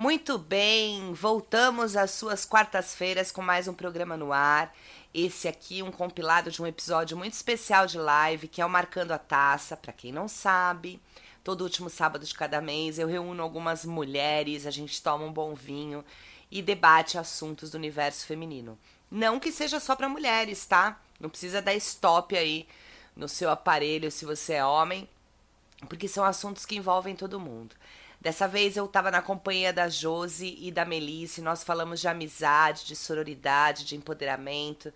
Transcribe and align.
Muito 0.00 0.38
bem, 0.38 1.12
voltamos 1.12 1.94
às 1.94 2.12
suas 2.12 2.46
quartas-feiras 2.46 3.30
com 3.30 3.42
mais 3.42 3.68
um 3.68 3.74
programa 3.74 4.16
no 4.16 4.32
ar. 4.32 4.74
Esse 5.12 5.46
aqui 5.46 5.82
um 5.82 5.92
compilado 5.92 6.50
de 6.50 6.62
um 6.62 6.66
episódio 6.66 7.18
muito 7.18 7.34
especial 7.34 7.86
de 7.86 7.98
live, 7.98 8.48
que 8.48 8.62
é 8.62 8.64
o 8.64 8.70
Marcando 8.70 9.12
a 9.12 9.18
Taça, 9.18 9.76
para 9.76 9.92
quem 9.92 10.10
não 10.10 10.26
sabe. 10.26 10.98
Todo 11.44 11.60
último 11.60 11.90
sábado 11.90 12.24
de 12.24 12.32
cada 12.32 12.62
mês 12.62 12.98
eu 12.98 13.06
reúno 13.06 13.42
algumas 13.42 13.84
mulheres, 13.84 14.64
a 14.64 14.70
gente 14.70 15.02
toma 15.02 15.26
um 15.26 15.32
bom 15.34 15.54
vinho 15.54 16.02
e 16.50 16.62
debate 16.62 17.18
assuntos 17.18 17.70
do 17.70 17.74
universo 17.74 18.24
feminino. 18.24 18.78
Não 19.10 19.38
que 19.38 19.52
seja 19.52 19.78
só 19.78 19.94
para 19.94 20.08
mulheres, 20.08 20.64
tá? 20.64 20.98
Não 21.20 21.28
precisa 21.28 21.60
dar 21.60 21.74
stop 21.74 22.34
aí 22.34 22.66
no 23.14 23.28
seu 23.28 23.50
aparelho 23.50 24.10
se 24.10 24.24
você 24.24 24.54
é 24.54 24.64
homem, 24.64 25.06
porque 25.90 26.08
são 26.08 26.24
assuntos 26.24 26.64
que 26.64 26.76
envolvem 26.76 27.14
todo 27.14 27.38
mundo. 27.38 27.76
Dessa 28.20 28.46
vez 28.46 28.76
eu 28.76 28.84
estava 28.84 29.10
na 29.10 29.22
companhia 29.22 29.72
da 29.72 29.88
Josi 29.88 30.54
e 30.60 30.70
da 30.70 30.84
Melisse, 30.84 31.40
nós 31.40 31.64
falamos 31.64 32.00
de 32.00 32.08
amizade, 32.08 32.84
de 32.84 32.94
sororidade, 32.94 33.86
de 33.86 33.96
empoderamento. 33.96 34.92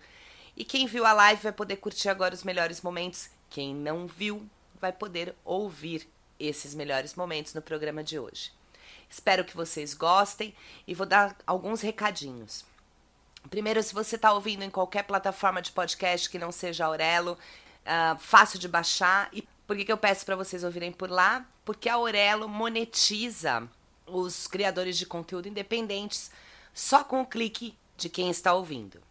E 0.55 0.63
quem 0.63 0.85
viu 0.85 1.03
a 1.05 1.11
live 1.11 1.41
vai 1.41 1.51
poder 1.51 1.77
curtir 1.77 2.07
agora 2.07 2.35
os 2.35 2.43
melhores 2.43 2.81
momentos. 2.81 3.31
Quem 3.49 3.73
não 3.73 4.05
viu 4.05 4.47
vai 4.79 4.91
poder 4.91 5.35
ouvir 5.43 6.07
esses 6.39 6.75
melhores 6.75 7.15
momentos 7.15 7.53
no 7.55 7.63
programa 7.63 8.03
de 8.03 8.19
hoje. 8.19 8.51
Espero 9.09 9.43
que 9.43 9.55
vocês 9.55 9.95
gostem 9.95 10.53
e 10.87 10.93
vou 10.93 11.07
dar 11.07 11.35
alguns 11.47 11.81
recadinhos. 11.81 12.63
Primeiro, 13.49 13.81
se 13.81 13.93
você 13.93 14.17
está 14.17 14.33
ouvindo 14.33 14.63
em 14.63 14.69
qualquer 14.69 15.03
plataforma 15.03 15.61
de 15.61 15.71
podcast 15.71 16.29
que 16.29 16.37
não 16.37 16.51
seja 16.51 16.85
Aurelo, 16.85 17.33
uh, 17.33 18.17
fácil 18.19 18.59
de 18.59 18.67
baixar 18.67 19.29
e 19.33 19.47
por 19.67 19.75
que, 19.75 19.85
que 19.85 19.91
eu 19.91 19.97
peço 19.97 20.25
para 20.25 20.35
vocês 20.35 20.63
ouvirem 20.63 20.91
por 20.91 21.09
lá? 21.09 21.47
Porque 21.63 21.89
a 21.89 21.95
Aurelo 21.95 22.47
monetiza 22.47 23.67
os 24.05 24.47
criadores 24.47 24.97
de 24.97 25.05
conteúdo 25.05 25.47
independentes 25.47 26.29
só 26.73 27.03
com 27.03 27.21
o 27.21 27.25
clique 27.25 27.75
de 27.97 28.09
quem 28.09 28.29
está 28.29 28.53
ouvindo. 28.53 29.01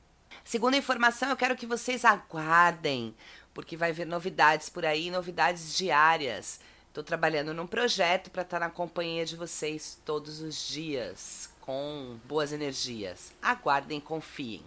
Segunda 0.44 0.77
informação, 0.77 1.30
eu 1.30 1.36
quero 1.36 1.56
que 1.56 1.66
vocês 1.66 2.05
aguardem, 2.05 3.14
porque 3.52 3.77
vai 3.77 3.92
vir 3.92 4.06
novidades 4.06 4.69
por 4.69 4.84
aí, 4.84 5.11
novidades 5.11 5.77
diárias. 5.77 6.61
Estou 6.89 7.02
trabalhando 7.02 7.55
num 7.55 7.66
projeto 7.66 8.30
para 8.30 8.42
estar 8.42 8.61
tá 8.61 8.66
na 8.66 8.70
companhia 8.70 9.24
de 9.24 9.36
vocês 9.36 9.98
todos 10.05 10.41
os 10.41 10.68
dias, 10.68 11.50
com 11.61 12.18
boas 12.27 12.52
energias. 12.52 13.33
Aguardem, 13.42 13.98
confiem. 13.98 14.62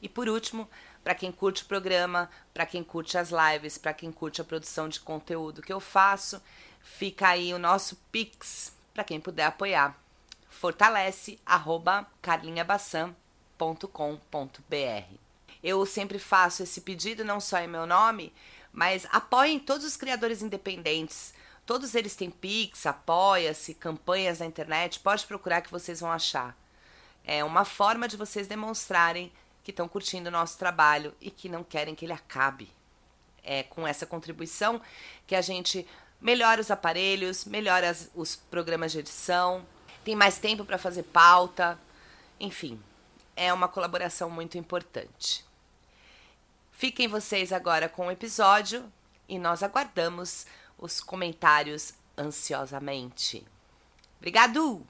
E 0.00 0.08
por 0.08 0.28
último, 0.28 0.68
para 1.04 1.14
quem 1.14 1.30
curte 1.30 1.62
o 1.62 1.66
programa, 1.66 2.30
para 2.54 2.64
quem 2.64 2.82
curte 2.82 3.18
as 3.18 3.30
lives, 3.30 3.76
para 3.76 3.92
quem 3.92 4.10
curte 4.10 4.40
a 4.40 4.44
produção 4.44 4.88
de 4.88 4.98
conteúdo 4.98 5.60
que 5.60 5.72
eu 5.72 5.78
faço, 5.78 6.42
fica 6.80 7.28
aí 7.28 7.52
o 7.52 7.58
nosso 7.58 7.96
Pix 8.10 8.74
para 8.94 9.04
quem 9.04 9.20
puder 9.20 9.44
apoiar. 9.44 9.94
Fortalece 10.48 11.38
carlinhabassan.com.br. 12.22 15.18
Eu 15.62 15.84
sempre 15.84 16.18
faço 16.18 16.62
esse 16.62 16.80
pedido, 16.80 17.24
não 17.24 17.38
só 17.38 17.58
em 17.58 17.68
meu 17.68 17.86
nome, 17.86 18.32
mas 18.72 19.06
apoiem 19.12 19.58
todos 19.58 19.84
os 19.84 19.96
criadores 19.96 20.40
independentes. 20.40 21.34
Todos 21.66 21.94
eles 21.94 22.16
têm 22.16 22.30
Pix, 22.30 22.86
apoia-se, 22.86 23.74
campanhas 23.74 24.38
na 24.38 24.46
internet. 24.46 25.00
Pode 25.00 25.26
procurar 25.26 25.60
que 25.60 25.70
vocês 25.70 26.00
vão 26.00 26.10
achar. 26.10 26.56
É 27.24 27.42
uma 27.42 27.64
forma 27.64 28.06
de 28.06 28.16
vocês 28.16 28.46
demonstrarem 28.46 29.32
que 29.64 29.70
estão 29.70 29.88
curtindo 29.88 30.28
o 30.28 30.32
nosso 30.32 30.58
trabalho 30.58 31.14
e 31.20 31.30
que 31.30 31.48
não 31.48 31.64
querem 31.64 31.94
que 31.94 32.04
ele 32.04 32.12
acabe. 32.12 32.70
É 33.42 33.62
com 33.62 33.86
essa 33.86 34.06
contribuição 34.06 34.80
que 35.26 35.34
a 35.34 35.40
gente 35.40 35.86
melhora 36.20 36.60
os 36.60 36.70
aparelhos, 36.70 37.44
melhora 37.44 37.96
os 38.14 38.36
programas 38.36 38.92
de 38.92 39.00
edição, 39.00 39.66
tem 40.04 40.14
mais 40.14 40.38
tempo 40.38 40.64
para 40.64 40.78
fazer 40.78 41.02
pauta, 41.04 41.78
enfim, 42.38 42.80
é 43.34 43.52
uma 43.52 43.68
colaboração 43.68 44.30
muito 44.30 44.56
importante. 44.58 45.44
Fiquem 46.72 47.08
vocês 47.08 47.52
agora 47.52 47.88
com 47.88 48.06
o 48.06 48.10
episódio 48.10 48.90
e 49.28 49.38
nós 49.38 49.62
aguardamos 49.62 50.46
os 50.78 51.00
comentários 51.00 51.94
ansiosamente. 52.18 53.44
Obrigado! 54.18 54.86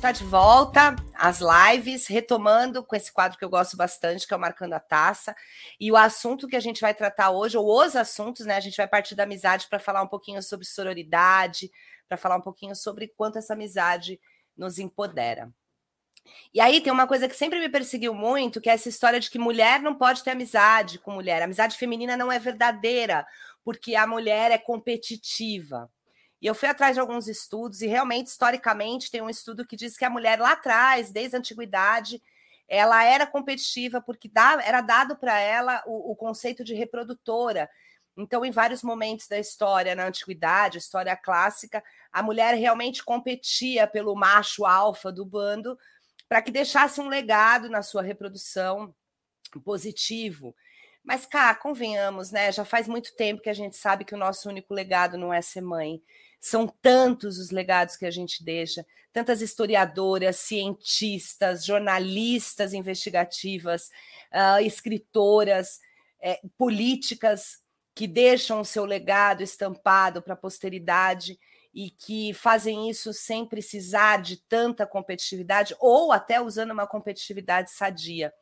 Está 0.00 0.12
de 0.12 0.24
volta 0.24 0.96
às 1.12 1.40
lives, 1.40 2.06
retomando 2.06 2.82
com 2.82 2.96
esse 2.96 3.12
quadro 3.12 3.36
que 3.36 3.44
eu 3.44 3.50
gosto 3.50 3.76
bastante, 3.76 4.26
que 4.26 4.32
é 4.32 4.36
o 4.36 4.40
Marcando 4.40 4.72
a 4.72 4.80
Taça. 4.80 5.36
E 5.78 5.92
o 5.92 5.96
assunto 5.96 6.48
que 6.48 6.56
a 6.56 6.60
gente 6.60 6.80
vai 6.80 6.94
tratar 6.94 7.28
hoje, 7.32 7.58
ou 7.58 7.84
os 7.84 7.94
assuntos, 7.94 8.46
né? 8.46 8.56
A 8.56 8.60
gente 8.60 8.78
vai 8.78 8.88
partir 8.88 9.14
da 9.14 9.24
amizade 9.24 9.68
para 9.68 9.78
falar 9.78 10.02
um 10.02 10.06
pouquinho 10.06 10.42
sobre 10.42 10.64
sororidade, 10.64 11.70
para 12.08 12.16
falar 12.16 12.36
um 12.36 12.40
pouquinho 12.40 12.74
sobre 12.74 13.08
quanto 13.08 13.36
essa 13.36 13.52
amizade 13.52 14.18
nos 14.56 14.78
empodera. 14.78 15.52
E 16.54 16.62
aí 16.62 16.80
tem 16.80 16.90
uma 16.90 17.06
coisa 17.06 17.28
que 17.28 17.36
sempre 17.36 17.58
me 17.60 17.68
perseguiu 17.68 18.14
muito, 18.14 18.58
que 18.58 18.70
é 18.70 18.72
essa 18.72 18.88
história 18.88 19.20
de 19.20 19.28
que 19.28 19.38
mulher 19.38 19.82
não 19.82 19.94
pode 19.94 20.24
ter 20.24 20.30
amizade 20.30 20.98
com 20.98 21.10
mulher. 21.10 21.42
A 21.42 21.44
amizade 21.44 21.76
feminina 21.76 22.16
não 22.16 22.32
é 22.32 22.38
verdadeira, 22.38 23.26
porque 23.62 23.94
a 23.94 24.06
mulher 24.06 24.50
é 24.50 24.56
competitiva. 24.56 25.90
E 26.40 26.46
eu 26.46 26.54
fui 26.54 26.68
atrás 26.68 26.94
de 26.94 27.00
alguns 27.00 27.28
estudos, 27.28 27.82
e 27.82 27.86
realmente, 27.86 28.28
historicamente, 28.28 29.10
tem 29.10 29.20
um 29.20 29.28
estudo 29.28 29.66
que 29.66 29.76
diz 29.76 29.96
que 29.96 30.04
a 30.04 30.10
mulher 30.10 30.38
lá 30.38 30.52
atrás, 30.52 31.10
desde 31.10 31.36
a 31.36 31.38
antiguidade, 31.38 32.22
ela 32.66 33.04
era 33.04 33.26
competitiva 33.26 34.00
porque 34.00 34.30
era 34.64 34.80
dado 34.80 35.16
para 35.16 35.38
ela 35.38 35.82
o, 35.86 36.12
o, 36.12 36.16
conceito 36.16 36.62
de 36.62 36.72
reprodutora. 36.72 37.68
Então, 38.16 38.44
em 38.44 38.50
vários 38.50 38.82
momentos 38.82 39.26
da 39.26 39.38
história, 39.38 39.94
na 39.94 40.06
antiguidade, 40.06 40.78
história 40.78 41.16
clássica, 41.16 41.82
a 42.12 42.22
mulher 42.22 42.54
realmente 42.54 43.04
competia 43.04 43.86
pelo 43.86 44.14
macho 44.14 44.64
alfa 44.64 45.10
do 45.10 45.26
bando 45.26 45.76
para 46.28 46.40
que 46.40 46.52
deixasse 46.52 47.00
um 47.00 47.08
legado 47.08 47.68
na 47.68 47.82
sua 47.82 48.02
reprodução 48.02 48.94
positivo. 49.64 50.54
Mas, 51.02 51.26
cá, 51.26 51.52
convenhamos, 51.54 52.30
né? 52.30 52.52
Já 52.52 52.64
faz 52.64 52.86
muito 52.86 53.16
tempo 53.16 53.42
que 53.42 53.50
a 53.50 53.54
gente 53.54 53.76
sabe 53.76 54.04
que 54.04 54.14
o 54.14 54.18
nosso 54.18 54.48
único 54.48 54.72
legado 54.72 55.18
não 55.18 55.34
é 55.34 55.42
ser 55.42 55.60
mãe. 55.60 56.00
São 56.40 56.66
tantos 56.66 57.38
os 57.38 57.50
legados 57.50 57.96
que 57.96 58.06
a 58.06 58.10
gente 58.10 58.42
deixa, 58.42 58.84
tantas 59.12 59.42
historiadoras, 59.42 60.36
cientistas, 60.36 61.64
jornalistas 61.64 62.72
investigativas, 62.72 63.90
uh, 64.32 64.64
escritoras, 64.64 65.80
é, 66.20 66.40
políticas 66.56 67.58
que 67.94 68.06
deixam 68.06 68.60
o 68.60 68.64
seu 68.64 68.84
legado 68.84 69.42
estampado 69.42 70.22
para 70.22 70.34
a 70.34 70.36
posteridade 70.36 71.38
e 71.74 71.90
que 71.90 72.32
fazem 72.32 72.88
isso 72.88 73.12
sem 73.12 73.46
precisar 73.46 74.22
de 74.22 74.36
tanta 74.36 74.86
competitividade 74.86 75.74
ou 75.78 76.12
até 76.12 76.40
usando 76.40 76.70
uma 76.72 76.86
competitividade 76.86 77.70
sadia. 77.70 78.32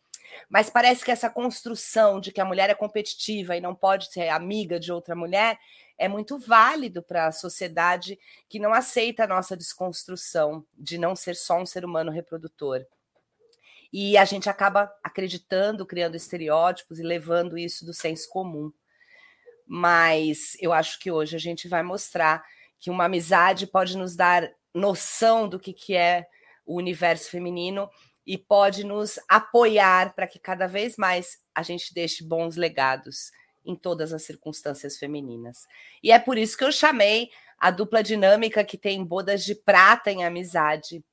Mas 0.49 0.69
parece 0.69 1.05
que 1.05 1.11
essa 1.11 1.31
construção 1.31 2.21
de 2.21 2.31
que 2.31 2.41
a 2.41 2.45
mulher 2.45 2.71
é 2.71 2.75
competitiva 2.75 3.57
e 3.57 3.61
não 3.61 3.75
pode 3.75 4.13
ser 4.13 4.29
amiga 4.29 4.79
de 4.79 4.93
outra 4.93 5.15
mulher 5.15 5.59
é 5.99 6.07
muito 6.07 6.39
válido 6.39 7.03
para 7.03 7.27
a 7.27 7.33
sociedade 7.33 8.19
que 8.49 8.61
não 8.61 8.73
aceita 8.73 9.25
a 9.25 9.27
nossa 9.27 9.57
desconstrução 9.57 10.65
de 10.73 10.97
não 10.97 11.17
ser 11.17 11.35
só 11.35 11.61
um 11.61 11.67
ser 11.67 11.85
humano 11.85 12.13
reprodutor. 12.13 12.87
E 13.93 14.17
a 14.17 14.25
gente 14.25 14.49
acaba 14.49 14.93
acreditando, 15.03 15.85
criando 15.85 16.15
estereótipos 16.15 17.01
e 17.01 17.03
levando 17.03 17.59
isso 17.59 17.85
do 17.85 17.93
senso 17.93 18.29
comum. 18.29 18.73
Mas 19.67 20.57
eu 20.61 20.73
acho 20.73 20.99
que 21.01 21.11
hoje 21.11 21.35
a 21.35 21.39
gente 21.39 21.67
vai 21.69 21.83
mostrar 21.83 22.45
que 22.79 22.91
uma 22.91 23.07
amizade 23.07 23.67
pode 23.67 23.97
nos 23.97 24.15
dar 24.15 24.49
noção 24.73 25.49
do 25.49 25.59
que, 25.59 25.73
que 25.73 25.97
é 25.97 26.29
o 26.65 26.77
universo 26.77 27.31
feminino 27.31 27.91
e 28.25 28.39
pode 28.39 28.85
nos 28.85 29.19
apoiar 29.27 30.15
para 30.15 30.27
que 30.27 30.39
cada 30.39 30.69
vez 30.69 30.97
mais 30.97 31.39
a 31.55 31.63
gente 31.63 31.93
deixe 31.93 32.23
bons 32.23 32.57
legados 32.57 33.33
em 33.69 33.77
todas 33.77 34.15
as 34.15 34.23
circunstâncias 34.23 34.97
femininas. 34.97 35.69
E 36.03 36.11
é 36.11 36.19
por 36.19 36.39
isso 36.39 36.57
que 36.57 36.65
eu 36.65 36.73
chamei 36.73 37.31
a 37.59 37.71
dupla 37.71 38.03
dinâmica 38.03 38.65
que 38.65 38.79
tem 38.79 39.05
bodas 39.05 39.45
de 39.45 39.55
prata 39.55 40.11
em 40.11 40.25
amizade, 40.25 41.05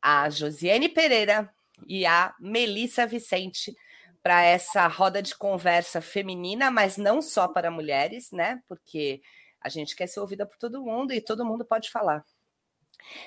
a 0.00 0.30
Josiane 0.30 0.88
Pereira 0.88 1.52
e 1.88 2.06
a 2.06 2.32
Melissa 2.38 3.04
Vicente, 3.04 3.76
para 4.22 4.42
essa 4.42 4.86
roda 4.86 5.20
de 5.20 5.34
conversa 5.34 6.00
feminina, 6.00 6.70
mas 6.70 6.96
não 6.96 7.20
só 7.20 7.48
para 7.48 7.70
mulheres, 7.70 8.30
né? 8.30 8.62
Porque 8.68 9.20
a 9.60 9.68
gente 9.68 9.96
quer 9.96 10.06
ser 10.06 10.20
ouvida 10.20 10.46
por 10.46 10.56
todo 10.56 10.82
mundo 10.82 11.12
e 11.12 11.20
todo 11.20 11.44
mundo 11.44 11.64
pode 11.64 11.90
falar. 11.90 12.24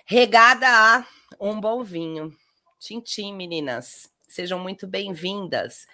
Regada 0.06 0.68
a 0.68 1.06
um 1.40 1.60
bom 1.60 1.84
vinho. 1.84 2.34
Tintim, 2.80 3.34
meninas. 3.34 4.12
Sejam 4.28 4.60
muito 4.60 4.88
bem-vindas. 4.88 5.88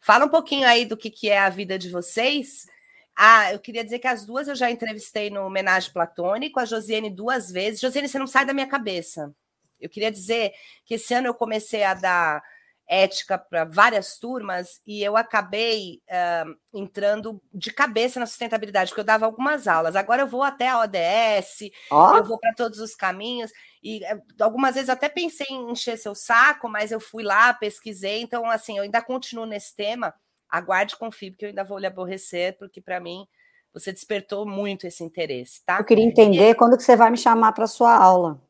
Fala 0.00 0.24
um 0.24 0.28
pouquinho 0.28 0.66
aí 0.66 0.84
do 0.84 0.96
que, 0.96 1.10
que 1.10 1.28
é 1.28 1.38
a 1.38 1.50
vida 1.50 1.78
de 1.78 1.90
vocês. 1.90 2.66
Ah, 3.14 3.52
eu 3.52 3.58
queria 3.58 3.84
dizer 3.84 3.98
que 3.98 4.06
as 4.06 4.24
duas 4.24 4.48
eu 4.48 4.54
já 4.54 4.70
entrevistei 4.70 5.28
no 5.28 5.44
Homenagem 5.44 5.92
Platônico, 5.92 6.58
a 6.58 6.64
Josiane 6.64 7.10
duas 7.10 7.50
vezes. 7.50 7.80
Josiane, 7.80 8.08
você 8.08 8.18
não 8.18 8.26
sai 8.26 8.46
da 8.46 8.54
minha 8.54 8.66
cabeça. 8.66 9.34
Eu 9.78 9.88
queria 9.88 10.10
dizer 10.10 10.52
que 10.84 10.94
esse 10.94 11.12
ano 11.12 11.26
eu 11.26 11.34
comecei 11.34 11.84
a 11.84 11.94
dar 11.94 12.42
ética 12.90 13.38
para 13.38 13.64
várias 13.64 14.18
turmas 14.18 14.80
e 14.84 15.00
eu 15.00 15.16
acabei 15.16 16.02
uh, 16.08 16.56
entrando 16.74 17.40
de 17.54 17.72
cabeça 17.72 18.18
na 18.18 18.26
sustentabilidade, 18.26 18.90
porque 18.90 19.00
eu 19.00 19.04
dava 19.04 19.26
algumas 19.26 19.68
aulas. 19.68 19.94
Agora 19.94 20.22
eu 20.22 20.26
vou 20.26 20.42
até 20.42 20.68
a 20.68 20.80
ODS, 20.80 21.70
oh. 21.88 22.16
eu 22.16 22.24
vou 22.24 22.36
para 22.36 22.52
todos 22.52 22.80
os 22.80 22.96
caminhos, 22.96 23.52
e 23.80 24.00
uh, 24.12 24.20
algumas 24.40 24.74
vezes 24.74 24.90
até 24.90 25.08
pensei 25.08 25.46
em 25.48 25.70
encher 25.70 25.96
seu 25.96 26.16
saco, 26.16 26.68
mas 26.68 26.90
eu 26.90 26.98
fui 26.98 27.22
lá, 27.22 27.54
pesquisei, 27.54 28.22
então 28.22 28.50
assim, 28.50 28.78
eu 28.78 28.82
ainda 28.82 29.00
continuo 29.00 29.46
nesse 29.46 29.74
tema. 29.76 30.12
Aguarde 30.50 30.96
confie, 30.96 31.30
porque 31.30 31.44
eu 31.44 31.50
ainda 31.50 31.62
vou 31.62 31.78
lhe 31.78 31.86
aborrecer, 31.86 32.58
porque 32.58 32.80
para 32.80 32.98
mim 32.98 33.24
você 33.72 33.92
despertou 33.92 34.44
muito 34.44 34.84
esse 34.84 35.04
interesse, 35.04 35.64
tá? 35.64 35.78
Eu 35.78 35.84
queria 35.84 36.04
entender 36.04 36.50
e... 36.50 36.54
quando 36.56 36.76
que 36.76 36.82
você 36.82 36.96
vai 36.96 37.08
me 37.08 37.16
chamar 37.16 37.52
para 37.52 37.68
sua 37.68 37.94
aula 37.94 38.42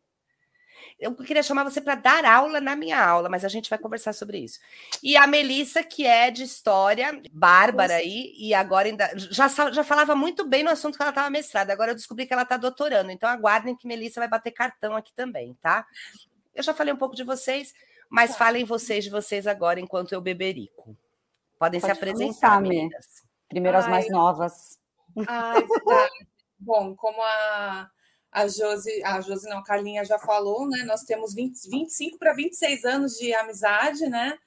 eu 1.00 1.14
queria 1.14 1.42
chamar 1.42 1.64
você 1.64 1.80
para 1.80 1.94
dar 1.94 2.24
aula 2.26 2.60
na 2.60 2.76
minha 2.76 3.02
aula, 3.02 3.28
mas 3.28 3.44
a 3.44 3.48
gente 3.48 3.70
vai 3.70 3.78
conversar 3.78 4.12
sobre 4.12 4.38
isso. 4.38 4.60
E 5.02 5.16
a 5.16 5.26
Melissa, 5.26 5.82
que 5.82 6.06
é 6.06 6.30
de 6.30 6.42
história, 6.42 7.20
bárbara 7.32 7.94
aí, 7.94 8.34
e 8.36 8.52
agora 8.52 8.86
ainda 8.86 9.10
já, 9.16 9.48
já 9.48 9.82
falava 9.82 10.14
muito 10.14 10.46
bem 10.46 10.62
no 10.62 10.70
assunto 10.70 10.96
que 10.96 11.02
ela 11.02 11.10
estava 11.10 11.30
mestrada. 11.30 11.72
Agora 11.72 11.92
eu 11.92 11.94
descobri 11.94 12.26
que 12.26 12.32
ela 12.34 12.42
está 12.42 12.58
doutorando. 12.58 13.10
Então 13.10 13.28
aguardem 13.28 13.74
que 13.74 13.88
Melissa 13.88 14.20
vai 14.20 14.28
bater 14.28 14.50
cartão 14.50 14.94
aqui 14.94 15.12
também, 15.14 15.56
tá? 15.62 15.86
Eu 16.54 16.62
já 16.62 16.74
falei 16.74 16.92
um 16.92 16.98
pouco 16.98 17.16
de 17.16 17.24
vocês, 17.24 17.72
mas 18.10 18.32
tá. 18.32 18.36
falem 18.36 18.64
vocês 18.64 19.02
de 19.02 19.10
vocês 19.10 19.46
agora 19.46 19.80
enquanto 19.80 20.12
eu 20.12 20.20
beberico. 20.20 20.94
Podem 21.58 21.80
Pode 21.80 21.92
se 21.92 21.98
apresentar, 21.98 22.60
meninas. 22.60 23.24
Primeiro 23.48 23.78
as 23.78 23.88
mais 23.88 24.10
novas. 24.10 24.78
Ai, 25.26 25.64
verdade. 25.66 26.10
Bom, 26.60 26.94
como 26.94 27.22
a 27.22 27.90
a 28.32 28.46
Josi, 28.46 29.02
a 29.04 29.20
Josi 29.20 29.48
não, 29.48 29.58
a 29.58 29.64
Carlinha 29.64 30.04
já 30.04 30.18
falou, 30.18 30.68
né? 30.68 30.84
Nós 30.84 31.02
temos 31.02 31.34
20, 31.34 31.68
25 31.68 32.18
para 32.18 32.32
26 32.32 32.84
anos 32.84 33.16
de 33.16 33.34
amizade, 33.34 34.08
né? 34.08 34.38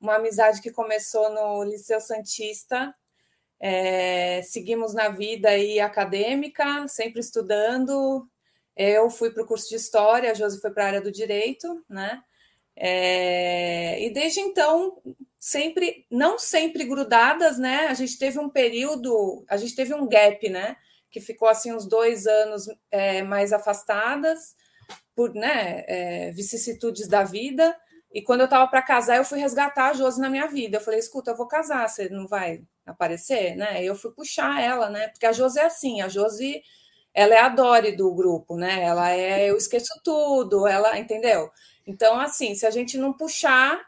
Uma 0.00 0.16
amizade 0.16 0.62
que 0.62 0.70
começou 0.70 1.30
no 1.30 1.62
Liceu 1.64 2.00
Santista. 2.00 2.94
É, 3.60 4.42
seguimos 4.42 4.94
na 4.94 5.08
vida 5.08 5.50
aí 5.50 5.80
acadêmica, 5.80 6.86
sempre 6.88 7.20
estudando. 7.20 8.26
Eu 8.76 9.10
fui 9.10 9.30
para 9.30 9.42
o 9.42 9.46
curso 9.46 9.68
de 9.68 9.76
História, 9.76 10.30
a 10.30 10.34
Josi 10.34 10.60
foi 10.60 10.70
para 10.70 10.84
a 10.84 10.86
área 10.88 11.00
do 11.00 11.12
Direito, 11.12 11.84
né? 11.88 12.22
É, 12.74 14.02
e 14.04 14.10
desde 14.10 14.40
então, 14.40 15.00
sempre, 15.38 16.06
não 16.10 16.38
sempre 16.38 16.84
grudadas, 16.84 17.58
né? 17.58 17.86
A 17.88 17.94
gente 17.94 18.18
teve 18.18 18.38
um 18.38 18.50
período, 18.50 19.44
a 19.48 19.56
gente 19.56 19.74
teve 19.74 19.94
um 19.94 20.06
gap, 20.06 20.48
né? 20.48 20.76
Que 21.16 21.20
ficou 21.22 21.48
assim 21.48 21.72
uns 21.72 21.86
dois 21.86 22.26
anos 22.26 22.68
é, 22.90 23.22
mais 23.22 23.50
afastadas 23.50 24.54
por 25.14 25.32
né, 25.32 25.82
é, 25.86 26.30
vicissitudes 26.30 27.08
da 27.08 27.24
vida. 27.24 27.74
E 28.12 28.20
quando 28.20 28.40
eu 28.40 28.44
estava 28.44 28.66
para 28.68 28.82
casar, 28.82 29.16
eu 29.16 29.24
fui 29.24 29.38
resgatar 29.38 29.88
a 29.88 29.92
Josi 29.94 30.20
na 30.20 30.28
minha 30.28 30.46
vida. 30.46 30.76
Eu 30.76 30.80
falei, 30.82 31.00
escuta, 31.00 31.30
eu 31.30 31.36
vou 31.36 31.48
casar, 31.48 31.88
você 31.88 32.10
não 32.10 32.26
vai 32.26 32.62
aparecer, 32.84 33.56
né? 33.56 33.82
Eu 33.82 33.94
fui 33.94 34.12
puxar 34.12 34.62
ela, 34.62 34.90
né? 34.90 35.08
Porque 35.08 35.24
a 35.24 35.32
Josi 35.32 35.58
é 35.58 35.64
assim, 35.64 36.02
a 36.02 36.08
Josi, 36.08 36.62
ela 37.14 37.34
é 37.34 37.40
a 37.40 37.48
Dori 37.48 37.96
do 37.96 38.14
grupo, 38.14 38.54
né? 38.54 38.82
Ela 38.82 39.10
é, 39.10 39.48
eu 39.48 39.56
esqueço 39.56 39.98
tudo, 40.04 40.66
ela, 40.66 40.98
entendeu? 40.98 41.50
Então, 41.86 42.20
assim, 42.20 42.54
se 42.54 42.66
a 42.66 42.70
gente 42.70 42.98
não 42.98 43.14
puxar, 43.14 43.80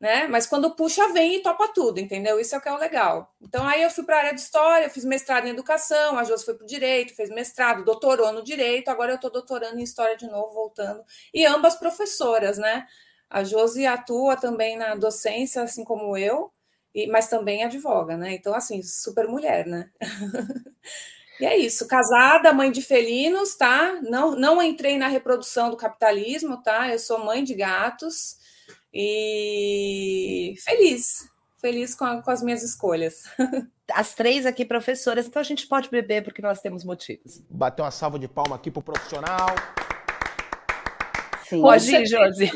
né? 0.00 0.26
Mas 0.28 0.46
quando 0.46 0.74
puxa, 0.74 1.12
vem 1.12 1.36
e 1.36 1.42
topa 1.42 1.68
tudo, 1.68 1.98
entendeu? 1.98 2.38
Isso 2.38 2.54
é 2.54 2.58
o 2.58 2.60
que 2.60 2.68
é 2.68 2.72
o 2.72 2.78
legal. 2.78 3.34
Então, 3.40 3.66
aí 3.66 3.82
eu 3.82 3.90
fui 3.90 4.04
para 4.04 4.16
a 4.16 4.18
área 4.18 4.34
de 4.34 4.40
história, 4.40 4.90
fiz 4.90 5.04
mestrado 5.04 5.46
em 5.46 5.50
educação, 5.50 6.18
a 6.18 6.24
Josi 6.24 6.44
foi 6.44 6.54
para 6.54 6.64
o 6.64 6.66
direito, 6.66 7.14
fez 7.14 7.30
mestrado, 7.30 7.84
doutorou 7.84 8.32
no 8.32 8.44
direito, 8.44 8.88
agora 8.90 9.12
eu 9.12 9.16
estou 9.16 9.30
doutorando 9.30 9.78
em 9.80 9.82
história 9.82 10.16
de 10.16 10.26
novo, 10.26 10.52
voltando. 10.52 11.02
E 11.32 11.46
ambas 11.46 11.76
professoras, 11.76 12.58
né? 12.58 12.86
A 13.30 13.42
Josi 13.42 13.86
atua 13.86 14.36
também 14.36 14.76
na 14.76 14.94
docência, 14.94 15.62
assim 15.62 15.82
como 15.82 16.16
eu, 16.16 16.52
e, 16.94 17.06
mas 17.06 17.28
também 17.28 17.64
advoga, 17.64 18.16
né? 18.16 18.34
Então, 18.34 18.54
assim, 18.54 18.82
super 18.82 19.26
mulher, 19.26 19.66
né? 19.66 19.90
e 21.40 21.46
é 21.46 21.56
isso, 21.56 21.88
casada, 21.88 22.52
mãe 22.52 22.70
de 22.70 22.82
felinos, 22.82 23.56
tá? 23.56 23.98
Não, 24.02 24.36
não 24.36 24.62
entrei 24.62 24.98
na 24.98 25.08
reprodução 25.08 25.70
do 25.70 25.76
capitalismo, 25.76 26.62
tá? 26.62 26.90
Eu 26.90 26.98
sou 26.98 27.18
mãe 27.24 27.42
de 27.42 27.54
gatos 27.54 28.36
e 28.98 30.54
feliz, 30.64 31.28
feliz 31.60 31.94
com, 31.94 32.06
a, 32.06 32.22
com 32.22 32.30
as 32.30 32.42
minhas 32.42 32.62
escolhas. 32.62 33.24
As 33.92 34.14
três 34.14 34.46
aqui 34.46 34.64
professoras, 34.64 35.26
então 35.26 35.38
a 35.38 35.44
gente 35.44 35.68
pode 35.68 35.88
beber 35.90 36.24
porque 36.24 36.42
nós 36.42 36.60
temos 36.60 36.82
motivos. 36.82 37.40
Bater 37.48 37.82
uma 37.82 37.90
salva 37.92 38.18
de 38.18 38.26
palma 38.26 38.56
aqui 38.56 38.68
pro 38.68 38.82
profissional. 38.82 39.46
Sim. 41.44 41.60
Pode 41.60 41.94
ir, 41.94 42.04
Josi. 42.06 42.50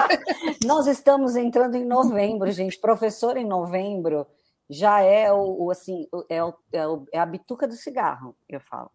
Nós 0.66 0.88
estamos 0.88 1.36
entrando 1.36 1.76
em 1.76 1.84
novembro, 1.84 2.50
gente. 2.50 2.80
Professor 2.80 3.36
em 3.36 3.46
novembro 3.46 4.26
já 4.68 5.00
é 5.00 5.32
o, 5.32 5.66
o 5.66 5.70
assim, 5.70 6.08
é, 6.28 6.42
o, 6.42 6.52
é, 6.72 6.88
o, 6.88 7.06
é, 7.12 7.20
a 7.20 7.26
bituca 7.26 7.68
do 7.68 7.74
cigarro, 7.74 8.34
eu 8.48 8.58
falo. 8.58 8.90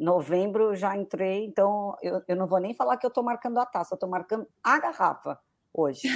Novembro 0.00 0.74
já 0.74 0.96
entrei, 0.96 1.44
então 1.44 1.96
eu, 2.02 2.20
eu 2.26 2.34
não 2.34 2.48
vou 2.48 2.58
nem 2.58 2.74
falar 2.74 2.96
que 2.96 3.06
eu 3.06 3.08
estou 3.08 3.22
marcando 3.22 3.58
a 3.58 3.66
taça, 3.66 3.94
eu 3.94 3.96
estou 3.96 4.08
marcando 4.08 4.48
a 4.64 4.80
garrafa 4.80 5.38
hoje. 5.74 6.08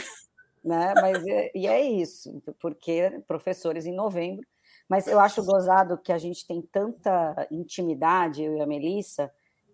né? 0.65 0.95
Mas 0.95 1.27
é, 1.27 1.51
e 1.55 1.67
é 1.67 1.83
isso, 1.83 2.43
porque 2.61 3.23
professores 3.27 3.87
em 3.87 3.95
novembro. 3.95 4.47
Mas 4.89 5.07
eu 5.07 5.21
acho 5.21 5.45
gozado 5.45 5.99
que 5.99 6.13
a 6.13 6.19
gente 6.19 6.47
tem 6.47 6.63
tanta 6.63 7.47
intimidade, 7.51 8.43
eu 8.43 8.57
e 8.57 8.61
a 8.61 8.67
Melissa, 8.67 9.31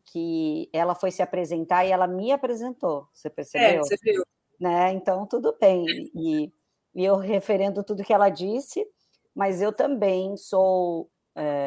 que 0.06 0.68
ela 0.72 0.94
foi 0.94 1.10
se 1.10 1.22
apresentar 1.22 1.84
e 1.84 1.92
ela 1.92 2.06
me 2.06 2.32
apresentou. 2.32 3.06
Você 3.12 3.30
percebeu? 3.30 3.68
É, 3.68 3.78
você 3.78 3.96
viu. 4.02 4.24
Né? 4.58 4.92
Então, 4.92 5.26
tudo 5.26 5.56
bem. 5.60 5.84
E, 6.14 6.52
e 6.94 7.04
eu 7.04 7.16
referendo 7.16 7.84
tudo 7.84 8.02
que 8.02 8.12
ela 8.12 8.28
disse, 8.28 8.84
mas 9.34 9.62
eu 9.62 9.72
também 9.72 10.36
sou 10.36 11.08
é, 11.34 11.63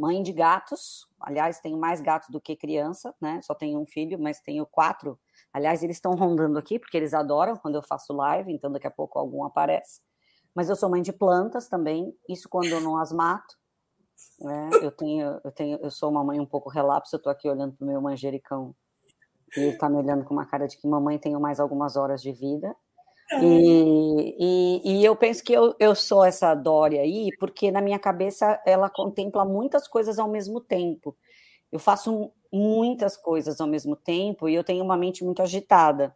mãe 0.00 0.22
de 0.22 0.32
gatos. 0.32 1.06
Aliás, 1.20 1.60
tenho 1.60 1.78
mais 1.78 2.00
gatos 2.00 2.30
do 2.30 2.40
que 2.40 2.56
criança, 2.56 3.14
né? 3.20 3.40
Só 3.42 3.54
tenho 3.54 3.78
um 3.78 3.86
filho, 3.86 4.18
mas 4.18 4.40
tenho 4.40 4.64
quatro 4.64 5.18
Aliás, 5.52 5.82
eles 5.82 5.96
estão 5.96 6.14
rondando 6.14 6.58
aqui 6.58 6.78
porque 6.78 6.96
eles 6.96 7.12
adoram 7.12 7.56
quando 7.56 7.74
eu 7.74 7.82
faço 7.82 8.12
live, 8.12 8.52
então 8.52 8.70
daqui 8.70 8.86
a 8.86 8.90
pouco 8.90 9.18
algum 9.18 9.44
aparece. 9.44 10.00
Mas 10.54 10.68
eu 10.68 10.76
sou 10.76 10.88
mãe 10.88 11.02
de 11.02 11.12
plantas 11.12 11.68
também, 11.68 12.14
isso 12.28 12.48
quando 12.48 12.68
eu 12.68 12.80
não 12.80 12.96
as 12.96 13.12
mato. 13.12 13.56
Né? 14.40 14.70
Eu 14.82 14.90
tenho, 14.90 15.40
eu 15.44 15.52
tenho, 15.52 15.78
eu 15.82 15.90
sou 15.90 16.10
uma 16.10 16.22
mãe 16.24 16.40
um 16.40 16.46
pouco 16.46 16.68
relapso. 16.68 17.14
Eu 17.14 17.18
estou 17.18 17.30
aqui 17.30 17.48
olhando 17.48 17.74
para 17.74 17.84
o 17.84 17.88
meu 17.88 18.00
manjericão 18.00 18.74
e 19.56 19.60
ele 19.60 19.70
está 19.70 19.88
me 19.88 19.96
olhando 19.96 20.24
com 20.24 20.34
uma 20.34 20.46
cara 20.46 20.66
de 20.66 20.76
que 20.76 20.86
mamãe 20.86 21.18
tenho 21.18 21.40
mais 21.40 21.58
algumas 21.58 21.96
horas 21.96 22.22
de 22.22 22.32
vida. 22.32 22.74
E, 23.42 24.36
e, 24.38 25.00
e, 25.00 25.04
eu 25.04 25.14
penso 25.14 25.42
que 25.44 25.52
eu, 25.52 25.74
eu 25.78 25.94
sou 25.94 26.24
essa 26.24 26.54
Dória 26.54 27.02
aí, 27.02 27.28
porque 27.38 27.70
na 27.70 27.80
minha 27.80 27.98
cabeça 27.98 28.60
ela 28.66 28.90
contempla 28.90 29.44
muitas 29.44 29.86
coisas 29.86 30.18
ao 30.18 30.28
mesmo 30.28 30.60
tempo. 30.60 31.16
Eu 31.70 31.78
faço 31.78 32.32
muitas 32.52 33.16
coisas 33.16 33.60
ao 33.60 33.68
mesmo 33.68 33.96
tempo 33.96 34.48
e 34.48 34.54
eu 34.54 34.64
tenho 34.64 34.84
uma 34.84 34.96
mente 34.96 35.24
muito 35.24 35.42
agitada. 35.42 36.14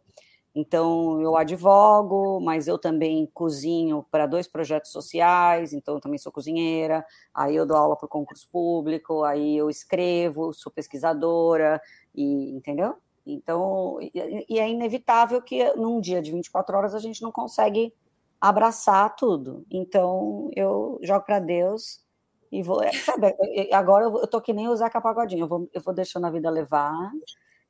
Então, 0.55 1.21
eu 1.21 1.35
advogo, 1.35 2.39
mas 2.39 2.67
eu 2.67 2.77
também 2.77 3.29
cozinho 3.33 4.05
para 4.09 4.25
dois 4.25 4.47
projetos 4.47 4.91
sociais, 4.91 5.73
então 5.73 5.95
eu 5.95 6.01
também 6.01 6.17
sou 6.17 6.31
cozinheira, 6.31 7.05
aí 7.33 7.55
eu 7.55 7.65
dou 7.65 7.75
aula 7.75 7.97
para 7.97 8.05
o 8.05 8.09
concurso 8.09 8.47
público, 8.51 9.23
aí 9.25 9.57
eu 9.57 9.69
escrevo, 9.69 10.53
sou 10.53 10.71
pesquisadora, 10.71 11.81
e 12.15 12.51
entendeu? 12.51 12.95
Então, 13.25 13.97
e, 14.01 14.59
é 14.59 14.69
inevitável 14.69 15.41
que 15.41 15.73
num 15.75 15.99
dia 15.99 16.21
de 16.21 16.31
24 16.31 16.77
horas 16.77 16.93
a 16.93 16.99
gente 16.99 17.21
não 17.21 17.31
consegue 17.31 17.93
abraçar 18.39 19.15
tudo. 19.15 19.65
Então, 19.71 20.49
eu 20.55 20.99
jogo 21.01 21.25
para 21.25 21.39
Deus 21.39 22.03
e 22.51 22.61
vou, 22.61 22.81
é, 22.83 22.91
sabe, 22.93 23.35
agora 23.71 24.05
eu 24.05 24.27
tô 24.27 24.39
que 24.39 24.53
nem 24.53 24.67
o 24.67 24.75
Zeca 24.75 25.01
Pagodinho, 25.01 25.43
eu 25.43 25.47
vou, 25.47 25.69
eu 25.73 25.81
vou 25.81 25.93
deixando 25.93 26.27
a 26.27 26.29
vida 26.31 26.49
levar, 26.49 26.93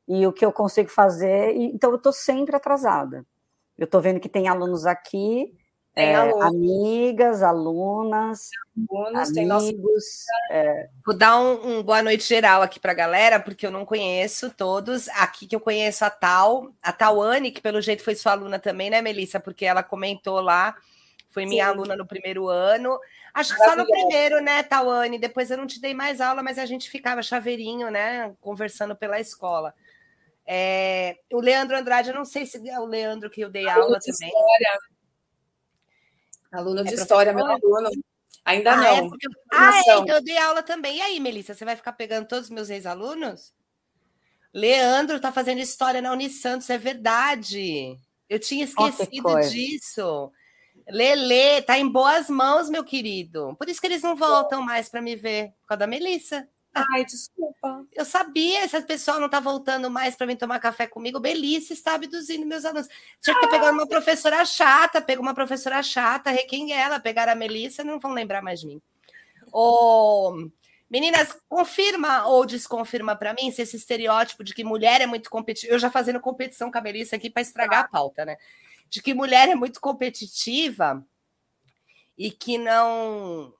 e 0.07 0.27
o 0.27 0.33
que 0.33 0.45
eu 0.45 0.51
consigo 0.51 0.89
fazer, 0.89 1.55
então 1.55 1.91
eu 1.91 1.97
tô 1.97 2.11
sempre 2.11 2.55
atrasada. 2.55 3.25
Eu 3.77 3.87
tô 3.87 3.99
vendo 3.99 4.19
que 4.19 4.29
tem 4.29 4.47
alunos 4.47 4.85
aqui, 4.85 5.53
é, 5.95 6.15
amigas, 6.15 7.41
alunas, 7.41 8.49
alunos, 8.91 9.37
amigos. 9.37 10.25
É... 10.51 10.89
Vou 11.05 11.15
dar 11.15 11.39
um, 11.39 11.77
um, 11.77 11.83
boa 11.83 12.03
noite 12.03 12.27
geral 12.27 12.61
aqui 12.61 12.79
para 12.79 12.91
a 12.91 12.95
galera, 12.95 13.39
porque 13.39 13.65
eu 13.65 13.71
não 13.71 13.85
conheço 13.85 14.49
todos. 14.49 15.07
Aqui 15.09 15.47
que 15.47 15.55
eu 15.55 15.59
conheço 15.59 16.03
a 16.03 16.09
Tal, 16.09 16.73
a 16.83 16.91
Tauane, 16.91 17.49
que 17.49 17.61
pelo 17.61 17.81
jeito 17.81 18.03
foi 18.03 18.13
sua 18.13 18.33
aluna 18.33 18.59
também, 18.59 18.89
né, 18.89 19.01
Melissa? 19.01 19.39
Porque 19.39 19.65
ela 19.65 19.81
comentou 19.81 20.41
lá, 20.41 20.75
foi 21.29 21.45
minha 21.45 21.63
Sim. 21.63 21.71
aluna 21.71 21.95
no 21.95 22.05
primeiro 22.05 22.49
ano. 22.49 22.99
Acho 23.33 23.55
que 23.55 23.63
só 23.63 23.75
no 23.75 23.85
primeiro, 23.85 24.41
né, 24.41 24.63
Tawane? 24.63 25.17
Depois 25.17 25.49
eu 25.49 25.57
não 25.57 25.67
te 25.67 25.79
dei 25.79 25.93
mais 25.93 26.19
aula, 26.19 26.43
mas 26.43 26.57
a 26.57 26.65
gente 26.65 26.89
ficava 26.89 27.21
chaveirinho, 27.21 27.89
né? 27.89 28.33
Conversando 28.41 28.95
pela 28.95 29.19
escola. 29.19 29.73
É, 30.45 31.17
o 31.31 31.39
Leandro 31.39 31.75
Andrade, 31.75 32.09
eu 32.09 32.15
não 32.15 32.25
sei 32.25 32.45
se 32.45 32.69
é 32.69 32.79
o 32.79 32.85
Leandro 32.85 33.29
que 33.29 33.41
eu 33.41 33.49
dei 33.49 33.67
aula 33.67 33.99
também. 33.99 34.29
História. 34.29 34.79
Aluno 36.55 36.83
de 36.83 36.91
é 36.91 36.93
história, 36.93 37.33
meu 37.33 37.45
aluno. 37.45 37.89
Ainda 38.45 38.73
ah, 38.73 38.77
não. 38.77 38.85
É 38.85 39.01
porque... 39.09 39.27
Ah, 39.51 39.77
é, 39.77 39.79
então 39.81 40.07
eu 40.07 40.23
dei 40.23 40.37
aula 40.37 40.61
também. 40.61 40.97
E 40.97 41.01
aí, 41.01 41.19
Melissa, 41.19 41.53
você 41.53 41.65
vai 41.65 41.75
ficar 41.75 41.93
pegando 41.93 42.27
todos 42.27 42.45
os 42.45 42.51
meus 42.51 42.69
ex-alunos? 42.69 43.53
Leandro 44.53 45.19
tá 45.19 45.31
fazendo 45.31 45.59
história 45.59 46.01
na 46.01 46.13
Unisantos, 46.13 46.69
é 46.69 46.77
verdade. 46.77 47.97
Eu 48.29 48.39
tinha 48.39 48.63
esquecido 48.63 49.39
disso. 49.49 50.31
Lele, 50.87 51.61
tá 51.63 51.77
em 51.77 51.89
boas 51.89 52.29
mãos, 52.29 52.69
meu 52.69 52.83
querido. 52.83 53.55
Por 53.57 53.67
isso 53.67 53.81
que 53.81 53.87
eles 53.87 54.03
não 54.03 54.15
voltam 54.15 54.61
mais 54.61 54.87
para 54.87 55.01
me 55.01 55.15
ver, 55.15 55.49
por 55.61 55.69
causa 55.69 55.79
da 55.79 55.87
Melissa. 55.87 56.47
Ai, 56.75 57.05
desculpa. 57.05 57.85
Eu 57.93 58.03
sabia, 58.03 58.59
essa 58.59 58.81
pessoa 58.81 59.17
não 59.17 59.29
tá 59.29 59.39
voltando 59.39 59.89
mais 59.89 60.13
para 60.13 60.27
vir 60.27 60.35
tomar 60.35 60.59
café 60.59 60.85
comigo. 60.85 61.21
Melissa 61.21 61.71
está 61.71 61.95
abduzindo 61.95 62.45
meus 62.45 62.65
alunos. 62.65 62.89
Tinha 63.21 63.33
que 63.33 63.41
ter 63.41 63.49
pegado 63.49 63.71
uma 63.71 63.87
professora 63.87 64.43
chata, 64.43 65.01
pegou 65.01 65.23
uma 65.23 65.33
professora 65.33 65.81
chata, 65.81 66.35
quem 66.49 66.73
é 66.73 66.81
ela? 66.81 66.99
Pegaram 66.99 67.31
a 67.31 67.35
Melissa, 67.35 67.81
não 67.81 67.97
vão 67.97 68.11
lembrar 68.11 68.41
mais 68.41 68.59
de 68.59 68.67
mim. 68.67 68.81
Ô, 69.53 70.49
meninas, 70.89 71.37
confirma 71.47 72.27
ou 72.27 72.45
desconfirma 72.45 73.15
para 73.15 73.33
mim 73.33 73.51
se 73.51 73.61
esse 73.61 73.77
estereótipo 73.77 74.43
de 74.43 74.53
que 74.53 74.65
mulher 74.65 74.99
é 74.99 75.07
muito 75.07 75.29
competitiva. 75.29 75.73
Eu 75.73 75.79
já 75.79 75.89
fazendo 75.89 76.19
competição 76.19 76.69
com 76.69 76.77
a 76.77 76.81
Melissa 76.81 77.15
aqui 77.15 77.29
para 77.29 77.41
estragar 77.41 77.85
a 77.85 77.87
pauta, 77.87 78.25
né? 78.25 78.35
De 78.89 79.01
que 79.01 79.13
mulher 79.13 79.47
é 79.47 79.55
muito 79.55 79.79
competitiva 79.79 81.01
e 82.17 82.29
que 82.31 82.57
não 82.57 83.53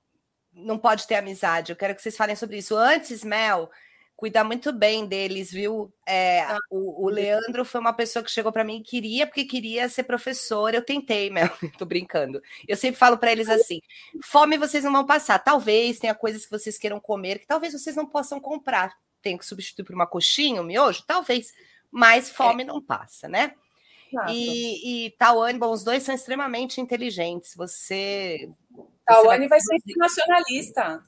não 0.55 0.77
pode 0.77 1.05
ter 1.05 1.15
amizade. 1.15 1.71
Eu 1.71 1.75
quero 1.75 1.93
que 1.93 2.01
vocês 2.01 2.15
falem 2.15 2.35
sobre 2.35 2.57
isso. 2.57 2.75
Antes, 2.75 3.24
Mel, 3.24 3.69
cuidar 4.15 4.43
muito 4.43 4.71
bem 4.71 5.05
deles, 5.05 5.51
viu? 5.51 5.93
É, 6.05 6.41
ah, 6.41 6.57
o, 6.69 7.05
o, 7.05 7.09
Leandro 7.09 7.65
foi 7.65 7.81
uma 7.81 7.93
pessoa 7.93 8.24
que 8.24 8.31
chegou 8.31 8.51
para 8.51 8.63
mim 8.63 8.77
e 8.77 8.83
queria, 8.83 9.27
porque 9.27 9.43
queria 9.43 9.89
ser 9.89 10.03
professor. 10.03 10.74
Eu 10.74 10.83
tentei, 10.83 11.29
Mel, 11.31 11.50
tô 11.77 11.85
brincando. 11.85 12.41
Eu 12.67 12.77
sempre 12.77 12.97
falo 12.97 13.17
para 13.17 13.31
eles 13.31 13.50
assim: 13.50 13.81
fome 14.24 14.57
vocês 14.57 14.83
não 14.83 14.91
vão 14.91 15.05
passar. 15.05 15.39
Talvez 15.39 16.00
tenha 16.00 16.15
coisas 16.15 16.45
que 16.45 16.51
vocês 16.51 16.77
queiram 16.77 17.00
comer 17.00 17.39
que 17.39 17.47
talvez 17.47 17.74
vocês 17.74 17.95
não 17.95 18.05
possam 18.05 18.39
comprar. 18.39 18.95
Tem 19.21 19.38
que 19.38 19.45
substituir 19.45 19.83
por 19.83 19.95
uma 19.95 20.07
coxinha, 20.07 20.62
um 20.62 20.65
miojo? 20.65 21.03
Talvez. 21.05 21.53
Mas 21.91 22.29
fome 22.29 22.63
é. 22.63 22.65
não 22.65 22.81
passa, 22.81 23.27
né? 23.27 23.53
E, 24.29 25.05
e 25.07 25.12
Tawane, 25.12 25.59
bom, 25.59 25.71
os 25.71 25.83
dois 25.83 26.03
são 26.03 26.15
extremamente 26.15 26.79
inteligentes. 26.79 27.53
Você. 27.55 28.50
Tawane 29.05 29.47
vai, 29.47 29.59
vai 29.59 29.59
ser 29.59 29.75
internacionalista. 29.75 31.03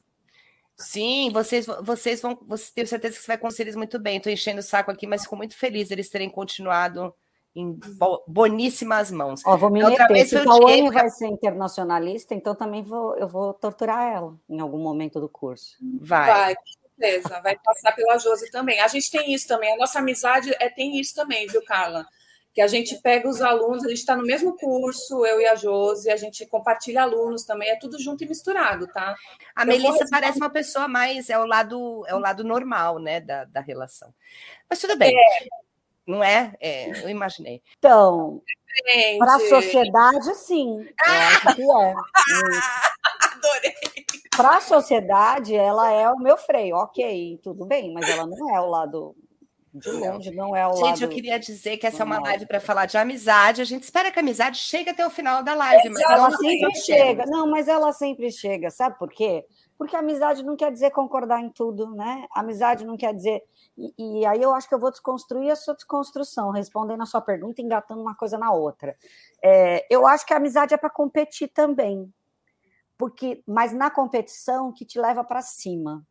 Sim, 0.75 1.31
vocês, 1.31 1.65
vocês 1.81 2.21
vão. 2.21 2.37
Você, 2.47 2.71
tenho 2.73 2.87
certeza 2.87 3.15
que 3.15 3.21
você 3.21 3.27
vai 3.27 3.37
conseguir 3.37 3.75
muito 3.75 3.97
bem. 3.97 4.17
Estou 4.17 4.31
enchendo 4.31 4.59
o 4.59 4.63
saco 4.63 4.91
aqui, 4.91 5.07
mas 5.07 5.23
fico 5.23 5.35
muito 5.35 5.57
feliz 5.57 5.89
eles 5.89 6.07
terem 6.07 6.29
continuado 6.29 7.13
em 7.55 7.79
boníssimas 8.27 9.09
mãos. 9.09 9.41
Ó, 9.43 9.57
vou 9.57 9.71
me 9.71 9.83
Outra 9.83 10.07
meter. 10.07 10.27
Se 10.27 10.43
Tawane 10.43 10.91
vai 10.91 11.09
ser 11.09 11.25
internacionalista, 11.25 12.35
então 12.35 12.53
também 12.53 12.83
vou, 12.83 13.17
eu 13.17 13.27
vou 13.27 13.51
torturar 13.55 14.13
ela 14.13 14.37
em 14.47 14.59
algum 14.59 14.77
momento 14.77 15.19
do 15.19 15.27
curso. 15.27 15.75
Vai. 15.99 16.27
Vai, 16.27 16.55
com 16.55 16.61
certeza. 16.95 17.41
Vai 17.41 17.57
passar 17.57 17.95
pela 17.95 18.19
Josi 18.19 18.51
também. 18.51 18.79
A 18.79 18.87
gente 18.87 19.09
tem 19.09 19.33
isso 19.33 19.47
também. 19.47 19.73
A 19.73 19.77
nossa 19.77 19.97
amizade 19.97 20.55
é, 20.59 20.69
tem 20.69 20.99
isso 20.99 21.15
também, 21.15 21.47
viu, 21.47 21.63
Carla? 21.65 22.05
Que 22.57 22.61
a 22.63 22.65
gente 22.65 22.99
pega 23.03 23.29
os 23.29 23.39
alunos, 23.39 23.85
a 23.85 23.89
gente 23.89 23.99
está 23.99 24.15
no 24.15 24.23
mesmo 24.23 24.57
curso, 24.57 25.23
eu 25.27 25.39
e 25.39 25.45
a 25.45 25.53
Josi, 25.53 26.09
a 26.09 26.17
gente 26.17 26.43
compartilha 26.47 27.03
alunos 27.03 27.43
também, 27.43 27.69
é 27.69 27.75
tudo 27.75 28.01
junto 28.01 28.23
e 28.23 28.27
misturado, 28.27 28.87
tá? 28.87 29.15
A 29.55 29.61
eu 29.61 29.67
Melissa 29.67 29.99
vou... 29.99 30.09
parece 30.09 30.39
uma 30.39 30.49
pessoa 30.49 30.87
mais, 30.87 31.29
é 31.29 31.37
o 31.37 31.45
lado, 31.45 32.03
é 32.07 32.15
o 32.15 32.17
lado 32.17 32.43
normal, 32.43 32.97
né, 32.97 33.21
da, 33.21 33.45
da 33.45 33.61
relação. 33.61 34.11
Mas 34.67 34.79
tudo 34.79 34.97
bem. 34.97 35.15
É. 35.15 35.45
Não 36.07 36.23
é? 36.23 36.55
é? 36.59 37.03
Eu 37.03 37.09
imaginei. 37.09 37.61
Então, 37.77 38.41
para 39.19 39.35
a 39.35 39.39
sociedade, 39.39 40.33
sim. 40.33 40.83
acho 40.99 41.55
que 41.55 41.61
é. 41.61 41.93
Adorei. 43.35 43.73
Para 44.35 44.57
a 44.57 44.61
sociedade, 44.61 45.55
ela 45.55 45.91
é 45.91 46.09
o 46.09 46.17
meu 46.17 46.37
freio, 46.37 46.77
ok, 46.77 47.39
tudo 47.43 47.67
bem, 47.67 47.93
mas 47.93 48.09
ela 48.09 48.25
não 48.25 48.55
é 48.55 48.59
o 48.59 48.65
lado 48.65 49.15
de 49.77 49.91
longe, 49.91 50.31
não 50.31 50.55
é 50.55 50.67
o 50.67 50.73
Gente, 50.73 50.83
lado... 50.85 51.03
eu 51.03 51.09
queria 51.09 51.39
dizer 51.39 51.77
que 51.77 51.87
essa 51.87 52.03
é 52.03 52.05
uma 52.05 52.19
live 52.19 52.45
para 52.45 52.59
falar 52.59 52.85
de 52.85 52.97
amizade. 52.97 53.61
A 53.61 53.65
gente 53.65 53.83
espera 53.83 54.11
que 54.11 54.19
a 54.19 54.21
amizade 54.21 54.57
chegue 54.57 54.89
até 54.89 55.05
o 55.05 55.09
final 55.09 55.43
da 55.43 55.53
live, 55.53 55.89
mas 55.89 56.03
ela 56.03 56.31
sempre 56.31 56.75
chega. 56.75 57.25
Não, 57.25 57.47
mas 57.47 57.67
ela 57.67 57.91
sempre 57.93 58.31
chega, 58.31 58.69
sabe 58.69 58.97
por 58.97 59.09
quê? 59.09 59.45
Porque 59.77 59.95
amizade 59.95 60.43
não 60.43 60.55
quer 60.55 60.71
dizer 60.71 60.91
concordar 60.91 61.39
em 61.39 61.49
tudo, 61.49 61.91
né? 61.91 62.25
Amizade 62.33 62.83
não 62.83 62.97
quer 62.97 63.13
dizer. 63.13 63.43
E, 63.77 64.21
e 64.21 64.25
aí 64.25 64.41
eu 64.41 64.53
acho 64.53 64.67
que 64.67 64.73
eu 64.73 64.79
vou 64.79 64.89
desconstruir 64.89 65.51
a 65.51 65.55
sua 65.55 65.75
desconstrução, 65.75 66.49
respondendo 66.49 67.03
a 67.03 67.05
sua 67.05 67.21
pergunta, 67.21 67.61
engatando 67.61 68.01
uma 68.01 68.15
coisa 68.15 68.37
na 68.37 68.51
outra. 68.51 68.97
É, 69.41 69.85
eu 69.89 70.07
acho 70.07 70.25
que 70.25 70.33
a 70.33 70.37
amizade 70.37 70.73
é 70.73 70.77
para 70.77 70.89
competir 70.89 71.49
também, 71.49 72.11
porque, 72.97 73.43
mas 73.45 73.71
na 73.71 73.91
competição 73.91 74.71
que 74.71 74.83
te 74.83 74.99
leva 74.99 75.23
para 75.23 75.41
cima 75.41 76.03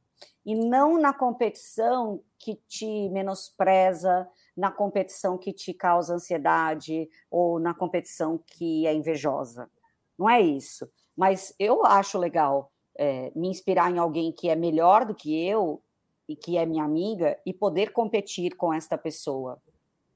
e 0.46 0.54
não 0.54 0.96
na 0.96 1.12
competição 1.12 2.22
que 2.38 2.54
te 2.68 3.08
menospreza, 3.08 4.28
na 4.56 4.70
competição 4.70 5.36
que 5.36 5.52
te 5.52 5.74
causa 5.74 6.14
ansiedade 6.14 7.10
ou 7.28 7.58
na 7.58 7.74
competição 7.74 8.38
que 8.46 8.86
é 8.86 8.94
invejosa. 8.94 9.68
Não 10.16 10.30
é 10.30 10.40
isso. 10.40 10.88
Mas 11.16 11.52
eu 11.58 11.84
acho 11.84 12.16
legal 12.16 12.70
é, 12.96 13.32
me 13.34 13.48
inspirar 13.48 13.90
em 13.90 13.98
alguém 13.98 14.30
que 14.30 14.48
é 14.48 14.54
melhor 14.54 15.04
do 15.04 15.16
que 15.16 15.36
eu 15.36 15.82
e 16.28 16.36
que 16.36 16.56
é 16.56 16.64
minha 16.64 16.84
amiga 16.84 17.36
e 17.44 17.52
poder 17.52 17.92
competir 17.92 18.54
com 18.54 18.72
esta 18.72 18.96
pessoa. 18.96 19.60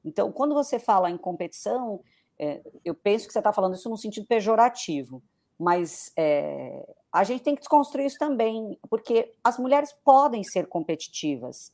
Então, 0.05 0.31
quando 0.31 0.55
você 0.55 0.79
fala 0.79 1.11
em 1.11 1.19
competição, 1.19 2.01
é, 2.39 2.63
eu 2.85 2.95
penso 2.95 3.27
que 3.27 3.33
você 3.33 3.41
está 3.41 3.53
falando 3.53 3.75
isso 3.75 3.91
no 3.91 3.99
sentido 3.99 4.27
pejorativo, 4.27 5.23
mas 5.61 6.11
é, 6.17 6.89
a 7.13 7.23
gente 7.23 7.43
tem 7.43 7.55
que 7.55 7.61
desconstruir 7.61 8.07
isso 8.07 8.19
também, 8.19 8.79
porque 8.89 9.31
as 9.45 9.59
mulheres 9.59 9.93
podem 9.93 10.43
ser 10.43 10.67
competitivas, 10.67 11.71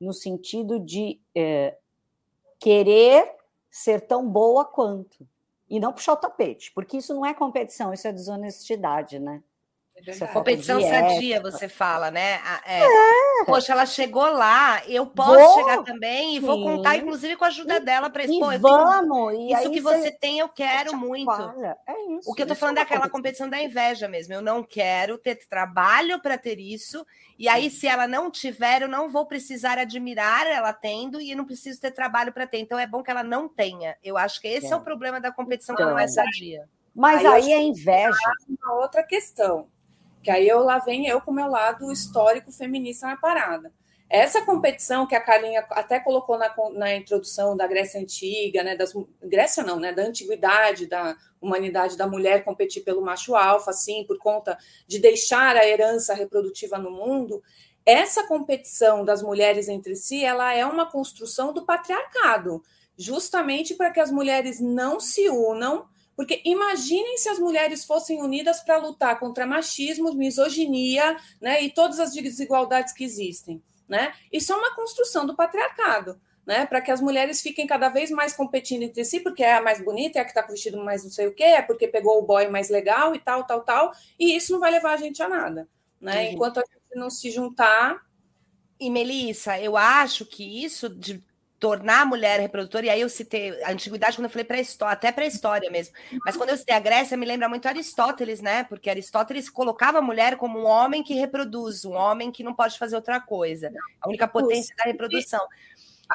no 0.00 0.12
sentido 0.12 0.78
de 0.78 1.20
é, 1.34 1.76
querer 2.60 3.34
ser 3.68 4.02
tão 4.02 4.30
boa 4.30 4.64
quanto, 4.64 5.26
e 5.68 5.80
não 5.80 5.92
puxar 5.92 6.12
o 6.12 6.16
tapete, 6.16 6.70
porque 6.72 6.98
isso 6.98 7.12
não 7.12 7.26
é 7.26 7.34
competição, 7.34 7.92
isso 7.92 8.06
é 8.06 8.12
desonestidade, 8.12 9.18
né? 9.18 9.42
É 10.06 10.26
competição 10.26 10.80
sadia, 10.80 11.40
você 11.40 11.68
fala, 11.68 12.10
né? 12.10 12.38
É, 12.66 12.82
é. 12.84 13.44
Poxa, 13.46 13.72
ela 13.72 13.86
chegou 13.86 14.26
lá, 14.30 14.82
eu 14.86 15.06
posso 15.06 15.34
vou, 15.34 15.54
chegar 15.54 15.82
também 15.82 16.36
e 16.36 16.40
sim. 16.40 16.46
vou 16.46 16.62
contar, 16.62 16.96
inclusive, 16.96 17.34
com 17.34 17.44
a 17.44 17.48
ajuda 17.48 17.80
dela 17.80 18.10
para 18.10 18.24
expor. 18.24 18.52
E 18.52 18.58
vamos! 18.58 19.34
E 19.34 19.52
isso 19.52 19.70
que 19.70 19.80
você 19.80 20.12
tem, 20.12 20.38
eu 20.38 20.50
quero 20.50 20.94
muito. 20.96 21.30
É 21.88 22.14
isso, 22.18 22.30
o 22.30 22.34
que 22.34 22.42
eu 22.42 22.46
tô 22.46 22.54
falando 22.54 22.76
é, 22.76 22.80
é 22.80 22.82
aquela 22.82 23.08
competição 23.08 23.48
da 23.48 23.60
inveja 23.60 24.06
mesmo. 24.06 24.34
Eu 24.34 24.42
não 24.42 24.62
quero 24.62 25.16
ter 25.16 25.34
trabalho 25.48 26.20
para 26.20 26.36
ter 26.36 26.60
isso. 26.60 27.04
E 27.38 27.48
aí, 27.48 27.70
se 27.70 27.86
ela 27.86 28.06
não 28.06 28.30
tiver, 28.30 28.82
eu 28.82 28.88
não 28.88 29.08
vou 29.08 29.24
precisar 29.24 29.78
admirar 29.78 30.46
ela 30.46 30.74
tendo 30.74 31.20
e 31.20 31.30
eu 31.30 31.36
não 31.36 31.46
preciso 31.46 31.80
ter 31.80 31.90
trabalho 31.90 32.32
para 32.32 32.46
ter. 32.46 32.58
Então 32.58 32.78
é 32.78 32.86
bom 32.86 33.02
que 33.02 33.10
ela 33.10 33.24
não 33.24 33.48
tenha. 33.48 33.96
Eu 34.04 34.18
acho 34.18 34.40
que 34.42 34.48
esse 34.48 34.68
é, 34.68 34.70
é 34.72 34.76
o 34.76 34.80
problema 34.80 35.20
da 35.20 35.32
competição 35.32 35.74
então, 35.74 35.86
que 35.86 35.92
não 35.92 35.98
é 35.98 36.04
então, 36.04 36.14
sadia. 36.14 36.68
Mas 36.94 37.24
aí, 37.24 37.44
aí 37.44 37.52
é 37.52 37.62
inveja. 37.62 38.16
Uma 38.48 38.74
outra 38.74 39.02
questão 39.02 39.66
que 40.26 40.30
aí 40.32 40.48
eu 40.48 40.58
lá 40.58 40.80
vem 40.80 41.06
eu 41.06 41.20
com 41.20 41.30
o 41.30 41.34
meu 41.34 41.46
lado 41.46 41.92
histórico 41.92 42.50
feminista 42.50 43.06
na 43.06 43.16
parada. 43.16 43.72
Essa 44.10 44.44
competição 44.44 45.06
que 45.06 45.14
a 45.14 45.20
Carlinha 45.20 45.64
até 45.70 46.00
colocou 46.00 46.36
na, 46.36 46.52
na 46.72 46.96
introdução 46.96 47.56
da 47.56 47.64
Grécia 47.64 48.00
Antiga, 48.00 48.64
né, 48.64 48.74
das, 48.74 48.92
Grécia 49.22 49.62
não, 49.62 49.78
né, 49.78 49.92
da 49.92 50.02
antiguidade, 50.02 50.86
da 50.86 51.16
humanidade 51.40 51.96
da 51.96 52.08
mulher 52.08 52.42
competir 52.42 52.82
pelo 52.82 53.02
macho 53.02 53.36
alfa, 53.36 53.70
assim, 53.70 54.02
por 54.04 54.18
conta 54.18 54.58
de 54.88 54.98
deixar 54.98 55.56
a 55.56 55.64
herança 55.64 56.12
reprodutiva 56.12 56.76
no 56.76 56.90
mundo, 56.90 57.40
essa 57.84 58.26
competição 58.26 59.04
das 59.04 59.22
mulheres 59.22 59.68
entre 59.68 59.94
si, 59.94 60.24
ela 60.24 60.52
é 60.52 60.66
uma 60.66 60.90
construção 60.90 61.52
do 61.52 61.64
patriarcado, 61.64 62.64
justamente 62.98 63.76
para 63.76 63.92
que 63.92 64.00
as 64.00 64.10
mulheres 64.10 64.58
não 64.58 64.98
se 64.98 65.30
unam 65.30 65.86
porque 66.16 66.40
imaginem 66.44 67.18
se 67.18 67.28
as 67.28 67.38
mulheres 67.38 67.84
fossem 67.84 68.22
unidas 68.22 68.60
para 68.60 68.78
lutar 68.78 69.20
contra 69.20 69.46
machismo, 69.46 70.14
misoginia 70.14 71.16
né, 71.40 71.62
e 71.62 71.70
todas 71.70 72.00
as 72.00 72.12
desigualdades 72.12 72.94
que 72.94 73.04
existem. 73.04 73.62
Né? 73.86 74.12
Isso 74.32 74.52
é 74.52 74.56
uma 74.56 74.74
construção 74.74 75.26
do 75.26 75.36
patriarcado. 75.36 76.18
Né, 76.46 76.64
para 76.64 76.80
que 76.80 76.92
as 76.92 77.00
mulheres 77.00 77.42
fiquem 77.42 77.66
cada 77.66 77.88
vez 77.88 78.08
mais 78.08 78.32
competindo 78.32 78.84
entre 78.84 79.04
si, 79.04 79.18
porque 79.18 79.42
é 79.42 79.56
a 79.56 79.60
mais 79.60 79.84
bonita, 79.84 80.20
é 80.20 80.22
a 80.22 80.24
que 80.24 80.30
está 80.30 80.44
com 80.44 80.52
vestido 80.52 80.78
mais 80.78 81.02
não 81.02 81.10
sei 81.10 81.26
o 81.26 81.34
quê, 81.34 81.42
é 81.42 81.60
porque 81.60 81.88
pegou 81.88 82.20
o 82.20 82.22
boy 82.22 82.46
mais 82.46 82.70
legal 82.70 83.16
e 83.16 83.18
tal, 83.18 83.42
tal, 83.42 83.62
tal, 83.64 83.90
e 84.16 84.36
isso 84.36 84.52
não 84.52 84.60
vai 84.60 84.70
levar 84.70 84.92
a 84.92 84.96
gente 84.96 85.20
a 85.20 85.28
nada. 85.28 85.68
Né? 86.00 86.26
Uhum. 86.26 86.32
Enquanto 86.34 86.58
a 86.58 86.62
gente 86.62 86.94
não 86.94 87.10
se 87.10 87.32
juntar. 87.32 88.00
E 88.78 88.88
Melissa, 88.88 89.58
eu 89.58 89.76
acho 89.76 90.24
que 90.24 90.64
isso 90.64 90.88
de 90.88 91.20
tornar 91.66 92.02
a 92.02 92.06
mulher 92.06 92.38
reprodutora, 92.38 92.86
e 92.86 92.90
aí 92.90 93.00
eu 93.00 93.08
citei 93.08 93.60
a 93.64 93.72
antiguidade 93.72 94.16
quando 94.16 94.26
eu 94.26 94.30
falei 94.30 94.44
para 94.44 94.60
história, 94.60 94.92
até 94.92 95.10
para 95.10 95.24
a 95.24 95.26
história 95.26 95.68
mesmo. 95.68 95.92
Mas 96.24 96.36
quando 96.36 96.50
eu 96.50 96.56
citei 96.56 96.76
a 96.76 96.78
Grécia, 96.78 97.16
me 97.16 97.26
lembra 97.26 97.48
muito 97.48 97.66
Aristóteles, 97.66 98.40
né? 98.40 98.62
Porque 98.62 98.88
Aristóteles 98.88 99.50
colocava 99.50 99.98
a 99.98 100.02
mulher 100.02 100.36
como 100.36 100.60
um 100.60 100.64
homem 100.64 101.02
que 101.02 101.14
reproduz, 101.14 101.84
um 101.84 101.94
homem 101.94 102.30
que 102.30 102.44
não 102.44 102.54
pode 102.54 102.78
fazer 102.78 102.94
outra 102.94 103.20
coisa, 103.20 103.72
a 104.00 104.08
única 104.08 104.28
potência 104.28 104.76
da 104.76 104.84
reprodução. 104.84 105.44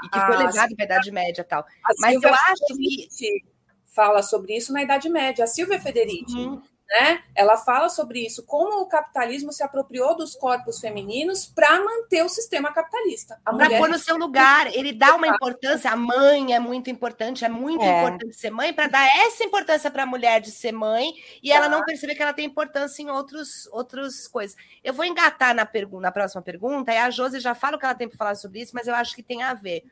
E 0.05 0.07
que 0.07 0.19
foi 0.21 0.37
levado 0.37 0.73
para 0.73 0.83
a 0.83 0.85
Idade 0.85 1.11
Média 1.11 1.43
tal. 1.43 1.65
Mas 1.99 2.23
eu 2.23 2.33
acho 2.33 2.65
que 2.77 3.43
fala 3.87 4.23
sobre 4.23 4.55
isso 4.55 4.71
na 4.71 4.83
Idade 4.83 5.09
Média, 5.09 5.43
a 5.43 5.47
Silvia 5.47 5.81
Federici. 5.81 6.33
Uhum. 6.33 6.61
Né? 6.91 7.23
Ela 7.33 7.55
fala 7.55 7.87
sobre 7.87 8.19
isso, 8.19 8.45
como 8.45 8.81
o 8.81 8.85
capitalismo 8.85 9.53
se 9.53 9.63
apropriou 9.63 10.13
dos 10.13 10.35
corpos 10.35 10.81
femininos 10.81 11.45
para 11.45 11.79
manter 11.79 12.21
o 12.21 12.27
sistema 12.27 12.73
capitalista. 12.73 13.39
Para 13.45 13.77
pôr 13.77 13.87
no 13.87 13.97
seu 13.97 14.17
lugar, 14.17 14.67
ele 14.75 14.91
dá 14.91 15.15
uma 15.15 15.27
importância. 15.27 15.89
A 15.89 15.95
mãe 15.95 16.53
é 16.53 16.59
muito 16.59 16.89
importante, 16.89 17.45
é 17.45 17.49
muito 17.49 17.81
é. 17.81 17.97
importante 17.97 18.35
ser 18.35 18.51
mãe, 18.51 18.73
para 18.73 18.87
dar 18.87 19.07
essa 19.25 19.41
importância 19.41 19.89
para 19.89 20.03
a 20.03 20.05
mulher 20.05 20.41
de 20.41 20.51
ser 20.51 20.73
mãe 20.73 21.13
e 21.41 21.49
tá. 21.49 21.55
ela 21.55 21.69
não 21.69 21.85
perceber 21.85 22.13
que 22.13 22.21
ela 22.21 22.33
tem 22.33 22.45
importância 22.45 23.01
em 23.01 23.09
outros, 23.09 23.67
outras 23.71 24.27
coisas. 24.27 24.57
Eu 24.83 24.93
vou 24.93 25.05
engatar 25.05 25.55
na, 25.55 25.65
pergunta, 25.65 26.01
na 26.01 26.11
próxima 26.11 26.41
pergunta, 26.41 26.91
e 26.91 26.97
a 26.97 27.09
Josi 27.09 27.39
já 27.39 27.55
fala 27.55 27.77
o 27.77 27.79
que 27.79 27.85
ela 27.85 27.95
tem 27.95 28.09
para 28.09 28.17
falar 28.17 28.35
sobre 28.35 28.59
isso, 28.59 28.75
mas 28.75 28.85
eu 28.85 28.95
acho 28.95 29.15
que 29.15 29.23
tem 29.23 29.43
a 29.43 29.53
ver. 29.53 29.85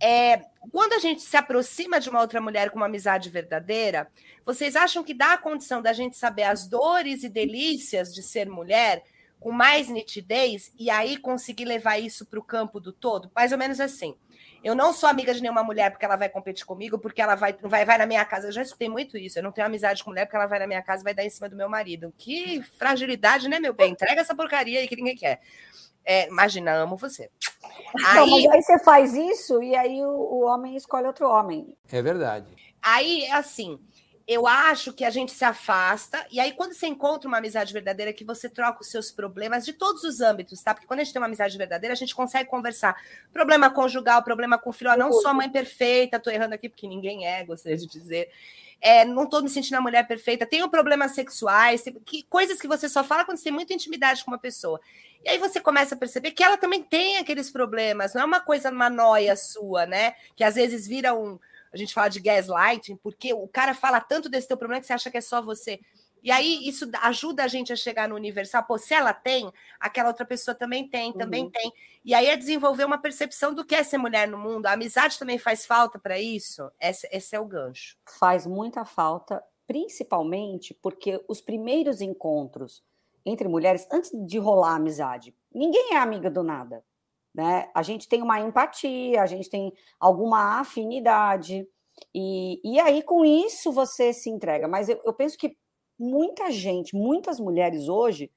É, 0.00 0.44
quando 0.72 0.92
a 0.92 0.98
gente 0.98 1.22
se 1.22 1.36
aproxima 1.36 2.00
de 2.00 2.10
uma 2.10 2.20
outra 2.20 2.40
mulher 2.40 2.70
com 2.70 2.76
uma 2.76 2.86
amizade 2.86 3.30
verdadeira, 3.30 4.10
vocês 4.44 4.76
acham 4.76 5.02
que 5.02 5.14
dá 5.14 5.34
a 5.34 5.38
condição 5.38 5.80
da 5.80 5.92
gente 5.92 6.16
saber 6.16 6.44
as 6.44 6.66
dores 6.66 7.22
e 7.22 7.28
delícias 7.28 8.14
de 8.14 8.22
ser 8.22 8.48
mulher 8.48 9.02
com 9.40 9.52
mais 9.52 9.88
nitidez 9.88 10.72
e 10.78 10.88
aí 10.90 11.18
conseguir 11.18 11.66
levar 11.66 11.98
isso 11.98 12.24
para 12.26 12.38
o 12.38 12.42
campo 12.42 12.80
do 12.80 12.92
todo? 12.92 13.30
Mais 13.34 13.52
ou 13.52 13.58
menos 13.58 13.78
assim. 13.80 14.16
Eu 14.64 14.74
não 14.74 14.94
sou 14.94 15.06
amiga 15.06 15.34
de 15.34 15.42
nenhuma 15.42 15.62
mulher 15.62 15.90
porque 15.90 16.06
ela 16.06 16.16
vai 16.16 16.30
competir 16.30 16.64
comigo, 16.64 16.98
porque 16.98 17.20
ela 17.20 17.34
vai, 17.34 17.54
vai, 17.60 17.84
vai 17.84 17.98
na 17.98 18.06
minha 18.06 18.24
casa. 18.24 18.48
Eu 18.48 18.52
já 18.52 18.62
escutei 18.62 18.88
muito 18.88 19.18
isso. 19.18 19.38
Eu 19.38 19.42
não 19.42 19.52
tenho 19.52 19.66
amizade 19.66 20.02
com 20.02 20.08
mulher 20.08 20.24
porque 20.24 20.36
ela 20.36 20.46
vai 20.46 20.58
na 20.58 20.66
minha 20.66 20.80
casa 20.80 21.02
e 21.02 21.04
vai 21.04 21.12
dar 21.12 21.22
em 21.22 21.28
cima 21.28 21.50
do 21.50 21.56
meu 21.56 21.68
marido. 21.68 22.14
Que 22.16 22.62
fragilidade, 22.78 23.46
né, 23.46 23.60
meu 23.60 23.74
bem? 23.74 23.92
Entrega 23.92 24.22
essa 24.22 24.34
porcaria 24.34 24.80
aí 24.80 24.88
que 24.88 24.96
ninguém 24.96 25.14
quer. 25.14 25.42
É, 26.04 26.28
imagina, 26.28 26.72
amo 26.74 26.96
você. 26.96 27.30
Aí, 28.04 28.16
não, 28.16 28.30
mas 28.30 28.46
aí 28.46 28.62
você 28.62 28.78
faz 28.84 29.14
isso 29.14 29.62
e 29.62 29.74
aí 29.74 30.04
o, 30.04 30.10
o 30.10 30.44
homem 30.44 30.76
escolhe 30.76 31.06
outro 31.06 31.28
homem. 31.28 31.74
É 31.90 32.02
verdade. 32.02 32.46
Aí, 32.82 33.26
assim, 33.30 33.80
eu 34.26 34.46
acho 34.46 34.92
que 34.92 35.04
a 35.04 35.10
gente 35.10 35.32
se 35.32 35.44
afasta, 35.44 36.26
e 36.30 36.40
aí 36.40 36.52
quando 36.52 36.72
você 36.72 36.86
encontra 36.86 37.28
uma 37.28 37.38
amizade 37.38 37.72
verdadeira, 37.72 38.12
que 38.12 38.24
você 38.24 38.48
troca 38.48 38.80
os 38.80 38.88
seus 38.88 39.12
problemas 39.12 39.64
de 39.66 39.74
todos 39.74 40.02
os 40.02 40.20
âmbitos, 40.22 40.62
tá? 40.62 40.72
Porque 40.72 40.86
quando 40.86 41.00
a 41.00 41.04
gente 41.04 41.12
tem 41.12 41.20
uma 41.20 41.26
amizade 41.26 41.56
verdadeira, 41.58 41.92
a 41.92 41.96
gente 41.96 42.14
consegue 42.14 42.48
conversar. 42.48 42.96
Problema 43.32 43.70
conjugal, 43.70 44.22
problema 44.22 44.56
com 44.56 44.72
filho, 44.72 44.96
não 44.96 45.12
sou 45.12 45.30
a 45.30 45.34
mãe 45.34 45.50
perfeita, 45.50 46.18
tô 46.18 46.30
errando 46.30 46.54
aqui 46.54 46.70
porque 46.70 46.88
ninguém 46.88 47.26
é, 47.26 47.44
gostaria 47.44 47.76
de 47.76 47.86
dizer. 47.86 48.30
É, 48.80 49.04
não 49.04 49.24
estou 49.24 49.42
me 49.42 49.48
sentindo 49.48 49.76
a 49.76 49.80
mulher 49.80 50.06
perfeita, 50.06 50.46
tenho 50.46 50.68
problemas 50.68 51.12
sexuais, 51.12 51.84
que, 52.04 52.22
coisas 52.24 52.60
que 52.60 52.68
você 52.68 52.88
só 52.88 53.04
fala 53.04 53.24
quando 53.24 53.38
você 53.38 53.44
tem 53.44 53.52
muita 53.52 53.74
intimidade 53.74 54.24
com 54.24 54.30
uma 54.30 54.38
pessoa. 54.38 54.80
E 55.22 55.28
aí 55.28 55.38
você 55.38 55.60
começa 55.60 55.94
a 55.94 55.98
perceber 55.98 56.32
que 56.32 56.42
ela 56.42 56.56
também 56.56 56.82
tem 56.82 57.16
aqueles 57.16 57.50
problemas, 57.50 58.14
não 58.14 58.22
é 58.22 58.24
uma 58.24 58.40
coisa, 58.40 58.70
uma 58.70 58.90
noia 58.90 59.36
sua, 59.36 59.86
né? 59.86 60.14
Que 60.36 60.44
às 60.44 60.54
vezes 60.54 60.86
vira 60.86 61.14
um. 61.14 61.38
A 61.74 61.76
gente 61.76 61.92
fala 61.92 62.08
de 62.08 62.20
gaslighting, 62.20 62.96
porque 62.96 63.34
o 63.34 63.48
cara 63.48 63.74
fala 63.74 64.00
tanto 64.00 64.28
desse 64.28 64.46
teu 64.46 64.56
problema 64.56 64.80
que 64.80 64.86
você 64.86 64.92
acha 64.92 65.10
que 65.10 65.18
é 65.18 65.20
só 65.20 65.42
você. 65.42 65.80
E 66.22 66.30
aí 66.30 66.66
isso 66.66 66.88
ajuda 67.02 67.44
a 67.44 67.48
gente 67.48 67.72
a 67.72 67.76
chegar 67.76 68.08
no 68.08 68.14
universal. 68.14 68.62
Pô, 68.62 68.78
se 68.78 68.94
ela 68.94 69.12
tem, 69.12 69.52
aquela 69.78 70.08
outra 70.08 70.24
pessoa 70.24 70.54
também 70.54 70.88
tem, 70.88 71.12
também 71.12 71.44
uhum. 71.44 71.50
tem. 71.50 71.72
E 72.04 72.14
aí 72.14 72.26
é 72.28 72.36
desenvolver 72.36 72.84
uma 72.84 72.96
percepção 72.96 73.52
do 73.52 73.64
que 73.64 73.74
é 73.74 73.82
ser 73.82 73.98
mulher 73.98 74.28
no 74.28 74.38
mundo. 74.38 74.66
A 74.66 74.72
amizade 74.72 75.18
também 75.18 75.36
faz 75.36 75.66
falta 75.66 75.98
para 75.98 76.18
isso. 76.18 76.70
Esse, 76.80 77.06
esse 77.12 77.36
é 77.36 77.40
o 77.40 77.44
gancho. 77.44 77.98
Faz 78.18 78.46
muita 78.46 78.86
falta, 78.86 79.42
principalmente 79.66 80.72
porque 80.80 81.22
os 81.28 81.40
primeiros 81.40 82.00
encontros 82.00 82.82
entre 83.26 83.48
mulheres 83.48 83.86
antes 83.90 84.10
de 84.26 84.38
rolar 84.38 84.72
a 84.72 84.76
amizade. 84.76 85.34
Ninguém 85.52 85.94
é 85.94 85.96
amiga 85.96 86.30
do 86.30 86.42
nada, 86.42 86.82
né? 87.34 87.68
A 87.74 87.82
gente 87.82 88.08
tem 88.08 88.22
uma 88.22 88.40
empatia, 88.40 89.22
a 89.22 89.26
gente 89.26 89.50
tem 89.50 89.72
alguma 89.98 90.60
afinidade 90.60 91.66
e, 92.14 92.60
e 92.64 92.78
aí 92.80 93.02
com 93.02 93.24
isso 93.24 93.72
você 93.72 94.12
se 94.12 94.30
entrega. 94.30 94.68
Mas 94.68 94.88
eu, 94.88 95.00
eu 95.04 95.12
penso 95.12 95.36
que 95.36 95.56
muita 95.98 96.50
gente, 96.50 96.94
muitas 96.94 97.40
mulheres 97.40 97.88
hoje 97.88 98.30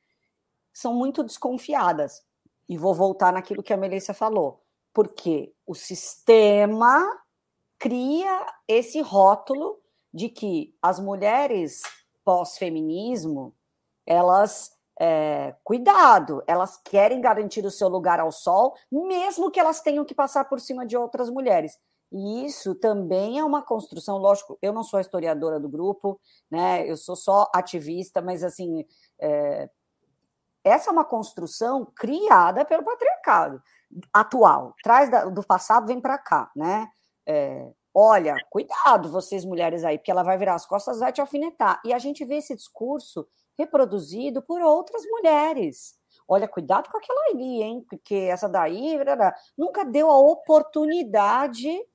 são 0.74 0.94
muito 0.94 1.24
desconfiadas. 1.24 2.26
E 2.70 2.78
vou 2.78 2.94
voltar 2.94 3.32
naquilo 3.32 3.64
que 3.64 3.72
a 3.72 3.78
Melissa 3.78 4.14
falou, 4.14 4.62
porque 4.94 5.54
o 5.66 5.74
sistema 5.74 7.02
cria 7.80 8.46
esse 8.68 9.00
rótulo 9.00 9.80
de 10.14 10.28
que 10.28 10.76
as 10.82 11.00
mulheres 11.00 11.82
pós-feminismo 12.26 13.56
elas 14.06 14.77
é, 15.00 15.56
cuidado, 15.64 16.44
elas 16.48 16.78
querem 16.78 17.22
garantir 17.22 17.66
o 17.66 17.72
seu 17.72 17.88
lugar 17.88 18.20
ao 18.20 18.32
sol, 18.32 18.74
mesmo 18.92 19.52
que 19.52 19.60
elas 19.60 19.82
tenham 19.82 20.04
que 20.04 20.16
passar 20.16 20.46
por 20.46 20.60
cima 20.60 20.86
de 20.86 20.98
outras 20.98 21.30
mulheres. 21.30 21.78
E 22.12 22.46
isso 22.46 22.74
também 22.74 23.38
é 23.38 23.44
uma 23.44 23.62
construção, 23.62 24.18
lógico, 24.18 24.58
eu 24.62 24.72
não 24.72 24.84
sou 24.84 25.00
historiadora 25.00 25.60
do 25.60 25.70
grupo, 25.70 26.20
né? 26.50 26.90
Eu 26.90 26.96
sou 26.96 27.16
só 27.16 27.50
ativista, 27.54 28.22
mas 28.22 28.44
assim, 28.44 28.86
é, 29.20 29.70
essa 30.64 30.90
é 30.90 30.94
uma 30.94 31.06
construção 31.06 31.86
criada 31.96 32.66
pelo 32.66 32.84
patriarcado 32.84 33.62
atual, 34.14 34.74
traz 34.84 35.10
do 35.34 35.44
passado, 35.44 35.88
vem 35.88 36.00
para 36.00 36.18
cá, 36.18 36.52
né? 36.56 36.88
É, 37.26 37.72
olha, 37.94 38.36
cuidado, 38.50 39.12
vocês 39.12 39.46
mulheres 39.46 39.84
aí, 39.84 39.98
porque 39.98 40.12
ela 40.12 40.24
vai 40.24 40.38
virar 40.38 40.56
as 40.56 40.66
costas, 40.66 41.00
vai 41.00 41.12
te 41.12 41.22
alfinetar. 41.22 41.82
E 41.86 41.94
a 41.94 42.00
gente 42.00 42.24
vê 42.26 42.36
esse 42.38 42.56
discurso 42.56 43.28
reproduzido 43.58 44.42
por 44.42 44.62
outras 44.62 45.04
mulheres. 45.06 45.98
Olha, 46.28 46.48
cuidado 46.48 46.90
com 46.90 46.98
aquela 46.98 47.32
ali, 47.32 47.64
hein? 47.64 47.86
Porque 47.90 48.16
essa 48.16 48.48
daí 48.48 48.98
nunca 49.58 49.86
deu 49.86 50.10
a 50.10 50.18
oportunidade 50.18 51.86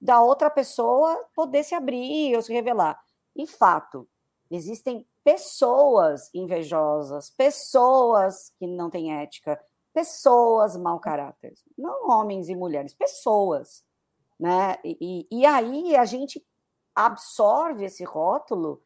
da 0.00 0.20
outra 0.20 0.50
pessoa 0.50 1.24
poder 1.34 1.62
se 1.62 1.74
abrir 1.74 2.34
ou 2.34 2.42
se 2.42 2.52
revelar. 2.52 3.02
E 3.36 3.46
fato, 3.46 4.08
existem 4.50 5.06
pessoas 5.22 6.30
invejosas, 6.34 7.30
pessoas 7.30 8.52
que 8.58 8.66
não 8.66 8.90
têm 8.90 9.14
ética, 9.20 9.58
pessoas 9.92 10.76
mau 10.76 10.98
caráter, 10.98 11.54
não 11.76 12.10
homens 12.10 12.48
e 12.48 12.54
mulheres, 12.54 12.92
pessoas, 12.92 13.84
né? 14.38 14.76
E, 14.84 15.26
e 15.30 15.46
aí 15.46 15.96
a 15.96 16.04
gente 16.04 16.44
absorve 16.94 17.84
esse 17.84 18.04
rótulo 18.04 18.82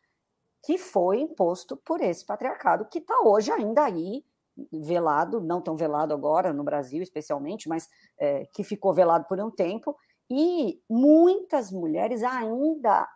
que 0.63 0.77
foi 0.79 1.21
imposto 1.21 1.77
por 1.77 2.01
esse 2.01 2.25
patriarcado 2.25 2.87
que 2.87 2.99
está 2.99 3.21
hoje 3.23 3.51
ainda 3.51 3.85
aí 3.85 4.25
velado, 4.73 5.41
não 5.41 5.61
tão 5.61 5.77
velado 5.77 6.13
agora 6.13 6.53
no 6.53 6.65
Brasil 6.65 7.03
especialmente, 7.03 7.69
mas 7.69 7.89
é, 8.19 8.47
que 8.53 8.65
ficou 8.65 8.93
velado 8.93 9.27
por 9.29 9.41
um 9.41 9.51
tempo, 9.51 9.97
e 10.31 10.81
muitas 10.89 11.71
mulheres 11.71 12.23
ainda 12.23 13.09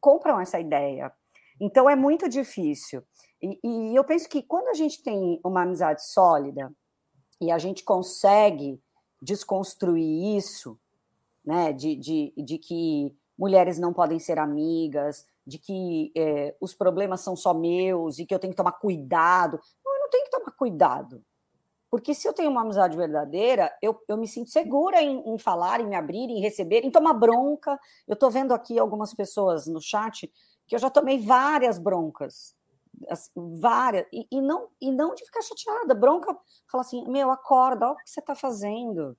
compram 0.00 0.40
essa 0.40 0.60
ideia. 0.60 1.12
Então 1.60 1.88
é 1.88 1.96
muito 1.96 2.28
difícil. 2.28 3.02
E, 3.42 3.58
e 3.62 3.96
eu 3.96 4.04
penso 4.04 4.28
que 4.28 4.42
quando 4.42 4.68
a 4.68 4.74
gente 4.74 5.02
tem 5.02 5.40
uma 5.44 5.62
amizade 5.62 6.04
sólida 6.06 6.72
e 7.40 7.50
a 7.50 7.58
gente 7.58 7.84
consegue 7.84 8.80
desconstruir 9.22 10.36
isso, 10.36 10.78
né, 11.44 11.72
de, 11.72 11.96
de, 11.96 12.32
de 12.36 12.58
que 12.58 13.16
mulheres 13.36 13.78
não 13.78 13.92
podem 13.92 14.18
ser 14.18 14.38
amigas, 14.38 15.24
de 15.48 15.58
que 15.58 16.12
é, 16.14 16.54
os 16.60 16.74
problemas 16.74 17.22
são 17.22 17.34
só 17.34 17.54
meus 17.54 18.18
e 18.18 18.26
que 18.26 18.34
eu 18.34 18.38
tenho 18.38 18.52
que 18.52 18.56
tomar 18.56 18.72
cuidado. 18.72 19.58
Não, 19.82 19.94
eu 19.94 20.00
não 20.00 20.10
tenho 20.10 20.24
que 20.24 20.30
tomar 20.30 20.52
cuidado. 20.52 21.24
Porque 21.90 22.12
se 22.12 22.28
eu 22.28 22.34
tenho 22.34 22.50
uma 22.50 22.60
amizade 22.60 22.94
verdadeira, 22.94 23.74
eu, 23.80 23.98
eu 24.06 24.18
me 24.18 24.28
sinto 24.28 24.50
segura 24.50 25.00
em, 25.00 25.26
em 25.26 25.38
falar, 25.38 25.80
em 25.80 25.86
me 25.86 25.96
abrir, 25.96 26.28
em 26.28 26.40
receber, 26.40 26.84
em 26.84 26.90
tomar 26.90 27.14
bronca. 27.14 27.80
Eu 28.06 28.12
estou 28.12 28.30
vendo 28.30 28.52
aqui 28.52 28.78
algumas 28.78 29.14
pessoas 29.14 29.66
no 29.66 29.80
chat 29.80 30.30
que 30.66 30.74
eu 30.74 30.78
já 30.78 30.90
tomei 30.90 31.18
várias 31.18 31.78
broncas. 31.78 32.54
Várias, 33.34 34.06
e, 34.12 34.28
e 34.30 34.42
não, 34.42 34.68
e 34.78 34.92
não 34.92 35.14
de 35.14 35.24
ficar 35.24 35.40
chateada. 35.40 35.94
Bronca, 35.94 36.36
fala 36.70 36.82
assim: 36.82 37.08
meu, 37.08 37.30
acorda, 37.30 37.86
olha 37.86 37.94
o 37.94 37.96
que 37.96 38.10
você 38.10 38.20
está 38.20 38.34
fazendo. 38.34 39.16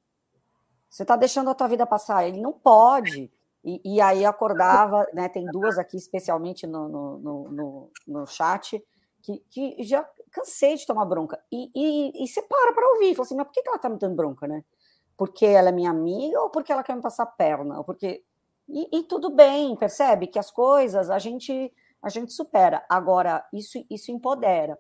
Você 0.92 1.02
está 1.02 1.16
deixando 1.16 1.50
a 1.50 1.56
tua 1.56 1.68
vida 1.68 1.88
passar. 1.88 2.28
Ele 2.28 2.40
não 2.40 2.54
pode. 2.54 3.32
E, 3.64 3.82
e, 3.84 4.02
aí 4.02 4.26
acordava, 4.26 5.06
né? 5.14 5.28
Tem 5.30 5.46
duas 5.46 5.78
aqui, 5.78 5.98
especialmente 5.98 6.66
no, 6.66 6.88
no, 6.88 7.18
no, 7.20 7.50
no, 7.50 7.92
no 8.08 8.28
chat, 8.28 8.82
que, 9.22 9.44
que 9.50 9.84
já 9.84 10.08
cansei 10.32 10.76
de 10.76 10.86
tomar 10.86 11.06
bronca. 11.06 11.40
E, 11.52 11.70
e, 11.76 12.24
e 12.24 12.28
você 12.28 12.42
para 12.42 12.74
para 12.74 12.90
ouvir, 12.94 13.16
fala 13.16 13.26
assim, 13.26 13.36
mas 13.36 13.48
por 13.48 13.54
que, 13.54 13.62
que 13.62 13.70
ela 13.70 13.78
tá 13.78 13.90
me 13.90 13.98
dando 13.98 14.16
bronca, 14.16 14.48
né? 14.48 14.64
Porque 15.18 15.46
ela 15.46 15.70
é 15.70 15.72
minha 15.72 15.92
amiga 15.92 16.40
ou 16.42 16.50
porque 16.50 16.72
ela 16.72 16.84
quer 16.84 16.96
me 16.96 17.02
passar 17.02 17.24
a 17.24 17.28
perna? 17.28 17.78
Ou 17.78 17.84
porque... 17.84 18.24
E, 18.68 19.00
e, 19.00 19.04
tudo 19.04 19.32
bem, 19.32 19.76
percebe? 19.76 20.28
Que 20.28 20.40
as 20.40 20.52
coisas 20.52 21.10
a 21.10 21.18
gente 21.18 21.74
a 22.02 22.10
gente 22.10 22.32
supera. 22.32 22.86
Agora, 22.90 23.46
isso, 23.52 23.84
isso 23.90 24.12
empodera. 24.12 24.78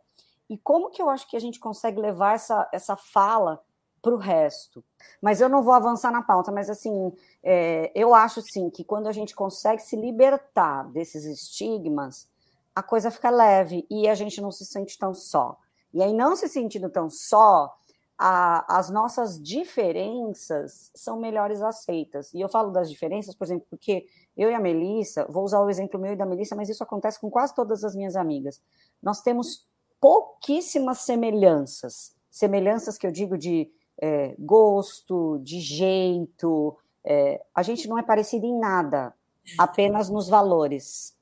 E 0.49 0.57
como 0.57 0.89
que 0.89 1.01
eu 1.01 1.09
acho 1.09 1.27
que 1.29 1.35
a 1.35 1.39
gente 1.39 1.59
consegue 1.59 1.99
levar 1.99 2.35
essa, 2.35 2.67
essa 2.73 2.95
fala 2.95 3.61
para 4.01 4.13
o 4.13 4.17
resto. 4.17 4.83
Mas 5.21 5.41
eu 5.41 5.49
não 5.49 5.63
vou 5.63 5.73
avançar 5.73 6.11
na 6.11 6.21
pauta, 6.21 6.51
mas 6.51 6.69
assim, 6.69 7.11
é, 7.43 7.91
eu 7.95 8.13
acho 8.13 8.41
sim 8.41 8.69
que 8.69 8.83
quando 8.83 9.07
a 9.07 9.11
gente 9.11 9.35
consegue 9.35 9.81
se 9.81 9.95
libertar 9.95 10.83
desses 10.91 11.25
estigmas, 11.25 12.27
a 12.75 12.83
coisa 12.83 13.11
fica 13.11 13.29
leve 13.29 13.85
e 13.89 14.07
a 14.07 14.15
gente 14.15 14.41
não 14.41 14.51
se 14.51 14.65
sente 14.65 14.97
tão 14.97 15.13
só. 15.13 15.57
E 15.93 16.03
aí, 16.03 16.13
não 16.13 16.35
se 16.35 16.47
sentindo 16.47 16.89
tão 16.89 17.09
só, 17.09 17.75
a, 18.17 18.77
as 18.77 18.89
nossas 18.89 19.41
diferenças 19.41 20.91
são 20.93 21.19
melhores 21.19 21.61
aceitas. 21.61 22.33
E 22.33 22.41
eu 22.41 22.49
falo 22.49 22.69
das 22.69 22.89
diferenças, 22.89 23.33
por 23.33 23.45
exemplo, 23.45 23.65
porque 23.69 24.05
eu 24.37 24.51
e 24.51 24.53
a 24.53 24.59
Melissa, 24.59 25.25
vou 25.29 25.43
usar 25.43 25.61
o 25.61 25.69
exemplo 25.69 25.99
meu 25.99 26.13
e 26.13 26.15
da 26.15 26.25
Melissa, 26.25 26.55
mas 26.55 26.69
isso 26.69 26.83
acontece 26.83 27.19
com 27.19 27.29
quase 27.29 27.55
todas 27.55 27.83
as 27.83 27.95
minhas 27.95 28.15
amigas. 28.15 28.61
Nós 29.01 29.21
temos 29.21 29.65
pouquíssimas 29.99 30.99
semelhanças. 30.99 32.13
Semelhanças 32.29 32.97
que 32.97 33.07
eu 33.07 33.11
digo 33.11 33.37
de 33.37 33.71
é, 34.01 34.35
gosto, 34.39 35.39
de 35.43 35.59
jeito. 35.59 36.77
É, 37.03 37.41
a 37.53 37.63
gente 37.63 37.87
não 37.87 37.97
é 37.97 38.03
parecido 38.03 38.45
em 38.45 38.57
nada, 38.57 39.13
apenas 39.57 40.09
nos 40.09 40.27
valores. 40.27 41.17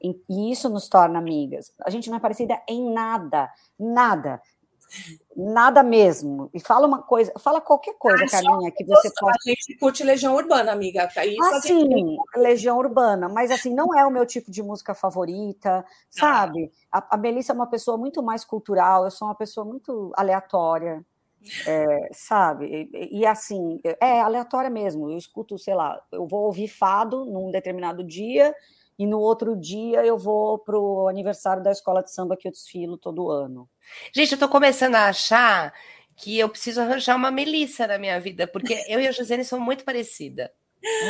E 0.00 0.52
isso 0.52 0.68
nos 0.68 0.88
torna 0.88 1.18
amigas. 1.18 1.72
A 1.84 1.90
gente 1.90 2.10
não 2.10 2.16
é 2.16 2.20
parecida 2.20 2.60
em 2.68 2.92
nada, 2.92 3.50
nada. 3.78 4.40
Nada 5.36 5.82
mesmo. 5.82 6.48
E 6.54 6.60
fala 6.60 6.86
uma 6.86 7.02
coisa, 7.02 7.32
fala 7.40 7.60
qualquer 7.60 7.94
coisa, 7.98 8.24
ah, 8.24 8.30
Carlinha, 8.30 8.70
que 8.70 8.84
você 8.84 9.10
possa. 9.18 9.36
A 9.44 9.48
gente 9.50 9.76
curte 9.78 10.04
Legião 10.04 10.34
Urbana, 10.34 10.70
amiga. 10.70 11.08
Ah, 11.16 11.60
sim, 11.60 11.80
gente... 11.80 12.16
Legião 12.36 12.78
Urbana, 12.78 13.28
mas 13.28 13.50
assim, 13.50 13.74
não 13.74 13.98
é 13.98 14.06
o 14.06 14.10
meu 14.10 14.24
tipo 14.24 14.50
de 14.50 14.62
música 14.62 14.94
favorita, 14.94 15.84
sabe? 16.08 16.70
Ah. 16.90 16.98
A, 16.98 17.16
a 17.16 17.18
Melissa 17.18 17.52
é 17.52 17.54
uma 17.54 17.66
pessoa 17.66 17.98
muito 17.98 18.22
mais 18.22 18.44
cultural, 18.44 19.04
eu 19.04 19.10
sou 19.10 19.26
uma 19.26 19.34
pessoa 19.34 19.66
muito 19.66 20.12
aleatória. 20.14 21.04
É, 21.66 22.08
sabe? 22.12 22.88
E, 22.92 23.20
e, 23.20 23.26
assim, 23.26 23.80
é 24.00 24.20
aleatória 24.20 24.70
mesmo. 24.70 25.10
Eu 25.10 25.18
escuto, 25.18 25.58
sei 25.58 25.74
lá, 25.74 26.00
eu 26.12 26.26
vou 26.26 26.44
ouvir 26.44 26.68
fado 26.68 27.24
num 27.24 27.50
determinado 27.50 28.02
dia, 28.04 28.54
e 28.98 29.06
no 29.06 29.20
outro 29.20 29.56
dia 29.56 30.04
eu 30.04 30.16
vou 30.16 30.58
para 30.58 30.78
o 30.78 31.08
aniversário 31.08 31.62
da 31.62 31.70
escola 31.70 32.02
de 32.02 32.10
samba 32.10 32.36
que 32.36 32.48
eu 32.48 32.52
desfilo 32.52 32.96
todo 32.96 33.30
ano. 33.30 33.68
Gente, 34.12 34.32
eu 34.32 34.36
estou 34.36 34.48
começando 34.48 34.94
a 34.94 35.08
achar 35.08 35.72
que 36.16 36.38
eu 36.38 36.48
preciso 36.48 36.80
arranjar 36.80 37.14
uma 37.14 37.30
Melissa 37.30 37.86
na 37.86 37.98
minha 37.98 38.18
vida, 38.18 38.46
porque 38.46 38.82
eu 38.88 38.98
e 38.98 39.06
a 39.06 39.12
Josiane 39.12 39.44
somos 39.44 39.64
muito 39.64 39.84
parecida. 39.84 40.50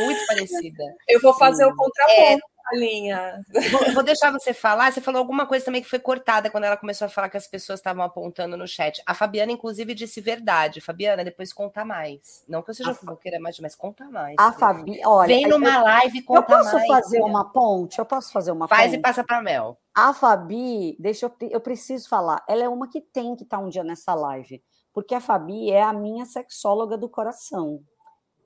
Muito 0.04 0.26
parecida. 0.26 0.82
Eu 1.08 1.20
vou 1.20 1.34
fazer 1.34 1.64
Sim. 1.64 1.70
o 1.70 1.76
contraponto. 1.76 2.20
É, 2.20 2.38
linha. 2.74 3.40
Vou, 3.70 3.94
vou, 3.94 4.02
deixar 4.02 4.30
você 4.30 4.52
falar. 4.52 4.92
Você 4.92 5.00
falou 5.00 5.20
alguma 5.20 5.46
coisa 5.46 5.64
também 5.64 5.82
que 5.82 5.88
foi 5.88 5.98
cortada 5.98 6.50
quando 6.50 6.64
ela 6.64 6.76
começou 6.76 7.06
a 7.06 7.08
falar 7.08 7.28
que 7.28 7.36
as 7.36 7.46
pessoas 7.46 7.80
estavam 7.80 8.04
apontando 8.04 8.56
no 8.56 8.66
chat. 8.66 9.02
A 9.06 9.14
Fabiana, 9.14 9.52
inclusive, 9.52 9.94
disse 9.94 10.20
verdade. 10.20 10.80
Fabiana, 10.80 11.24
depois 11.24 11.52
conta 11.52 11.84
mais. 11.84 12.44
Não 12.48 12.62
que 12.62 12.70
eu 12.70 12.74
seja 12.74 12.94
fofoqueira 12.94 13.38
mais, 13.38 13.58
mas 13.60 13.74
conta 13.74 14.04
mais. 14.10 14.36
A 14.38 14.52
Fabi, 14.52 15.00
olha. 15.04 15.28
Vem 15.28 15.46
numa 15.48 15.82
live 15.82 16.18
e 16.18 16.22
conta 16.22 16.40
mais. 16.48 16.66
Eu 16.66 16.72
posso 16.72 16.88
mais, 16.88 17.04
fazer 17.04 17.20
uma 17.20 17.52
ponte? 17.52 17.98
Eu 17.98 18.06
posso 18.06 18.32
fazer 18.32 18.52
uma 18.52 18.68
Faz 18.68 18.82
ponte? 18.82 18.90
Faz 18.90 18.98
e 18.98 19.02
passa 19.02 19.24
para 19.24 19.42
Mel. 19.42 19.78
A 19.94 20.12
Fabi, 20.12 20.96
deixa 20.98 21.26
eu, 21.26 21.32
eu 21.50 21.60
preciso 21.60 22.08
falar. 22.08 22.44
Ela 22.48 22.64
é 22.64 22.68
uma 22.68 22.88
que 22.88 23.00
tem 23.00 23.34
que 23.34 23.44
estar 23.44 23.58
tá 23.58 23.62
um 23.62 23.68
dia 23.68 23.84
nessa 23.84 24.14
live, 24.14 24.62
porque 24.92 25.14
a 25.14 25.20
Fabi 25.20 25.70
é 25.70 25.82
a 25.82 25.92
minha 25.92 26.26
sexóloga 26.26 26.98
do 26.98 27.08
coração. 27.08 27.80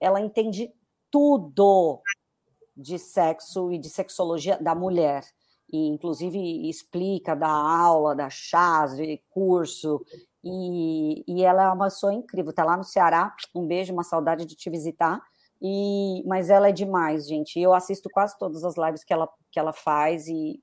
Ela 0.01 0.21
entende 0.21 0.73
tudo 1.11 2.01
de 2.81 2.99
sexo 2.99 3.71
e 3.73 3.79
de 3.79 3.89
sexologia 3.89 4.59
da 4.59 4.75
mulher. 4.75 5.23
E, 5.73 5.89
inclusive, 5.89 6.69
explica, 6.69 7.37
dá 7.37 7.49
aula, 7.49 8.15
dá 8.17 8.29
chás, 8.29 8.93
curso. 9.29 10.05
E, 10.43 11.23
e 11.29 11.45
ela 11.45 11.65
é 11.65 11.69
uma 11.69 11.85
pessoa 11.85 12.13
incrível. 12.13 12.51
Está 12.51 12.65
lá 12.65 12.77
no 12.77 12.85
Ceará. 12.85 13.35
Um 13.55 13.67
beijo, 13.67 13.93
uma 13.93 14.03
saudade 14.03 14.45
de 14.47 14.57
te 14.57 14.69
visitar. 14.69 15.23
E, 15.63 16.25
mas 16.27 16.49
ela 16.49 16.69
é 16.69 16.73
demais, 16.73 17.29
gente. 17.29 17.61
Eu 17.61 17.75
assisto 17.75 18.09
quase 18.11 18.37
todas 18.39 18.65
as 18.65 18.77
lives 18.77 19.05
que 19.05 19.13
ela, 19.13 19.29
que 19.53 19.61
ela 19.61 19.73
faz 19.73 20.27
e, 20.27 20.59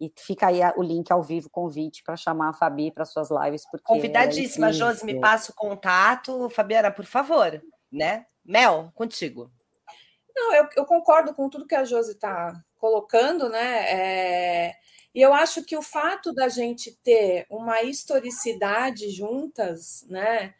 e 0.00 0.12
fica 0.16 0.46
aí 0.46 0.60
o 0.76 0.82
link 0.82 1.10
ao 1.10 1.22
vivo, 1.22 1.50
convite 1.50 2.02
para 2.04 2.16
chamar 2.16 2.50
a 2.50 2.54
Fabi 2.54 2.92
para 2.92 3.04
suas 3.04 3.28
lives. 3.30 3.68
Porque 3.68 3.84
Convidadíssima, 3.84 4.68
é 4.68 4.72
Josi, 4.72 5.04
me 5.04 5.20
passa 5.20 5.50
o 5.50 5.54
contato. 5.54 6.48
Fabiana, 6.50 6.90
por 6.90 7.04
favor, 7.04 7.60
né? 7.90 8.24
Mel, 8.44 8.92
contigo. 8.94 9.50
Não, 10.36 10.54
eu, 10.54 10.68
eu 10.76 10.84
concordo 10.84 11.34
com 11.34 11.48
tudo 11.48 11.66
que 11.66 11.74
a 11.74 11.82
Josi 11.84 12.12
está 12.12 12.52
colocando, 12.78 13.48
né? 13.48 14.68
É, 14.68 14.74
e 15.14 15.22
eu 15.22 15.32
acho 15.32 15.64
que 15.64 15.74
o 15.76 15.80
fato 15.82 16.30
da 16.34 16.46
gente 16.48 16.92
ter 17.02 17.46
uma 17.50 17.82
historicidade 17.82 19.08
juntas, 19.10 20.04
né? 20.10 20.54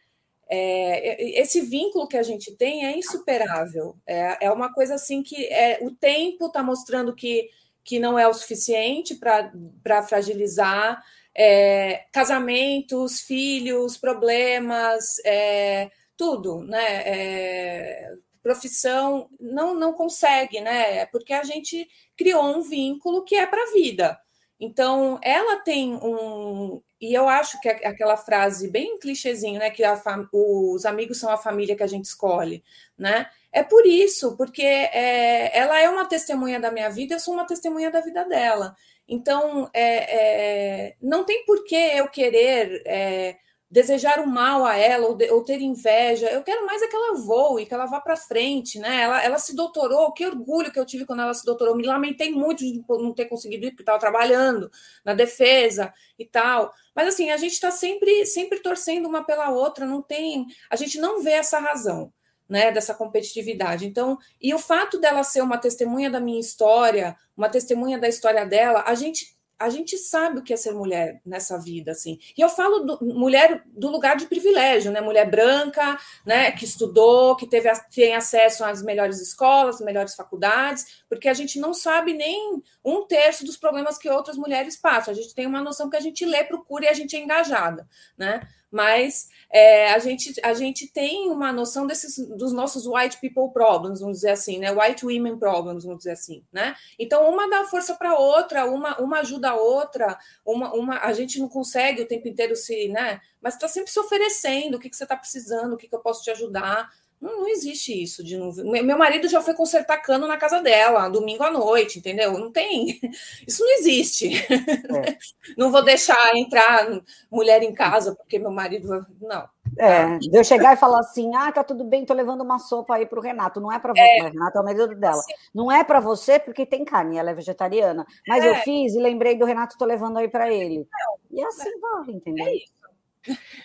É, 0.48 1.40
esse 1.40 1.60
vínculo 1.60 2.08
que 2.08 2.16
a 2.16 2.22
gente 2.22 2.56
tem 2.56 2.86
é 2.86 2.96
insuperável. 2.96 3.96
É, 4.06 4.46
é 4.46 4.52
uma 4.52 4.72
coisa 4.72 4.94
assim 4.94 5.22
que 5.22 5.46
é, 5.46 5.78
o 5.82 5.90
tempo 5.90 6.46
está 6.46 6.62
mostrando 6.62 7.14
que, 7.14 7.50
que 7.84 7.98
não 7.98 8.18
é 8.18 8.26
o 8.28 8.34
suficiente 8.34 9.16
para 9.16 10.02
fragilizar. 10.04 11.02
É, 11.34 12.06
casamentos, 12.12 13.20
filhos, 13.20 13.98
problemas, 13.98 15.18
é, 15.24 15.90
tudo, 16.16 16.62
né? 16.62 18.16
É, 18.46 18.52
profissão 18.52 19.28
não, 19.40 19.74
não 19.74 19.92
consegue, 19.92 20.61
né? 20.61 20.98
É 20.98 21.06
porque 21.06 21.32
a 21.32 21.42
gente 21.42 21.88
criou 22.16 22.44
um 22.44 22.62
vínculo 22.62 23.24
que 23.24 23.35
é 23.35 23.44
para 23.46 23.61
a 23.62 23.72
vida. 23.72 24.18
Então, 24.59 25.18
ela 25.22 25.56
tem 25.56 25.94
um. 25.96 26.80
E 26.98 27.12
eu 27.12 27.28
acho 27.28 27.61
que 27.61 27.68
aquela 27.68 28.16
frase 28.16 28.70
bem 28.70 28.98
clichêzinho, 28.98 29.59
né? 29.59 29.68
Que 29.68 29.82
fam... 29.96 30.28
os 30.32 30.87
amigos 30.87 31.18
são 31.18 31.30
a 31.30 31.37
família 31.37 31.76
que 31.76 31.82
a 31.82 31.87
gente 31.87 32.06
escolhe, 32.06 32.64
né? 32.96 33.28
É 33.52 33.62
por 33.62 33.85
isso, 33.87 34.37
porque 34.37 34.62
é... 34.62 35.56
ela 35.56 35.78
é 35.80 35.88
uma 35.90 36.06
testemunha 36.06 36.59
da 36.61 36.70
minha 36.70 36.88
vida, 36.88 37.14
eu 37.14 37.20
sou 37.20 37.35
uma 37.35 37.46
testemunha 37.46 37.90
da 37.90 38.00
vida 38.00 38.24
dela. 38.24 38.74
Então, 39.09 39.68
é, 39.74 40.88
é... 40.88 40.96
não 41.02 41.24
tem 41.24 41.44
por 41.44 41.64
que 41.64 41.74
eu 41.74 42.09
querer 42.09 42.82
é, 42.87 43.37
desejar 43.70 44.20
o 44.20 44.26
mal 44.26 44.64
a 44.64 44.76
ela 44.76 45.09
ou, 45.09 45.14
de, 45.14 45.29
ou, 45.31 45.42
ter 45.42 45.61
inveja. 45.61 46.29
Eu 46.29 46.42
quero 46.42 46.64
mais 46.64 46.81
é 46.83 46.87
que 46.87 46.94
ela 46.94 47.14
voe, 47.14 47.66
que 47.66 47.74
ela 47.74 47.87
vá 47.87 48.00
para 48.00 48.16
frente, 48.16 48.79
né? 48.79 49.02
Ela, 49.02 49.24
ela 49.24 49.38
se 49.38 49.55
doutorou, 49.57 50.12
que 50.12 50.24
orgulho 50.24 50.70
que 50.70 50.79
eu 50.79 50.87
tive 50.87 51.05
quando 51.05 51.22
ela 51.22 51.35
se 51.35 51.44
doutorou. 51.44 51.76
Me 51.76 51.85
lamentei 51.85 52.31
muito 52.31 52.64
de 52.64 52.83
não 52.88 53.12
ter 53.12 53.26
conseguido 53.26 53.66
ir, 53.66 53.70
porque 53.70 53.83
estava 53.83 53.98
trabalhando 53.98 54.70
na 55.05 55.14
defesa 55.14 55.92
e 56.18 56.24
tal. 56.24 56.72
Mas 56.94 57.09
assim, 57.09 57.31
a 57.31 57.37
gente 57.37 57.52
está 57.52 57.70
sempre, 57.70 58.24
sempre 58.26 58.61
torcendo 58.61 59.09
uma 59.09 59.24
pela 59.24 59.50
outra, 59.50 59.85
não 59.85 60.00
tem. 60.00 60.46
A 60.70 60.76
gente 60.76 60.98
não 60.98 61.20
vê 61.22 61.33
essa 61.33 61.59
razão. 61.59 62.12
Né, 62.48 62.70
dessa 62.70 62.94
competitividade. 62.94 63.85
Então, 63.85 64.16
e 64.40 64.55
o 64.55 64.59
fato 64.61 65.00
dela 65.00 65.24
ser 65.24 65.42
uma 65.42 65.59
testemunha 65.59 66.09
da 66.09 66.20
minha 66.20 66.38
história, 66.38 67.16
uma 67.37 67.48
testemunha 67.48 67.98
da 67.98 68.07
história 68.07 68.46
dela, 68.46 68.85
a 68.87 68.94
gente 68.94 69.36
a 69.58 69.70
gente 69.70 69.96
sabe 69.96 70.38
o 70.38 70.42
que 70.42 70.52
é 70.52 70.56
ser 70.56 70.72
mulher 70.72 71.20
nessa 71.24 71.58
vida, 71.58 71.92
assim. 71.92 72.18
E 72.36 72.40
eu 72.40 72.48
falo 72.48 72.80
do, 72.80 73.04
mulher 73.14 73.62
do 73.66 73.88
lugar 73.88 74.16
de 74.16 74.26
privilégio, 74.26 74.92
né? 74.92 75.00
Mulher 75.00 75.30
branca, 75.30 75.98
né? 76.24 76.50
Que 76.52 76.64
estudou, 76.64 77.36
que 77.36 77.46
teve 77.46 77.70
tem 77.94 78.14
acesso 78.14 78.64
às 78.64 78.82
melhores 78.82 79.20
escolas, 79.20 79.80
melhores 79.80 80.14
faculdades, 80.14 81.02
porque 81.08 81.28
a 81.28 81.34
gente 81.34 81.58
não 81.58 81.72
sabe 81.72 82.12
nem 82.12 82.62
um 82.84 83.06
terço 83.06 83.44
dos 83.44 83.56
problemas 83.56 83.96
que 83.96 84.10
outras 84.10 84.36
mulheres 84.36 84.76
passam. 84.76 85.12
A 85.12 85.16
gente 85.16 85.34
tem 85.34 85.46
uma 85.46 85.62
noção 85.62 85.88
que 85.88 85.96
a 85.96 86.00
gente 86.00 86.24
lê, 86.24 86.44
procura 86.44 86.84
e 86.84 86.88
a 86.88 86.94
gente 86.94 87.16
é 87.16 87.20
engajada, 87.20 87.88
né? 88.16 88.46
Mas 88.70 89.29
é, 89.52 89.92
a, 89.92 89.98
gente, 89.98 90.35
a 90.42 90.52
gente 90.52 90.88
tem 90.88 91.31
uma 91.31 91.52
noção 91.52 91.87
desses 91.87 92.16
dos 92.37 92.52
nossos 92.52 92.87
white 92.87 93.18
people 93.20 93.52
problems, 93.52 94.00
vamos 94.00 94.18
dizer 94.18 94.31
assim, 94.31 94.59
né? 94.59 94.72
White 94.72 95.07
women 95.07 95.38
problems, 95.38 95.85
vamos 95.85 95.98
dizer 95.98 96.12
assim, 96.12 96.44
né? 96.52 96.74
Então 96.98 97.29
uma 97.29 97.48
dá 97.48 97.64
força 97.64 97.94
para 97.94 98.18
outra, 98.18 98.66
uma, 98.66 99.00
uma 99.00 99.20
ajuda 99.20 99.50
a 99.50 99.57
outra, 99.57 100.18
uma, 100.44 100.74
uma 100.74 100.98
a 100.98 101.12
gente 101.12 101.38
não 101.38 101.48
consegue 101.48 102.02
o 102.02 102.09
tempo 102.09 102.29
inteiro 102.29 102.57
se, 102.57 102.88
né? 102.88 103.20
Mas 103.40 103.55
está 103.55 103.68
sempre 103.68 103.90
se 103.90 104.00
oferecendo, 104.00 104.76
o 104.76 104.79
que, 104.79 104.90
que 104.90 104.96
você 104.96 105.05
está 105.05 105.16
precisando, 105.16 105.74
o 105.74 105.76
que, 105.76 105.88
que 105.88 105.94
eu 105.94 106.00
posso 106.00 106.22
te 106.22 106.31
ajudar. 106.31 106.90
Não, 107.20 107.40
não, 107.40 107.48
existe 107.48 108.02
isso 108.02 108.22
de 108.22 108.37
não. 108.37 108.52
Meu 108.52 108.98
marido 108.98 109.29
já 109.29 109.40
foi 109.40 109.55
consertar 109.55 109.98
cano 109.98 110.26
na 110.26 110.37
casa 110.37 110.61
dela, 110.61 111.09
domingo 111.09 111.42
à 111.42 111.50
noite, 111.50 111.98
entendeu? 111.98 112.33
Não 112.38 112.52
tem. 112.52 113.00
Isso 113.46 113.62
não 113.62 113.72
existe. 113.79 114.37
É. 114.37 115.16
Não 115.57 115.70
vou 115.70 115.83
deixar 115.83 116.37
entrar 116.37 117.00
mulher 117.31 117.62
em 117.62 117.72
casa 117.72 118.14
porque 118.14 118.38
meu 118.38 118.50
marido. 118.50 119.07
Não. 119.20 119.48
É, 119.79 120.18
de 120.18 120.37
eu 120.37 120.44
chegar 120.44 120.74
e 120.74 120.76
falar 120.76 121.00
assim: 121.00 121.35
ah, 121.35 121.50
tá 121.52 121.62
tudo 121.62 121.85
bem, 121.85 122.05
tô 122.05 122.14
levando 122.14 122.40
uma 122.42 122.59
sopa 122.59 122.94
aí 122.94 123.07
pro 123.07 123.20
Renato. 123.20 123.61
Não 123.61 123.72
é 123.72 123.79
para 123.79 123.92
você, 123.92 124.00
é. 124.00 124.22
Renato 124.22 124.59
é 124.59 124.61
o 124.61 124.64
marido 124.64 124.94
dela. 124.94 125.18
Assim, 125.18 125.33
não 125.55 125.70
é 125.70 125.85
para 125.85 126.00
você 126.00 126.38
porque 126.38 126.66
tem 126.66 126.85
carne, 126.85 127.18
ela 127.18 127.31
é 127.31 127.35
vegetariana. 127.35 128.07
Mas 128.26 128.44
é. 128.44 128.50
eu 128.50 128.55
fiz 128.57 128.94
e 128.94 129.00
lembrei 129.00 129.37
do 129.37 129.44
Renato, 129.44 129.79
tô 129.79 129.85
levando 129.85 130.18
aí 130.18 130.29
para 130.29 130.52
ele. 130.52 130.87
Não, 130.90 131.38
e 131.38 131.44
assim 131.44 131.68
é. 131.68 131.79
vai, 131.79 132.14
entendeu? 132.14 132.46
É 132.46 132.57
isso. 132.57 132.76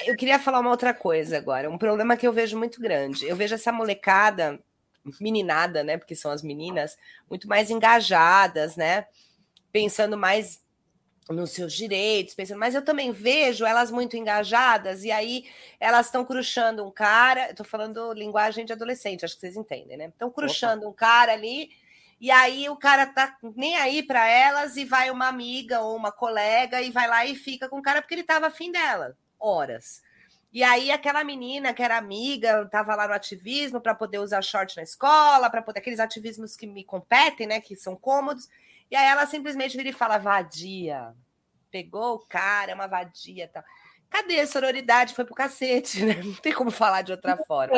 Eu 0.06 0.16
queria 0.16 0.40
falar 0.40 0.60
uma 0.60 0.70
outra 0.70 0.94
coisa 0.94 1.38
agora, 1.38 1.70
um 1.70 1.78
problema 1.78 2.18
que 2.18 2.28
eu 2.28 2.34
vejo 2.34 2.58
muito 2.58 2.82
grande. 2.82 3.28
Eu 3.28 3.36
vejo 3.36 3.56
essa 3.56 3.72
molecada, 3.72 4.60
meninada, 5.20 5.84
né? 5.84 5.98
Porque 5.98 6.16
são 6.16 6.32
as 6.32 6.42
meninas, 6.42 6.98
muito 7.30 7.48
mais 7.48 7.70
engajadas, 7.70 8.76
né? 8.76 9.06
Pensando 9.72 10.18
mais 10.18 10.62
nos 11.30 11.52
seus 11.52 11.74
direitos, 11.74 12.34
pensando, 12.34 12.60
mas 12.60 12.76
eu 12.76 12.84
também 12.84 13.12
vejo 13.12 13.66
elas 13.66 13.92
muito 13.92 14.18
engajadas, 14.18 15.04
e 15.04 15.12
aí 15.12 15.46
elas 15.80 16.08
estão 16.08 16.26
cruxando 16.26 16.86
um 16.86 16.92
cara, 16.92 17.52
estou 17.52 17.66
falando 17.66 18.12
linguagem 18.12 18.66
de 18.66 18.74
adolescente, 18.74 19.24
acho 19.24 19.36
que 19.36 19.42
vocês 19.42 19.56
entendem, 19.56 19.96
né? 19.98 20.06
Estão 20.08 20.30
cruxando 20.30 20.90
um 20.90 20.92
cara 20.92 21.32
ali, 21.32 21.70
e 22.20 22.30
aí 22.30 22.68
o 22.68 22.76
cara 22.76 23.06
tá 23.06 23.38
nem 23.56 23.78
aí 23.78 24.04
para 24.04 24.28
elas, 24.28 24.76
e 24.76 24.84
vai 24.84 25.10
uma 25.10 25.28
amiga 25.28 25.82
ou 25.82 25.96
uma 25.96 26.12
colega 26.12 26.82
e 26.82 26.92
vai 26.92 27.08
lá 27.08 27.26
e 27.26 27.36
fica 27.36 27.70
com 27.70 27.78
o 27.78 27.84
cara 27.84 28.02
porque 28.02 28.16
ele 28.16 28.22
estava 28.22 28.48
afim 28.48 28.72
dela 28.72 29.16
horas. 29.42 30.02
E 30.54 30.64
aí 30.64 30.92
aquela 30.92 31.24
menina 31.24 31.74
que 31.74 31.82
era 31.82 31.98
amiga, 31.98 32.64
estava 32.64 32.94
lá 32.94 33.08
no 33.08 33.14
ativismo 33.14 33.80
para 33.80 33.96
poder 33.96 34.20
usar 34.20 34.42
short 34.42 34.76
na 34.76 34.84
escola, 34.84 35.50
para 35.50 35.62
poder 35.62 35.80
aqueles 35.80 36.00
ativismos 36.00 36.58
que 36.58 36.68
me 36.68 36.84
competem, 36.84 37.48
né, 37.48 37.62
que 37.62 37.76
são 37.76 37.96
cômodos. 37.96 38.50
E 38.90 38.96
aí 38.96 39.08
ela 39.08 39.26
simplesmente 39.26 39.78
vira 39.78 39.90
e 39.90 39.94
fala 39.94 40.18
vadia. 40.18 41.14
Pegou 41.72 42.16
o 42.16 42.20
cara, 42.20 42.72
é 42.72 42.76
uma 42.76 42.88
vadia, 42.88 43.48
tal. 43.48 43.64
Cadê 44.10 44.42
a 44.42 44.48
sororidade? 44.48 45.16
Foi 45.16 45.24
pro 45.24 45.34
cacete, 45.34 46.04
né? 46.06 46.22
Não 46.22 46.36
tem 46.36 46.52
como 46.52 46.70
falar 46.70 47.02
de 47.02 47.14
outra 47.14 47.38
forma. 47.38 47.74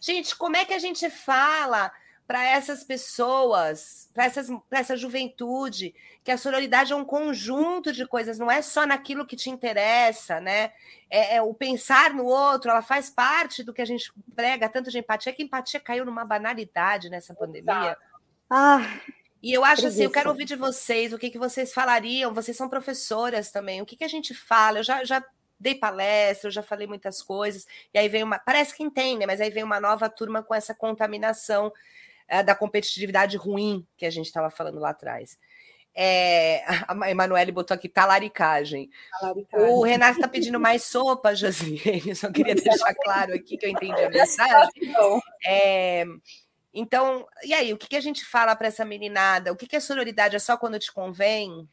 Gente, 0.00 0.34
como 0.34 0.56
é 0.56 0.64
que 0.64 0.74
a 0.74 0.78
gente 0.80 1.08
fala 1.08 1.92
para 2.28 2.44
essas 2.44 2.84
pessoas, 2.84 4.10
para 4.12 4.30
essa 4.78 4.96
juventude, 4.98 5.94
que 6.22 6.30
a 6.30 6.36
sororidade 6.36 6.92
é 6.92 6.96
um 6.96 7.04
conjunto 7.06 7.90
de 7.90 8.06
coisas, 8.06 8.38
não 8.38 8.50
é 8.50 8.60
só 8.60 8.84
naquilo 8.84 9.26
que 9.26 9.34
te 9.34 9.48
interessa, 9.48 10.38
né? 10.38 10.70
É, 11.08 11.36
é, 11.36 11.42
o 11.42 11.54
pensar 11.54 12.12
no 12.12 12.26
outro, 12.26 12.70
ela 12.70 12.82
faz 12.82 13.08
parte 13.08 13.62
do 13.64 13.72
que 13.72 13.80
a 13.80 13.84
gente 13.86 14.12
prega 14.36 14.68
tanto 14.68 14.90
de 14.90 14.98
empatia, 14.98 15.32
que 15.32 15.42
empatia 15.42 15.80
caiu 15.80 16.04
numa 16.04 16.22
banalidade 16.22 17.08
nessa 17.08 17.32
pandemia. 17.32 17.96
Ah, 18.50 19.00
e 19.42 19.50
eu 19.50 19.64
acho 19.64 19.86
assim, 19.86 20.04
eu 20.04 20.10
quero 20.10 20.28
ouvir 20.28 20.44
de 20.44 20.54
vocês, 20.54 21.14
o 21.14 21.18
que, 21.18 21.30
que 21.30 21.38
vocês 21.38 21.72
falariam, 21.72 22.34
vocês 22.34 22.58
são 22.58 22.68
professoras 22.68 23.50
também, 23.50 23.80
o 23.80 23.86
que, 23.86 23.96
que 23.96 24.04
a 24.04 24.08
gente 24.08 24.34
fala? 24.34 24.80
Eu 24.80 24.84
já, 24.84 25.02
já 25.02 25.24
dei 25.58 25.74
palestra, 25.74 26.48
eu 26.48 26.52
já 26.52 26.62
falei 26.62 26.86
muitas 26.86 27.22
coisas, 27.22 27.66
e 27.94 27.98
aí 27.98 28.06
vem 28.06 28.22
uma. 28.22 28.38
Parece 28.38 28.76
que 28.76 28.82
entende, 28.82 29.24
mas 29.24 29.40
aí 29.40 29.48
vem 29.48 29.64
uma 29.64 29.80
nova 29.80 30.10
turma 30.10 30.42
com 30.42 30.54
essa 30.54 30.74
contaminação 30.74 31.72
é, 32.28 32.42
da 32.42 32.54
competitividade 32.54 33.36
ruim 33.36 33.86
que 33.96 34.06
a 34.06 34.10
gente 34.10 34.26
estava 34.26 34.50
falando 34.50 34.78
lá 34.78 34.90
atrás. 34.90 35.38
É, 36.00 36.62
a 36.86 37.10
Emanuele 37.10 37.50
botou 37.50 37.74
aqui 37.74 37.88
talaricagem. 37.88 38.88
talaricagem. 39.18 39.68
O 39.68 39.82
Renato 39.82 40.18
está 40.18 40.28
pedindo 40.28 40.60
mais 40.60 40.84
sopa, 40.84 41.34
Josiane. 41.34 42.14
Só 42.14 42.30
queria 42.30 42.54
deixar 42.54 42.94
claro 42.94 43.34
aqui 43.34 43.56
que 43.56 43.66
eu 43.66 43.70
entendi 43.70 44.00
a 44.00 44.10
mensagem. 44.10 44.94
É, 45.44 46.04
então, 46.72 47.26
e 47.42 47.52
aí, 47.52 47.72
o 47.72 47.76
que, 47.76 47.88
que 47.88 47.96
a 47.96 48.00
gente 48.00 48.24
fala 48.24 48.54
para 48.54 48.68
essa 48.68 48.84
meninada? 48.84 49.52
O 49.52 49.56
que, 49.56 49.66
que 49.66 49.74
é 49.74 49.80
sororidade? 49.80 50.36
É 50.36 50.38
só 50.38 50.56
quando 50.56 50.78
te 50.78 50.92
convém? 50.92 51.68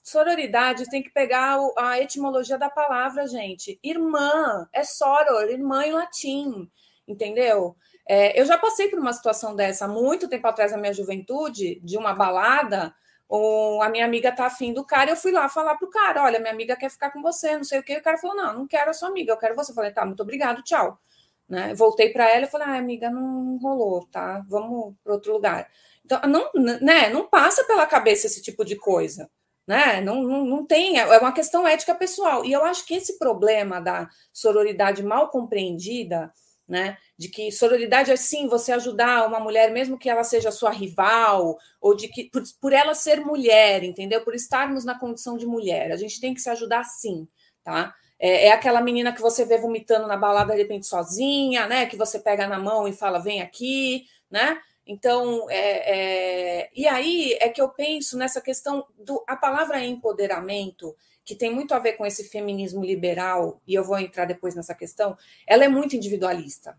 Sororidade 0.00 0.88
tem 0.88 1.02
que 1.02 1.10
pegar 1.10 1.58
a 1.76 2.00
etimologia 2.00 2.56
da 2.56 2.70
palavra, 2.70 3.26
gente. 3.26 3.80
Irmã 3.82 4.68
é 4.72 4.84
soror, 4.84 5.50
irmã 5.50 5.84
em 5.84 5.90
latim, 5.90 6.70
entendeu? 7.08 7.76
É, 8.08 8.40
eu 8.40 8.46
já 8.46 8.56
passei 8.56 8.88
por 8.88 8.98
uma 8.98 9.12
situação 9.12 9.54
dessa 9.54 9.88
muito 9.88 10.28
tempo 10.28 10.46
atrás 10.46 10.72
na 10.72 10.78
minha 10.78 10.92
juventude, 10.92 11.80
de 11.82 11.98
uma 11.98 12.14
balada, 12.14 12.94
ou 13.28 13.82
a 13.82 13.88
minha 13.88 14.04
amiga 14.04 14.30
tá 14.30 14.46
afim 14.46 14.72
do 14.72 14.84
cara, 14.84 15.10
eu 15.10 15.16
fui 15.16 15.32
lá 15.32 15.48
falar 15.48 15.76
pro 15.76 15.90
cara: 15.90 16.22
olha, 16.22 16.38
minha 16.38 16.52
amiga 16.52 16.76
quer 16.76 16.90
ficar 16.90 17.10
com 17.10 17.20
você, 17.20 17.56
não 17.56 17.64
sei 17.64 17.80
o 17.80 17.82
que. 17.82 17.96
O 17.96 18.02
cara 18.02 18.18
falou: 18.18 18.36
não, 18.36 18.54
não 18.54 18.66
quero 18.66 18.90
a 18.90 18.94
sua 18.94 19.08
amiga, 19.08 19.32
eu 19.32 19.36
quero 19.36 19.56
você. 19.56 19.72
Eu 19.72 19.74
falei: 19.74 19.90
tá, 19.92 20.04
muito 20.06 20.22
obrigado, 20.22 20.62
tchau. 20.62 20.98
Né? 21.48 21.74
Voltei 21.74 22.10
para 22.12 22.28
ela 22.30 22.46
e 22.46 22.50
falei: 22.50 22.68
ah, 22.68 22.76
amiga, 22.78 23.10
não 23.10 23.58
rolou, 23.58 24.06
tá? 24.06 24.44
Vamos 24.48 24.94
para 25.02 25.12
outro 25.12 25.32
lugar. 25.32 25.68
Então, 26.04 26.20
não, 26.22 26.50
né, 26.80 27.08
não 27.10 27.26
passa 27.28 27.64
pela 27.64 27.86
cabeça 27.86 28.26
esse 28.28 28.40
tipo 28.42 28.64
de 28.64 28.76
coisa. 28.76 29.28
Né? 29.66 30.00
Não, 30.00 30.22
não, 30.22 30.44
não 30.44 30.64
tem, 30.64 30.98
é 31.00 31.18
uma 31.18 31.32
questão 31.32 31.66
ética 31.66 31.94
pessoal. 31.94 32.44
E 32.44 32.52
eu 32.52 32.64
acho 32.64 32.86
que 32.86 32.94
esse 32.94 33.18
problema 33.18 33.80
da 33.80 34.08
sororidade 34.32 35.02
mal 35.02 35.28
compreendida 35.28 36.32
né? 36.68 36.96
De 37.16 37.28
que 37.28 37.50
sororidade 37.52 38.10
é 38.10 38.16
sim 38.16 38.48
você 38.48 38.72
ajudar 38.72 39.26
uma 39.26 39.40
mulher, 39.40 39.70
mesmo 39.70 39.98
que 39.98 40.08
ela 40.08 40.24
seja 40.24 40.50
sua 40.50 40.70
rival, 40.70 41.56
ou 41.80 41.94
de 41.94 42.08
que 42.08 42.24
por, 42.24 42.42
por 42.60 42.72
ela 42.72 42.94
ser 42.94 43.20
mulher, 43.20 43.84
entendeu? 43.84 44.22
Por 44.22 44.34
estarmos 44.34 44.84
na 44.84 44.98
condição 44.98 45.36
de 45.36 45.46
mulher, 45.46 45.92
a 45.92 45.96
gente 45.96 46.20
tem 46.20 46.34
que 46.34 46.40
se 46.40 46.50
ajudar 46.50 46.84
sim, 46.84 47.28
tá? 47.62 47.94
É, 48.18 48.46
é, 48.46 48.52
aquela 48.52 48.80
menina 48.80 49.12
que 49.12 49.20
você 49.20 49.44
vê 49.44 49.58
vomitando 49.58 50.06
na 50.06 50.16
balada 50.16 50.54
de 50.54 50.62
repente 50.62 50.86
sozinha, 50.86 51.66
né? 51.66 51.86
Que 51.86 51.96
você 51.96 52.18
pega 52.18 52.46
na 52.46 52.58
mão 52.58 52.88
e 52.88 52.92
fala, 52.92 53.18
vem 53.18 53.42
aqui, 53.42 54.06
né? 54.30 54.58
Então, 54.86 55.50
é, 55.50 56.60
é... 56.60 56.70
e 56.74 56.86
aí 56.86 57.36
é 57.40 57.48
que 57.48 57.60
eu 57.60 57.68
penso 57.68 58.16
nessa 58.16 58.40
questão 58.40 58.86
do. 58.96 59.22
A 59.26 59.36
palavra 59.36 59.84
empoderamento, 59.84 60.94
que 61.26 61.34
tem 61.34 61.52
muito 61.52 61.74
a 61.74 61.80
ver 61.80 61.94
com 61.94 62.06
esse 62.06 62.22
feminismo 62.22 62.84
liberal, 62.84 63.60
e 63.66 63.74
eu 63.74 63.82
vou 63.82 63.98
entrar 63.98 64.26
depois 64.26 64.54
nessa 64.54 64.76
questão, 64.76 65.18
ela 65.44 65.64
é 65.64 65.68
muito 65.68 65.96
individualista. 65.96 66.78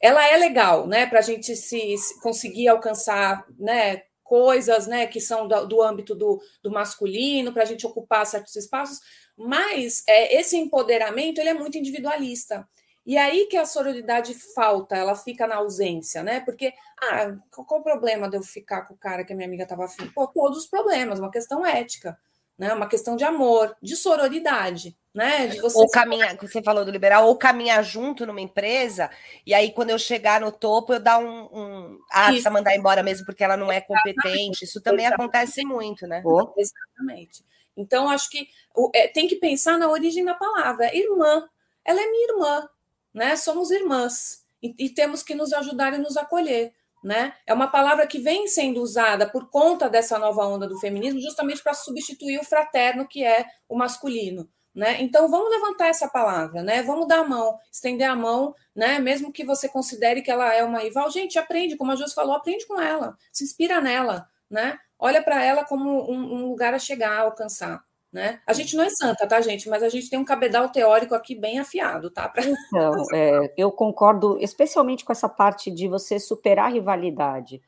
Ela 0.00 0.24
é 0.28 0.36
legal, 0.36 0.86
né, 0.86 1.04
para 1.04 1.18
a 1.18 1.22
gente 1.22 1.56
se, 1.56 1.98
se, 1.98 2.20
conseguir 2.20 2.68
alcançar, 2.68 3.44
né, 3.58 4.04
coisas, 4.22 4.86
né, 4.86 5.08
que 5.08 5.20
são 5.20 5.48
do, 5.48 5.66
do 5.66 5.82
âmbito 5.82 6.14
do, 6.14 6.40
do 6.62 6.70
masculino, 6.70 7.52
para 7.52 7.64
a 7.64 7.66
gente 7.66 7.84
ocupar 7.84 8.24
certos 8.24 8.54
espaços, 8.54 9.00
mas 9.36 10.04
é, 10.06 10.38
esse 10.38 10.56
empoderamento 10.56 11.40
ele 11.40 11.48
é 11.48 11.54
muito 11.54 11.76
individualista. 11.76 12.68
E 13.04 13.16
aí 13.18 13.46
que 13.46 13.56
a 13.56 13.66
sororidade 13.66 14.34
falta, 14.54 14.96
ela 14.96 15.16
fica 15.16 15.46
na 15.46 15.56
ausência, 15.56 16.22
né? 16.24 16.40
Porque, 16.40 16.72
ah, 17.00 17.36
qual, 17.50 17.80
o 17.80 17.84
problema 17.84 18.28
de 18.28 18.36
eu 18.36 18.42
ficar 18.42 18.82
com 18.82 18.94
o 18.94 18.98
cara 18.98 19.24
que 19.24 19.32
a 19.32 19.36
minha 19.36 19.46
amiga 19.46 19.62
estava 19.62 19.84
afim? 19.84 20.08
Pô, 20.08 20.26
todos 20.26 20.58
os 20.58 20.66
problemas, 20.66 21.20
uma 21.20 21.30
questão 21.30 21.64
ética 21.64 22.18
né? 22.58 22.72
Uma 22.72 22.88
questão 22.88 23.16
de 23.16 23.24
amor, 23.24 23.76
de 23.82 23.96
sororidade, 23.96 24.96
né? 25.14 25.46
De 25.46 25.60
você 25.60 25.78
ou 25.78 25.88
caminhar, 25.88 26.36
você 26.36 26.62
falou 26.62 26.84
do 26.84 26.90
liberal, 26.90 27.26
ou 27.26 27.36
caminhar 27.36 27.82
junto 27.82 28.26
numa 28.26 28.40
empresa, 28.40 29.10
e 29.44 29.54
aí 29.54 29.72
quando 29.72 29.90
eu 29.90 29.98
chegar 29.98 30.40
no 30.40 30.52
topo, 30.52 30.94
eu 30.94 31.00
dar 31.00 31.18
um, 31.18 31.48
um... 31.52 31.98
ah, 32.10 32.26
precisa 32.26 32.50
mandar 32.50 32.76
embora 32.76 33.02
mesmo 33.02 33.26
porque 33.26 33.44
ela 33.44 33.56
não 33.56 33.70
é 33.70 33.80
competente. 33.80 34.64
Isso 34.64 34.80
também 34.80 35.06
acontece 35.06 35.64
muito, 35.64 36.06
né? 36.06 36.22
Oh. 36.24 36.52
Exatamente. 36.56 37.44
Então, 37.76 38.08
acho 38.08 38.30
que 38.30 38.48
é, 38.94 39.06
tem 39.06 39.28
que 39.28 39.36
pensar 39.36 39.78
na 39.78 39.88
origem 39.88 40.24
da 40.24 40.34
palavra. 40.34 40.94
Irmã, 40.96 41.46
ela 41.84 42.00
é 42.00 42.10
minha 42.10 42.32
irmã, 42.32 42.68
né? 43.12 43.36
Somos 43.36 43.70
irmãs 43.70 44.44
e, 44.62 44.74
e 44.78 44.88
temos 44.88 45.22
que 45.22 45.34
nos 45.34 45.52
ajudar 45.52 45.92
e 45.92 45.98
nos 45.98 46.16
acolher 46.16 46.72
né? 47.02 47.32
É 47.46 47.54
uma 47.54 47.68
palavra 47.68 48.06
que 48.06 48.18
vem 48.18 48.46
sendo 48.46 48.80
usada 48.82 49.28
por 49.30 49.50
conta 49.50 49.88
dessa 49.88 50.18
nova 50.18 50.46
onda 50.46 50.66
do 50.66 50.78
feminismo, 50.78 51.20
justamente 51.20 51.62
para 51.62 51.74
substituir 51.74 52.38
o 52.38 52.44
fraterno, 52.44 53.06
que 53.06 53.24
é 53.24 53.46
o 53.68 53.76
masculino. 53.76 54.48
Né? 54.74 55.00
Então 55.00 55.26
vamos 55.30 55.50
levantar 55.50 55.88
essa 55.88 56.06
palavra, 56.06 56.62
né? 56.62 56.82
Vamos 56.82 57.08
dar 57.08 57.20
a 57.20 57.24
mão, 57.24 57.58
estender 57.72 58.06
a 58.06 58.14
mão, 58.14 58.54
né? 58.74 58.98
Mesmo 58.98 59.32
que 59.32 59.42
você 59.42 59.70
considere 59.70 60.20
que 60.20 60.30
ela 60.30 60.52
é 60.52 60.62
uma 60.62 60.80
rival, 60.80 61.10
gente, 61.10 61.38
aprende, 61.38 61.78
como 61.78 61.92
a 61.92 61.96
Jus 61.96 62.12
falou, 62.12 62.34
aprende 62.34 62.66
com 62.66 62.78
ela, 62.78 63.16
se 63.32 63.42
inspira 63.42 63.80
nela, 63.80 64.28
né? 64.50 64.78
Olha 64.98 65.22
para 65.22 65.42
ela 65.42 65.64
como 65.64 66.10
um, 66.10 66.34
um, 66.34 66.48
lugar 66.48 66.74
a 66.74 66.78
chegar, 66.78 67.12
a 67.12 67.22
alcançar. 67.22 67.82
Né? 68.16 68.40
A 68.46 68.54
gente 68.54 68.74
não 68.74 68.82
é 68.82 68.88
santa, 68.88 69.28
tá, 69.28 69.42
gente? 69.42 69.68
Mas 69.68 69.82
a 69.82 69.90
gente 69.90 70.08
tem 70.08 70.18
um 70.18 70.24
cabedal 70.24 70.70
teórico 70.70 71.14
aqui 71.14 71.34
bem 71.34 71.58
afiado, 71.58 72.10
tá? 72.10 72.26
Pra... 72.26 72.42
Então, 72.46 72.94
é, 73.12 73.52
eu 73.58 73.70
concordo, 73.70 74.38
especialmente 74.40 75.04
com 75.04 75.12
essa 75.12 75.28
parte 75.28 75.70
de 75.70 75.86
você 75.86 76.18
superar 76.18 76.64
a 76.64 76.70
rivalidade. 76.70 77.60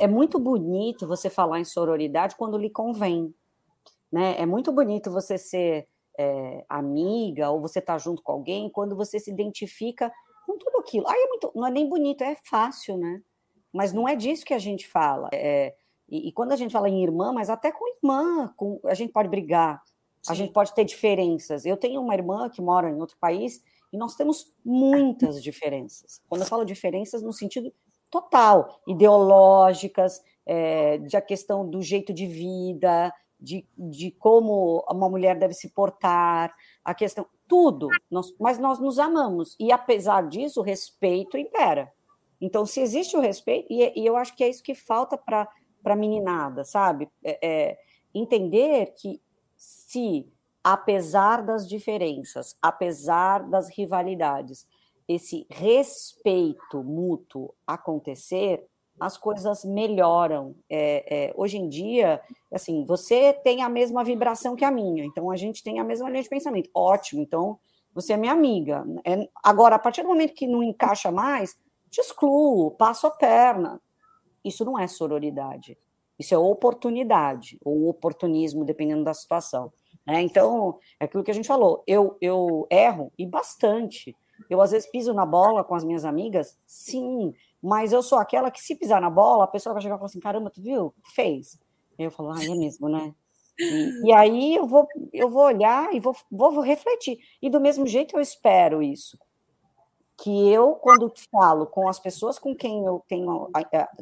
É 0.00 0.08
muito 0.08 0.40
bonito 0.40 1.06
você 1.06 1.30
falar 1.30 1.60
em 1.60 1.64
sororidade 1.64 2.34
quando 2.34 2.58
lhe 2.58 2.68
convém. 2.68 3.32
Né? 4.10 4.34
É 4.40 4.44
muito 4.44 4.72
bonito 4.72 5.08
você 5.08 5.38
ser 5.38 5.86
é, 6.18 6.64
amiga 6.68 7.50
ou 7.50 7.60
você 7.60 7.78
estar 7.78 7.92
tá 7.92 7.98
junto 8.00 8.24
com 8.24 8.32
alguém 8.32 8.68
quando 8.68 8.96
você 8.96 9.20
se 9.20 9.30
identifica 9.30 10.12
com 10.44 10.58
tudo 10.58 10.80
aquilo. 10.80 11.08
Aí 11.08 11.16
é 11.16 11.28
muito, 11.28 11.52
não 11.54 11.64
é 11.64 11.70
nem 11.70 11.88
bonito, 11.88 12.24
é 12.24 12.36
fácil, 12.50 12.98
né? 12.98 13.22
Mas 13.72 13.92
não 13.92 14.08
é 14.08 14.16
disso 14.16 14.44
que 14.44 14.52
a 14.52 14.58
gente 14.58 14.88
fala. 14.88 15.28
É, 15.32 15.72
e, 16.08 16.28
e, 16.28 16.32
quando 16.32 16.50
a 16.50 16.56
gente 16.56 16.72
fala 16.72 16.88
em 16.88 17.04
irmã, 17.04 17.32
mas 17.32 17.48
até 17.48 17.70
com 17.70 17.88
irmã, 17.88 18.52
com, 18.56 18.80
a 18.84 18.94
gente 18.94 19.12
pode 19.12 19.28
brigar, 19.28 19.80
Sim. 20.22 20.32
A 20.32 20.34
gente 20.34 20.52
pode 20.52 20.74
ter 20.74 20.84
diferenças. 20.84 21.66
Eu 21.66 21.76
tenho 21.76 22.00
uma 22.00 22.14
irmã 22.14 22.48
que 22.48 22.62
mora 22.62 22.88
em 22.90 23.00
outro 23.00 23.16
país 23.18 23.62
e 23.92 23.96
nós 23.96 24.14
temos 24.14 24.46
muitas 24.64 25.40
diferenças. 25.42 26.20
Quando 26.28 26.42
eu 26.42 26.46
falo 26.46 26.64
diferenças 26.64 27.22
no 27.22 27.32
sentido 27.32 27.72
total, 28.10 28.80
ideológicas, 28.86 30.20
é, 30.46 30.98
de 30.98 31.16
a 31.16 31.20
questão 31.20 31.68
do 31.68 31.80
jeito 31.82 32.12
de 32.12 32.26
vida, 32.26 33.12
de, 33.40 33.66
de 33.76 34.10
como 34.12 34.84
uma 34.88 35.08
mulher 35.08 35.38
deve 35.38 35.54
se 35.54 35.70
portar, 35.70 36.52
a 36.84 36.94
questão, 36.94 37.26
tudo. 37.48 37.88
Nós, 38.10 38.32
mas 38.38 38.58
nós 38.58 38.78
nos 38.78 38.98
amamos. 38.98 39.56
E 39.58 39.72
apesar 39.72 40.28
disso, 40.28 40.60
o 40.60 40.64
respeito 40.64 41.36
impera. 41.36 41.92
Então, 42.40 42.64
se 42.66 42.80
existe 42.80 43.16
o 43.16 43.20
respeito, 43.20 43.66
e, 43.70 44.00
e 44.00 44.06
eu 44.06 44.16
acho 44.16 44.34
que 44.36 44.42
é 44.44 44.48
isso 44.48 44.62
que 44.62 44.74
falta 44.74 45.16
para 45.16 45.48
a 45.84 45.96
meninada, 45.96 46.64
sabe? 46.64 47.08
É, 47.24 47.38
é, 47.46 47.78
entender 48.14 48.94
que 48.96 49.20
se, 49.62 50.28
apesar 50.64 51.40
das 51.40 51.68
diferenças, 51.68 52.56
apesar 52.60 53.48
das 53.48 53.68
rivalidades, 53.68 54.66
esse 55.06 55.46
respeito 55.48 56.82
mútuo 56.82 57.54
acontecer, 57.64 58.66
as 58.98 59.16
coisas 59.16 59.64
melhoram. 59.64 60.56
É, 60.68 61.28
é, 61.28 61.34
hoje 61.36 61.58
em 61.58 61.68
dia, 61.68 62.20
assim, 62.50 62.84
você 62.84 63.32
tem 63.32 63.62
a 63.62 63.68
mesma 63.68 64.02
vibração 64.02 64.56
que 64.56 64.64
a 64.64 64.70
minha, 64.70 65.04
então 65.04 65.30
a 65.30 65.36
gente 65.36 65.62
tem 65.62 65.78
a 65.78 65.84
mesma 65.84 66.10
linha 66.10 66.24
de 66.24 66.28
pensamento. 66.28 66.68
Ótimo, 66.74 67.22
então 67.22 67.56
você 67.94 68.14
é 68.14 68.16
minha 68.16 68.32
amiga. 68.32 68.84
É, 69.04 69.28
agora, 69.44 69.76
a 69.76 69.78
partir 69.78 70.02
do 70.02 70.08
momento 70.08 70.34
que 70.34 70.48
não 70.48 70.62
encaixa 70.62 71.12
mais, 71.12 71.56
te 71.88 72.00
excluo, 72.00 72.72
passo 72.72 73.06
a 73.06 73.12
perna. 73.12 73.80
Isso 74.44 74.64
não 74.64 74.76
é 74.76 74.88
sororidade. 74.88 75.78
Isso 76.18 76.34
é 76.34 76.38
oportunidade, 76.38 77.58
ou 77.64 77.88
oportunismo, 77.88 78.64
dependendo 78.64 79.04
da 79.04 79.14
situação. 79.14 79.72
Né? 80.06 80.20
Então, 80.22 80.78
é 81.00 81.04
aquilo 81.04 81.24
que 81.24 81.30
a 81.30 81.34
gente 81.34 81.48
falou, 81.48 81.82
eu, 81.86 82.16
eu 82.20 82.66
erro 82.70 83.12
e 83.18 83.26
bastante. 83.26 84.16
Eu, 84.48 84.60
às 84.60 84.72
vezes, 84.72 84.90
piso 84.90 85.14
na 85.14 85.24
bola 85.24 85.64
com 85.64 85.74
as 85.74 85.84
minhas 85.84 86.04
amigas, 86.04 86.56
sim, 86.66 87.32
mas 87.62 87.92
eu 87.92 88.02
sou 88.02 88.18
aquela 88.18 88.50
que, 88.50 88.60
se 88.60 88.74
pisar 88.74 89.00
na 89.00 89.08
bola, 89.08 89.44
a 89.44 89.48
pessoa 89.48 89.72
vai 89.72 89.82
chegar 89.82 89.94
e 89.94 89.98
falar 89.98 90.08
assim: 90.08 90.20
caramba, 90.20 90.50
tu 90.50 90.60
viu? 90.60 90.92
Fez. 91.14 91.58
Eu 91.98 92.10
falo, 92.10 92.30
ah, 92.30 92.44
é 92.44 92.48
mesmo, 92.48 92.88
né? 92.88 93.14
E, 93.58 94.08
e, 94.08 94.12
aí 94.12 94.54
eu 94.56 94.66
vou, 94.66 94.88
eu 95.12 95.28
vou 95.28 95.44
olhar 95.44 95.94
e 95.94 96.00
vou, 96.00 96.16
vou, 96.30 96.60
refletir. 96.60 97.18
E 97.40 97.48
do 97.48 97.60
mesmo 97.60 97.86
jeito 97.86 98.16
eu 98.16 98.20
espero 98.20 98.82
isso. 98.82 99.16
Que 100.16 100.50
eu, 100.50 100.72
quando 100.74 101.12
falo 101.30 101.66
com 101.66 101.88
as 101.88 102.00
pessoas 102.00 102.38
com 102.38 102.54
quem 102.54 102.84
eu 102.84 103.04
tenho, 103.06 103.50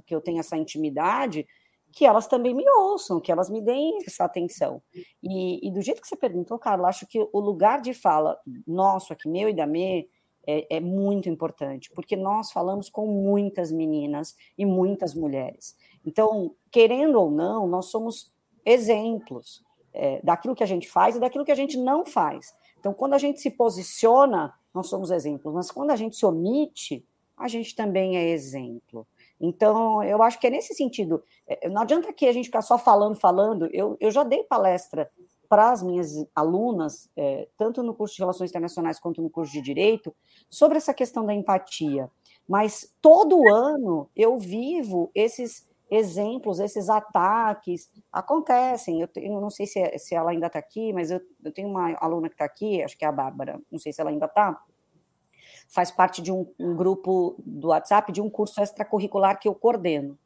que 0.07 0.15
eu 0.15 0.21
tenho 0.21 0.39
essa 0.39 0.57
intimidade, 0.57 1.47
que 1.93 2.05
elas 2.05 2.27
também 2.27 2.55
me 2.55 2.69
ouçam, 2.69 3.21
que 3.21 3.33
elas 3.33 3.51
me 3.51 3.61
deem 3.61 3.99
essa 4.07 4.25
atenção. 4.25 4.83
E, 5.23 5.67
e 5.67 5.71
do 5.71 5.81
jeito 5.81 6.01
que 6.01 6.09
você 6.09 6.17
perguntou, 6.17 6.59
Carla, 6.59 6.89
acho 6.89 7.07
que 7.07 7.19
o 7.33 7.41
lugar 7.41 7.81
de 7.81 7.93
fala 7.93 8.39
nosso 8.67 9.13
aqui, 9.13 9.29
meu 9.29 9.49
e 9.49 9.55
da 9.55 9.67
Me, 9.67 10.09
é, 10.47 10.77
é, 10.77 10.81
muito 10.81 11.29
importante, 11.29 11.91
porque 11.95 12.17
nós 12.17 12.51
falamos 12.51 12.89
com 12.89 13.07
muitas 13.07 13.71
meninas 13.71 14.35
e 14.57 14.65
muitas 14.65 15.15
mulheres. 15.15 15.77
Então, 16.05 16.55
querendo 16.71 17.21
ou 17.21 17.31
não, 17.31 17.67
nós 17.67 17.87
somos 17.87 18.33
exemplos 18.65 19.63
é, 19.93 20.21
daquilo 20.23 20.55
que 20.55 20.63
a 20.63 20.67
gente 20.67 20.89
faz 20.89 21.17
e 21.17 21.21
daquilo 21.21 21.45
que 21.45 21.53
a 21.53 21.57
gente 21.57 21.77
não 21.77 22.07
faz. 22.07 22.55
Então, 22.79 22.95
quando 22.95 23.15
a 23.15 23.19
gente 23.19 23.41
se 23.41 23.51
posiciona, 23.51 24.55
nós 24.73 24.89
somos 24.89 25.11
exemplos, 25.11 25.53
mas 25.53 25.71
quando 25.71 25.91
a 25.91 25.97
gente 25.97 26.17
se 26.17 26.25
omite, 26.25 27.05
a 27.37 27.49
gente 27.49 27.75
também 27.75 28.17
é 28.17 28.31
exemplo. 28.31 29.07
Então, 29.41 30.03
eu 30.03 30.23
acho 30.23 30.39
que 30.39 30.47
é 30.47 30.51
nesse 30.51 30.75
sentido. 30.75 31.23
É, 31.47 31.69
não 31.69 31.83
adianta 31.83 32.13
que 32.13 32.27
a 32.27 32.33
gente 32.33 32.47
ficar 32.47 32.63
só 32.63 32.77
falando, 32.77 33.17
falando. 33.17 33.69
Eu, 33.73 33.97
eu 33.99 34.11
já 34.11 34.23
dei 34.23 34.45
palestra 34.45 35.11
para 35.49 35.73
as 35.73 35.83
minhas 35.83 36.13
alunas, 36.35 37.11
é, 37.17 37.49
tanto 37.57 37.83
no 37.83 37.95
curso 37.95 38.15
de 38.15 38.21
Relações 38.21 38.51
Internacionais 38.51 39.01
quanto 39.01 39.21
no 39.21 39.31
curso 39.31 39.53
de 39.53 39.61
Direito, 39.61 40.15
sobre 40.49 40.79
essa 40.79 40.95
questão 40.95 41.27
da 41.27 41.35
empatia. 41.35 42.09
Mas 42.47 42.95
todo 43.01 43.49
ano 43.53 44.09
eu 44.15 44.39
vivo 44.39 45.11
esses 45.15 45.69
exemplos, 45.91 46.61
esses 46.61 46.89
ataques 46.89 47.91
acontecem. 48.13 49.01
Eu, 49.01 49.09
tenho, 49.09 49.41
não 49.41 49.51
sei 49.51 49.67
se, 49.67 49.99
se 49.99 50.15
ela 50.15 50.31
ainda 50.31 50.47
está 50.47 50.59
aqui, 50.59 50.93
mas 50.93 51.11
eu, 51.11 51.21
eu, 51.45 51.53
tenho 51.53 51.69
uma 51.69 51.97
aluna 51.99 52.29
que 52.29 52.35
está 52.35 52.45
aqui, 52.45 52.83
acho 52.83 52.97
que 52.97 53.05
é 53.05 53.09
a 53.09 53.13
Bárbara, 53.13 53.61
não 53.71 53.79
sei 53.79 53.93
se 53.93 54.01
ela 54.01 54.11
ainda 54.11 54.27
está, 54.27 54.61
faz 55.71 55.91
parte 55.91 56.21
de 56.21 56.31
um, 56.31 56.47
um, 56.59 56.77
grupo 56.77 57.37
do 57.39 57.69
WhatsApp 57.69 58.13
de 58.13 58.21
um 58.21 58.29
curso 58.29 58.61
extracurricular 58.61 59.39
que 59.41 59.49
eu 59.49 59.55
coordeno. 59.55 60.19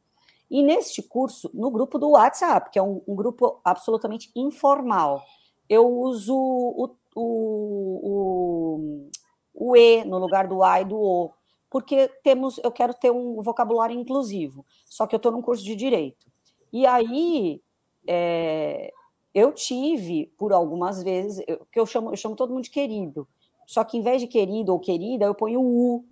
E 0.51 0.61
neste 0.61 1.01
curso, 1.01 1.49
no 1.53 1.71
grupo 1.71 1.97
do 1.97 2.09
WhatsApp, 2.09 2.69
que 2.69 2.77
é 2.77 2.83
um, 2.83 3.01
um 3.07 3.15
grupo 3.15 3.59
absolutamente 3.63 4.31
informal, 4.35 5.23
eu 5.69 5.87
uso 5.87 6.35
o, 6.35 6.95
o, 7.15 7.99
o, 8.03 9.09
o 9.53 9.77
E 9.77 10.03
no 10.03 10.17
lugar 10.17 10.47
do 10.47 10.63
A 10.63 10.81
e 10.81 10.85
do 10.85 10.99
O 10.99 11.31
porque 11.75 12.07
temos, 12.23 12.57
eu 12.63 12.71
quero 12.71 12.93
ter 12.93 13.11
um 13.11 13.41
vocabulário 13.41 13.99
inclusivo. 13.99 14.65
Só 14.85 15.05
que 15.05 15.13
eu 15.13 15.17
estou 15.17 15.29
num 15.29 15.41
curso 15.41 15.61
de 15.61 15.75
direito. 15.75 16.25
E 16.71 16.85
aí 16.85 17.61
é, 18.07 18.93
eu 19.33 19.51
tive, 19.51 20.31
por 20.37 20.53
algumas 20.53 21.03
vezes, 21.03 21.43
eu, 21.45 21.67
que 21.69 21.77
eu 21.77 21.85
chamo, 21.85 22.11
eu 22.11 22.15
chamo 22.15 22.33
todo 22.33 22.53
mundo 22.53 22.63
de 22.63 22.69
querido. 22.69 23.27
Só 23.65 23.83
que 23.83 23.97
em 23.97 24.01
vez 24.01 24.21
de 24.21 24.27
querido 24.27 24.71
ou 24.71 24.79
querida, 24.79 25.25
eu 25.25 25.35
ponho 25.35 25.61
U, 25.61 26.05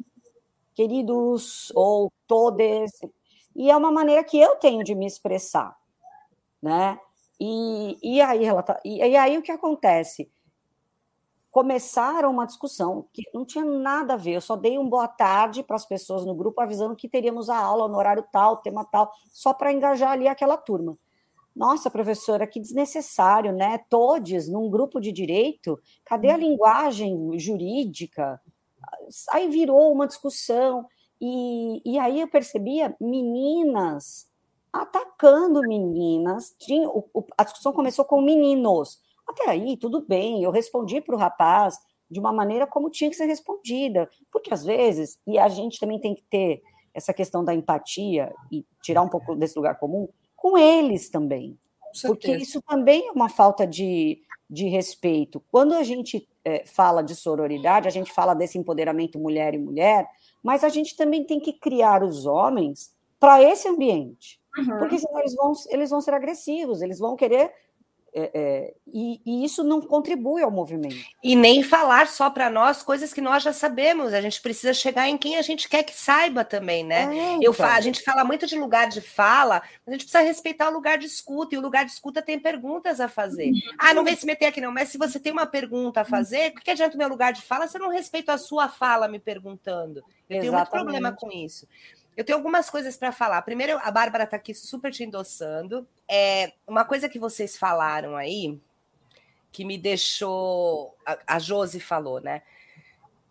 queridos 0.74 1.72
ou 1.76 2.12
todes. 2.28 2.92
E 3.56 3.70
é 3.70 3.78
uma 3.78 3.92
maneira 3.92 4.24
que 4.24 4.40
eu 4.40 4.56
tenho 4.56 4.84
de 4.84 4.96
me 4.96 5.06
expressar, 5.06 5.76
né? 6.62 7.00
E, 7.40 7.98
e, 8.02 8.22
aí, 8.22 8.46
ela 8.46 8.64
tá, 8.64 8.80
e, 8.86 8.98
e 8.98 9.18
aí 9.18 9.38
o 9.38 9.42
que 9.42 9.52
acontece? 9.52 10.32
começaram 11.54 12.32
uma 12.32 12.48
discussão 12.48 13.08
que 13.14 13.22
não 13.32 13.46
tinha 13.46 13.64
nada 13.64 14.16
a 14.16 14.18
ver. 14.18 14.32
Eu 14.32 14.42
só 14.42 14.56
dei 14.56 14.80
um 14.80 14.90
boa 14.90 15.08
tarde 15.08 15.62
para 15.62 15.76
as 15.76 15.86
pessoas 15.86 16.26
no 16.26 16.34
grupo, 16.34 16.60
avisando 16.60 16.96
que 16.96 17.08
teríamos 17.08 17.48
a 17.48 17.56
aula 17.56 17.88
no 17.88 17.96
horário 17.96 18.26
tal, 18.32 18.58
tema 18.58 18.84
tal, 18.84 19.14
só 19.32 19.54
para 19.54 19.72
engajar 19.72 20.14
ali 20.14 20.28
aquela 20.28 20.58
turma. 20.58 20.98
Nossa, 21.56 21.90
professora, 21.90 22.48
que 22.48 22.60
desnecessário, 22.60 23.52
né? 23.54 23.80
Todes 23.90 24.50
num 24.50 24.70
grupo 24.70 25.00
de 25.00 25.12
direito, 25.12 25.80
cadê 26.04 26.32
a 26.32 26.38
linguagem 26.38 27.38
jurídica? 27.40 28.42
Aí 29.32 29.48
virou 29.50 29.92
uma 29.92 30.08
discussão, 30.08 30.86
e, 31.22 31.82
e 31.86 32.00
aí 32.00 32.22
eu 32.22 32.28
percebia 32.28 32.96
meninas 33.00 34.28
atacando 34.72 35.62
meninas. 35.62 36.56
Tinha, 36.60 36.90
o, 36.90 37.08
a 37.38 37.44
discussão 37.44 37.72
começou 37.72 38.04
com 38.04 38.22
meninos 38.22 39.00
até 39.28 39.50
aí, 39.50 39.78
tudo 39.78 40.06
bem, 40.06 40.44
eu 40.44 40.52
respondi 40.52 41.02
para 41.02 41.16
o 41.16 41.18
rapaz 41.18 41.78
de 42.10 42.20
uma 42.20 42.32
maneira 42.32 42.68
como 42.68 42.90
tinha 42.90 43.10
que 43.10 43.16
ser 43.16 43.26
respondida, 43.26 44.10
porque 44.32 44.54
às 44.54 44.64
vezes, 44.64 45.20
e 45.26 45.40
a 45.40 45.48
gente 45.48 45.80
também 45.80 46.00
tem 46.00 46.14
que 46.14 46.24
ter 46.30 46.62
essa 46.94 47.14
questão 47.14 47.44
da 47.44 47.54
empatia 47.54 48.34
e 48.52 48.66
tirar 48.84 49.02
um 49.02 49.10
pouco 49.10 49.36
desse 49.36 49.58
lugar 49.58 49.80
comum 49.80 50.08
com 50.44 50.58
eles 50.58 51.10
também, 51.10 51.58
porque 52.06 52.36
isso 52.36 52.62
também 52.64 53.08
é 53.08 53.12
uma 53.14 53.30
falta 53.30 53.66
de, 53.66 54.22
de 54.50 54.68
respeito. 54.68 55.42
Quando 55.50 55.74
a 55.74 55.84
gente 55.84 56.28
é, 56.44 56.66
fala 56.66 57.02
de 57.02 57.16
sororidade, 57.16 57.88
a 57.88 57.92
gente 57.92 58.12
fala 58.12 58.34
desse 58.34 58.58
empoderamento 58.58 59.18
mulher 59.18 59.54
e 59.54 59.58
mulher, 59.58 60.06
mas 60.44 60.66
a 60.66 60.68
gente 60.68 60.98
também 60.98 61.24
tem 61.24 61.40
que 61.40 61.54
criar 61.54 62.04
os 62.04 62.26
homens 62.26 62.94
para 63.22 63.42
esse 63.42 63.70
ambiente. 63.70 64.38
Uhum. 64.58 64.80
Porque 64.80 65.00
senão 65.00 65.18
eles 65.22 65.34
vão, 65.34 65.54
eles 65.70 65.90
vão 65.90 66.02
ser 66.02 66.14
agressivos, 66.14 66.82
eles 66.82 67.00
vão 67.00 67.16
querer 67.16 67.50
é, 68.16 68.32
é, 68.34 68.74
e, 68.86 69.20
e, 69.26 69.44
isso 69.44 69.64
não 69.64 69.82
contribui 69.82 70.44
ao 70.44 70.52
movimento. 70.52 70.96
E 71.24 71.36
nem 71.36 71.64
falar 71.64 72.08
só 72.08 72.30
para 72.30 72.48
nós 72.48 72.84
coisas 72.84 73.12
que 73.12 73.20
nós 73.20 73.42
já 73.42 73.52
sabemos. 73.52 74.14
A 74.14 74.22
gente 74.22 74.40
precisa 74.40 74.72
chegar 74.72 75.10
em 75.10 75.18
quem 75.18 75.36
a 75.36 75.42
gente 75.42 75.68
quer 75.68 75.82
que 75.82 75.96
saiba 75.96 76.46
também, 76.46 76.84
né? 76.84 77.10
É, 77.12 77.36
Eu 77.42 77.52
então. 77.52 77.66
A 77.66 77.82
gente 77.82 78.04
fala 78.04 78.24
muito 78.24 78.46
de 78.46 78.56
lugar 78.58 78.88
de 78.88 79.02
fala, 79.02 79.64
mas 79.86 79.88
a 79.88 79.92
gente 79.94 80.06
precisa 80.06 80.22
respeitar 80.22 80.70
o 80.70 80.74
lugar 80.74 80.98
de 81.00 81.08
escuta, 81.08 81.56
e 81.56 81.58
o 81.58 81.62
lugar 81.62 81.86
de 81.86 81.92
escuta 81.92 82.22
tem 82.22 82.38
perguntas 82.38 83.00
a 83.00 83.08
fazer. 83.08 83.50
Uhum. 83.50 83.62
Ah, 83.80 83.94
não 83.94 84.04
vem 84.04 84.16
se 84.16 84.26
meter 84.28 84.46
aqui, 84.46 84.62
não, 84.62 84.72
mas 84.72 84.90
se 84.90 84.98
você 84.98 85.20
tem 85.20 85.32
uma 85.32 85.48
pergunta 85.48 86.02
a 86.02 86.06
fazer, 86.06 86.52
o 86.52 86.62
que 86.62 86.70
adianta 86.70 86.96
o 86.96 87.00
meu 87.00 87.08
lugar 87.08 87.34
de 87.34 87.42
fala 87.42 87.68
se 87.68 87.78
eu 87.78 87.82
não 87.82 87.90
respeito 87.90 88.30
a 88.30 88.38
sua 88.38 88.70
fala 88.70 89.08
me 89.08 89.18
perguntando? 89.18 90.04
Eu 90.30 90.38
Exatamente. 90.38 90.42
tenho 90.42 90.54
muito 90.54 90.70
problema 90.70 91.12
com 91.12 91.32
isso. 91.32 91.68
Eu 92.16 92.24
tenho 92.24 92.38
algumas 92.38 92.70
coisas 92.70 92.96
para 92.96 93.12
falar. 93.12 93.42
Primeiro, 93.42 93.80
a 93.82 93.90
Bárbara 93.90 94.24
está 94.26 94.38
aqui 94.38 94.54
super 94.54 94.92
te 94.92 95.04
endossando. 95.04 95.88
É 96.08 96.54
uma 96.68 96.86
coisa 96.86 97.10
que 97.10 97.18
vocês 97.18 97.58
falaram 97.58 98.16
aí, 98.16 98.60
que 99.52 99.66
me 99.66 99.78
deixou. 99.78 100.96
A, 101.06 101.36
a 101.36 101.40
Josi 101.40 101.80
falou, 101.80 102.22
né? 102.22 102.44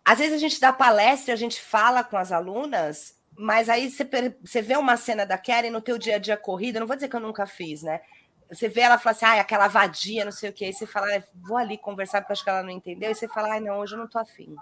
Às 0.03 0.19
vezes 0.19 0.33
a 0.33 0.37
gente 0.37 0.59
dá 0.59 0.73
palestra, 0.73 1.33
a 1.33 1.37
gente 1.37 1.61
fala 1.61 2.03
com 2.03 2.17
as 2.17 2.31
alunas, 2.31 3.17
mas 3.37 3.69
aí 3.69 3.89
você, 3.89 4.05
você 4.43 4.61
vê 4.61 4.75
uma 4.75 4.97
cena 4.97 5.25
da 5.25 5.37
Karen 5.37 5.69
no 5.69 5.81
teu 5.81 5.97
dia 5.97 6.17
a 6.17 6.19
dia 6.19 6.35
corrida, 6.35 6.77
não 6.79 6.87
vou 6.87 6.97
dizer 6.97 7.07
que 7.07 7.15
eu 7.15 7.21
nunca 7.21 7.45
fiz, 7.45 7.83
né? 7.83 8.01
Você 8.49 8.67
vê 8.67 8.81
ela 8.81 8.99
falar 8.99 9.15
assim, 9.15 9.25
ah, 9.25 9.39
aquela 9.39 9.69
vadia, 9.69 10.25
não 10.25 10.31
sei 10.31 10.49
o 10.49 10.53
quê, 10.53 10.65
aí 10.65 10.73
você 10.73 10.85
fala, 10.85 11.23
vou 11.33 11.55
ali 11.55 11.77
conversar 11.77 12.19
porque 12.19 12.33
acho 12.33 12.43
que 12.43 12.49
ela 12.49 12.61
não 12.61 12.69
entendeu, 12.69 13.09
e 13.09 13.15
você 13.15 13.29
fala, 13.29 13.55
ah, 13.55 13.59
não, 13.61 13.79
hoje 13.79 13.95
eu 13.95 13.99
não 13.99 14.07
tô 14.07 14.19
afim 14.19 14.53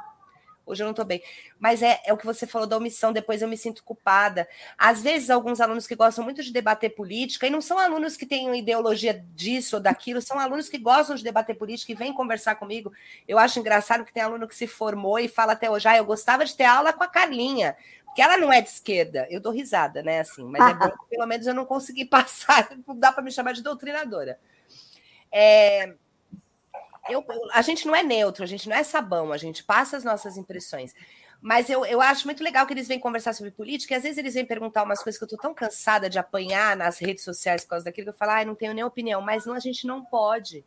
hoje 0.65 0.84
eu 0.84 0.86
não 0.86 0.91
estou 0.91 1.06
bem. 1.06 1.21
Mas 1.60 1.82
é, 1.82 2.02
é 2.06 2.13
o 2.13 2.17
que 2.17 2.26
você 2.26 2.47
falou 2.47 2.67
da 2.67 2.78
omissão, 2.78 3.12
depois 3.12 3.41
eu 3.41 3.47
me 3.47 3.58
sinto 3.58 3.84
culpada. 3.84 4.47
Às 4.78 5.02
vezes, 5.02 5.30
alguns 5.30 5.60
alunos 5.60 5.88
que 5.88 5.95
gostam 5.95 6.24
muito 6.24 6.43
de 6.43 6.52
debater 6.52 6.95
política, 6.95 7.47
e 7.47 7.50
não 7.50 7.62
são 7.62 7.78
alunos 7.78 8.15
que 8.17 8.26
têm 8.26 8.58
ideologia 8.58 9.13
disso 9.36 9.78
ou 9.78 9.82
daquilo, 9.82 10.21
são 10.21 10.39
alunos 10.39 10.69
que 10.69 10.78
gostam 10.78 11.15
de 11.15 11.24
debater 11.24 11.56
política 11.56 11.91
e 11.91 11.95
vêm 11.95 12.13
conversar 12.13 12.56
comigo. 12.56 12.91
Eu 13.28 13.38
acho 13.38 13.60
engraçado 13.60 14.06
que 14.06 14.13
tem 14.13 14.24
aluno 14.24 14.47
que 14.47 14.56
se 14.56 14.67
formou 14.67 15.19
e 15.19 15.28
fala 15.28 15.54
até 15.54 15.69
hoje, 15.69 15.88
ah, 15.88 15.97
eu 15.97 16.06
gostava 16.06 16.45
de 16.45 16.56
ter 16.56 16.65
aula 16.65 16.93
com 16.93 17.04
a 17.04 17.08
Carlinha, 17.08 17.76
porque 18.06 18.21
ela 18.21 18.38
não 18.38 18.52
é 18.52 18.62
de 18.62 18.69
esquerda. 18.69 19.26
Eu 19.30 19.39
dou 19.39 19.54
risada, 19.54 20.04
né? 20.04 20.19
Assim, 20.19 20.43
mas 20.43 20.69
é 20.69 20.74
bom 20.74 20.89
que 20.89 21.15
pelo 21.15 21.26
menos 21.26 21.47
eu 21.47 21.54
não 21.54 21.65
consegui 21.65 22.04
passar, 22.06 22.69
não 22.86 22.95
dá 22.97 23.12
para 23.12 23.24
me 23.24 23.32
chamar 23.32 23.54
de 23.54 23.63
doutrinadora. 23.63 24.38
É, 25.32 25.93
eu, 27.09 27.25
a 27.51 27.61
gente 27.61 27.85
não 27.87 27.95
é 27.95 28.03
neutro, 28.03 28.43
a 28.43 28.47
gente 28.47 28.69
não 28.69 28.75
é 28.75 28.83
sabão, 28.83 29.31
a 29.31 29.37
gente 29.37 29.63
passa 29.63 29.97
as 29.97 30.03
nossas 30.03 30.37
impressões. 30.37 30.93
Mas 31.41 31.69
eu, 31.69 31.83
eu 31.85 31.99
acho 31.99 32.27
muito 32.27 32.43
legal 32.43 32.67
que 32.67 32.73
eles 32.73 32.87
vêm 32.87 32.99
conversar 32.99 33.33
sobre 33.33 33.51
política, 33.51 33.93
e 33.93 33.97
às 33.97 34.03
vezes 34.03 34.17
eles 34.19 34.35
vêm 34.35 34.45
perguntar 34.45 34.83
umas 34.83 35.01
coisas 35.01 35.17
que 35.17 35.23
eu 35.23 35.29
tô 35.29 35.37
tão 35.37 35.53
cansada 35.53 36.07
de 36.07 36.19
apanhar 36.19 36.77
nas 36.77 36.99
redes 36.99 37.23
sociais 37.23 37.63
por 37.63 37.71
causa 37.71 37.85
daquilo 37.85 38.05
que 38.05 38.09
eu 38.09 38.17
falo, 38.17 38.31
ah, 38.31 38.45
não 38.45 38.53
tenho 38.53 38.73
nem 38.73 38.83
opinião, 38.83 39.21
mas 39.21 39.45
não, 39.45 39.55
a 39.55 39.59
gente 39.59 39.87
não 39.87 40.05
pode. 40.05 40.63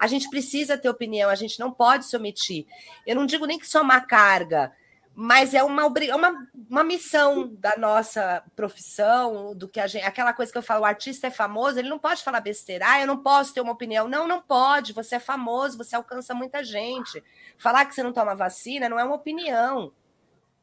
A 0.00 0.08
gente 0.08 0.28
precisa 0.28 0.76
ter 0.76 0.88
opinião, 0.88 1.30
a 1.30 1.36
gente 1.36 1.60
não 1.60 1.70
pode 1.70 2.06
se 2.06 2.16
omitir. 2.16 2.66
Eu 3.06 3.14
não 3.14 3.24
digo 3.24 3.46
nem 3.46 3.56
que 3.56 3.64
isso 3.64 3.80
uma 3.80 4.00
carga, 4.00 4.72
mas 5.14 5.52
é 5.52 5.62
uma, 5.62 5.82
é 5.82 6.14
uma, 6.14 6.48
uma 6.70 6.84
missão 6.84 7.54
da 7.54 7.76
nossa 7.76 8.42
profissão, 8.56 9.54
do 9.54 9.68
que 9.68 9.78
a 9.78 9.86
gente. 9.86 10.04
Aquela 10.04 10.32
coisa 10.32 10.50
que 10.50 10.56
eu 10.56 10.62
falo, 10.62 10.82
o 10.82 10.86
artista 10.86 11.26
é 11.26 11.30
famoso, 11.30 11.78
ele 11.78 11.88
não 11.88 11.98
pode 11.98 12.22
falar 12.22 12.40
besteira, 12.40 12.86
ah, 12.88 13.00
eu 13.00 13.06
não 13.06 13.18
posso 13.22 13.52
ter 13.52 13.60
uma 13.60 13.72
opinião. 13.72 14.08
Não, 14.08 14.26
não 14.26 14.40
pode, 14.40 14.92
você 14.92 15.16
é 15.16 15.20
famoso, 15.20 15.76
você 15.76 15.94
alcança 15.94 16.34
muita 16.34 16.64
gente. 16.64 17.22
Falar 17.58 17.84
que 17.84 17.94
você 17.94 18.02
não 18.02 18.12
toma 18.12 18.34
vacina 18.34 18.88
não 18.88 18.98
é 18.98 19.04
uma 19.04 19.16
opinião, 19.16 19.92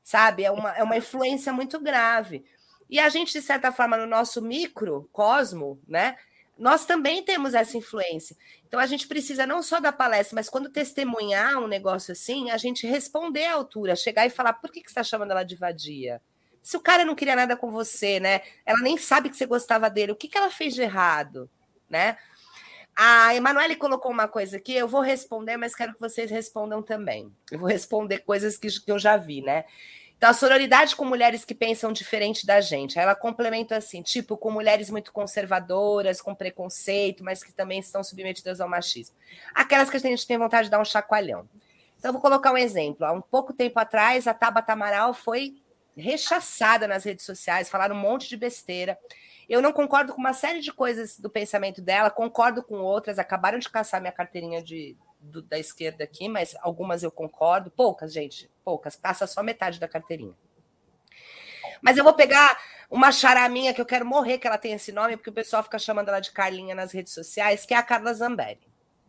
sabe? 0.03 0.43
É 0.43 0.51
uma, 0.51 0.75
é 0.75 0.83
uma 0.83 0.97
influência 0.97 1.53
muito 1.53 1.79
grave. 1.79 2.43
E 2.89 2.99
a 2.99 3.07
gente, 3.07 3.31
de 3.31 3.41
certa 3.41 3.71
forma, 3.71 3.97
no 3.97 4.07
nosso 4.07 4.41
microcosmo, 4.41 5.79
né? 5.87 6.17
Nós 6.59 6.85
também 6.85 7.23
temos 7.23 7.53
essa 7.53 7.77
influência. 7.77 8.35
Então 8.67 8.79
a 8.79 8.85
gente 8.85 9.07
precisa 9.07 9.47
não 9.47 9.63
só 9.63 9.79
da 9.79 9.91
palestra, 9.91 10.35
mas 10.35 10.49
quando 10.49 10.69
testemunhar 10.69 11.57
um 11.57 11.67
negócio 11.67 12.11
assim, 12.11 12.51
a 12.51 12.57
gente 12.57 12.85
responder 12.85 13.45
à 13.45 13.53
altura, 13.53 13.95
chegar 13.95 14.25
e 14.25 14.29
falar: 14.29 14.53
por 14.53 14.69
que, 14.69 14.81
que 14.81 14.87
você 14.87 14.99
está 14.99 15.03
chamando 15.03 15.31
ela 15.31 15.43
de 15.43 15.55
vadia? 15.55 16.21
Se 16.61 16.75
o 16.75 16.81
cara 16.81 17.05
não 17.05 17.15
queria 17.15 17.35
nada 17.35 17.55
com 17.55 17.71
você, 17.71 18.19
né? 18.19 18.41
Ela 18.65 18.79
nem 18.79 18.97
sabe 18.97 19.29
que 19.29 19.37
você 19.37 19.45
gostava 19.45 19.89
dele, 19.89 20.11
o 20.11 20.15
que, 20.15 20.27
que 20.27 20.37
ela 20.37 20.51
fez 20.51 20.75
de 20.75 20.81
errado, 20.81 21.49
né? 21.89 22.17
A 22.95 23.33
Emanuele 23.33 23.77
colocou 23.77 24.11
uma 24.11 24.27
coisa 24.27 24.57
aqui, 24.57 24.73
eu 24.75 24.87
vou 24.87 24.99
responder, 24.99 25.55
mas 25.55 25.73
quero 25.73 25.93
que 25.93 25.99
vocês 26.01 26.29
respondam 26.29 26.83
também. 26.83 27.33
Eu 27.49 27.57
vou 27.57 27.69
responder 27.69 28.19
coisas 28.19 28.57
que, 28.57 28.67
que 28.67 28.91
eu 28.91 28.99
já 28.99 29.15
vi, 29.15 29.41
né? 29.41 29.63
Então, 30.19 30.31
a 30.31 30.33
sororidade 30.33 30.97
com 30.97 31.05
mulheres 31.05 31.45
que 31.45 31.55
pensam 31.55 31.93
diferente 31.93 32.45
da 32.45 32.59
gente. 32.59 32.99
Ela 32.99 33.15
complementa 33.15 33.77
assim, 33.77 34.01
tipo, 34.01 34.35
com 34.35 34.51
mulheres 34.51 34.89
muito 34.89 35.13
conservadoras, 35.13 36.19
com 36.19 36.35
preconceito, 36.35 37.23
mas 37.23 37.41
que 37.41 37.53
também 37.53 37.79
estão 37.79 38.03
submetidas 38.03 38.59
ao 38.59 38.67
machismo. 38.67 39.15
Aquelas 39.55 39.89
que 39.89 39.95
a 39.95 39.99
gente 40.01 40.27
tem 40.27 40.37
vontade 40.37 40.65
de 40.65 40.71
dar 40.71 40.81
um 40.81 40.83
chacoalhão. 40.83 41.47
Então, 41.97 42.11
vou 42.11 42.21
colocar 42.21 42.51
um 42.51 42.57
exemplo. 42.57 43.05
Há 43.05 43.13
um 43.13 43.21
pouco 43.21 43.53
tempo 43.53 43.79
atrás, 43.79 44.27
a 44.27 44.33
Tabata 44.33 44.73
Amaral 44.73 45.13
foi 45.13 45.55
rechaçada 45.95 46.85
nas 46.85 47.05
redes 47.05 47.25
sociais, 47.25 47.69
falaram 47.69 47.95
um 47.95 47.99
monte 47.99 48.27
de 48.27 48.35
besteira. 48.35 48.99
Eu 49.47 49.61
não 49.61 49.71
concordo 49.71 50.13
com 50.13 50.19
uma 50.19 50.33
série 50.33 50.59
de 50.59 50.73
coisas 50.73 51.17
do 51.17 51.29
pensamento 51.29 51.81
dela, 51.81 52.09
concordo 52.09 52.61
com 52.61 52.75
outras, 52.75 53.19
acabaram 53.19 53.57
de 53.57 53.69
caçar 53.69 54.01
minha 54.01 54.11
carteirinha 54.11 54.61
de, 54.61 54.97
do, 55.19 55.41
da 55.41 55.59
esquerda 55.59 56.03
aqui, 56.03 56.27
mas 56.29 56.55
algumas 56.61 57.03
eu 57.03 57.11
concordo, 57.11 57.69
poucas, 57.69 58.13
gente, 58.13 58.49
poucas, 58.63 58.95
passa 58.95 59.27
só 59.27 59.43
metade 59.43 59.79
da 59.79 59.87
carteirinha. 59.87 60.35
Mas 61.81 61.97
eu 61.97 62.03
vou 62.03 62.13
pegar 62.13 62.57
uma 62.89 63.11
charaminha 63.11 63.73
que 63.73 63.81
eu 63.81 63.85
quero 63.85 64.05
morrer 64.05 64.37
que 64.37 64.47
ela 64.47 64.57
tem 64.57 64.73
esse 64.73 64.91
nome, 64.91 65.15
porque 65.15 65.29
o 65.29 65.33
pessoal 65.33 65.63
fica 65.63 65.77
chamando 65.77 66.09
ela 66.09 66.19
de 66.19 66.31
Carlinha 66.31 66.75
nas 66.75 66.91
redes 66.91 67.13
sociais, 67.13 67.65
que 67.65 67.73
é 67.73 67.77
a 67.77 67.83
Carla 67.83 68.13
Zambelli. 68.13 68.59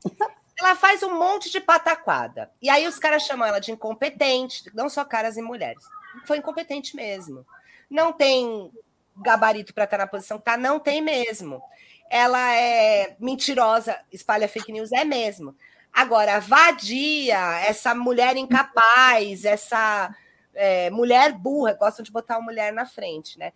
Ela 0.59 0.77
faz 0.77 1.03
um 1.03 1.19
monte 1.19 1.51
de 1.51 1.59
pataquada. 1.59 2.51
E 2.61 2.69
aí 2.69 2.87
os 2.87 2.99
caras 2.99 3.23
chamam 3.23 3.49
ela 3.49 3.61
de 3.61 3.73
incompetente, 3.73 4.71
não 4.75 4.91
só 4.91 5.03
caras 5.07 5.39
e 5.39 5.41
mulheres. 5.41 5.83
Foi 6.27 6.37
incompetente 6.37 6.95
mesmo. 6.95 7.47
Não 7.89 8.13
tem 8.13 8.71
gabarito 9.17 9.73
para 9.73 9.85
estar 9.85 9.97
na 9.97 10.07
posição 10.07 10.37
que 10.37 10.43
está, 10.43 10.59
não 10.59 10.79
tem 10.79 11.01
mesmo. 11.01 11.63
Ela 12.11 12.55
é 12.55 13.17
mentirosa, 13.19 13.99
espalha 14.13 14.47
fake 14.47 14.71
news, 14.71 14.93
é 14.93 15.03
mesmo. 15.03 15.57
Agora, 15.93 16.41
vadia, 16.41 17.61
essa 17.61 17.95
mulher 17.95 18.37
incapaz, 18.37 19.45
essa 19.45 20.15
é, 20.55 20.91
mulher 20.91 21.33
burra, 21.33 21.75
gostam 21.75 22.03
de 22.03 22.13
botar 22.13 22.39
uma 22.39 22.47
mulher 22.47 22.73
na 22.73 22.87
frente, 22.87 23.39
né? 23.39 23.53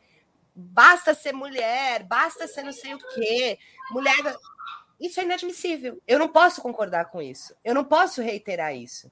Basta 0.55 1.14
ser 1.14 1.32
mulher, 1.32 2.05
basta 2.05 2.47
ser 2.47 2.62
não 2.62 2.72
sei 2.72 2.95
o 2.95 2.99
quê. 3.14 3.59
Mulher. 3.91 4.14
Isso 5.01 5.18
é 5.18 5.24
inadmissível. 5.24 6.01
Eu 6.07 6.18
não 6.18 6.28
posso 6.28 6.62
concordar 6.62 7.07
com 7.07 7.20
isso. 7.20 7.55
Eu 7.64 7.74
não 7.74 7.85
posso 7.85 8.22
reiterar 8.22 8.74
isso. 8.74 9.11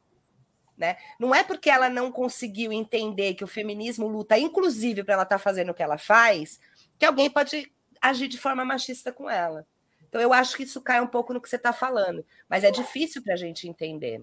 Né? 0.77 0.97
Não 1.19 1.35
é 1.35 1.43
porque 1.43 1.69
ela 1.69 1.89
não 1.89 2.11
conseguiu 2.11 2.73
entender 2.73 3.35
que 3.35 3.45
o 3.45 3.49
feminismo 3.49 4.07
luta, 4.07 4.39
inclusive, 4.39 5.05
para 5.05 5.15
ela 5.15 5.23
estar 5.25 5.37
tá 5.37 5.43
fazendo 5.43 5.71
o 5.71 5.75
que 5.75 5.83
ela 5.83 5.99
faz, 5.99 6.61
que 6.99 7.05
alguém 7.05 7.29
pode 7.29 7.71
agir 8.01 8.29
de 8.29 8.39
forma 8.39 8.65
machista 8.65 9.13
com 9.13 9.29
ela. 9.29 9.67
Então, 10.13 10.21
eu 10.21 10.31
acho 10.35 10.59
que 10.59 10.65
isso 10.65 10.79
cai 10.83 11.01
um 11.01 11.07
pouco 11.07 11.33
no 11.33 11.41
que 11.41 11.49
você 11.49 11.57
está 11.57 11.73
falando, 11.73 12.23
mas 12.47 12.65
é 12.65 12.71
difícil 12.71 13.23
para 13.23 13.33
a 13.33 13.37
gente 13.37 13.67
entender. 13.67 14.23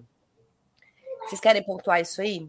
Vocês 1.24 1.40
querem 1.40 1.64
pontuar 1.64 2.00
isso 2.00 2.20
aí? 2.20 2.48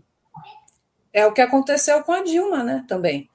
É 1.12 1.26
o 1.26 1.34
que 1.34 1.42
aconteceu 1.42 2.04
com 2.04 2.12
a 2.12 2.22
Dilma, 2.22 2.64
né? 2.64 2.86
Também. 2.88 3.28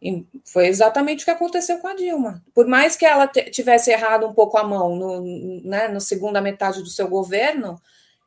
E 0.00 0.24
foi 0.44 0.68
exatamente 0.68 1.22
o 1.22 1.24
que 1.24 1.32
aconteceu 1.32 1.78
com 1.78 1.88
a 1.88 1.94
Dilma. 1.96 2.40
Por 2.54 2.68
mais 2.68 2.94
que 2.94 3.04
ela 3.04 3.26
tivesse 3.26 3.90
errado 3.90 4.28
um 4.28 4.32
pouco 4.32 4.56
a 4.58 4.62
mão 4.62 4.94
no, 4.94 5.60
né, 5.64 5.88
no 5.88 6.00
segunda 6.00 6.40
metade 6.40 6.80
do 6.80 6.88
seu 6.88 7.08
governo, 7.08 7.82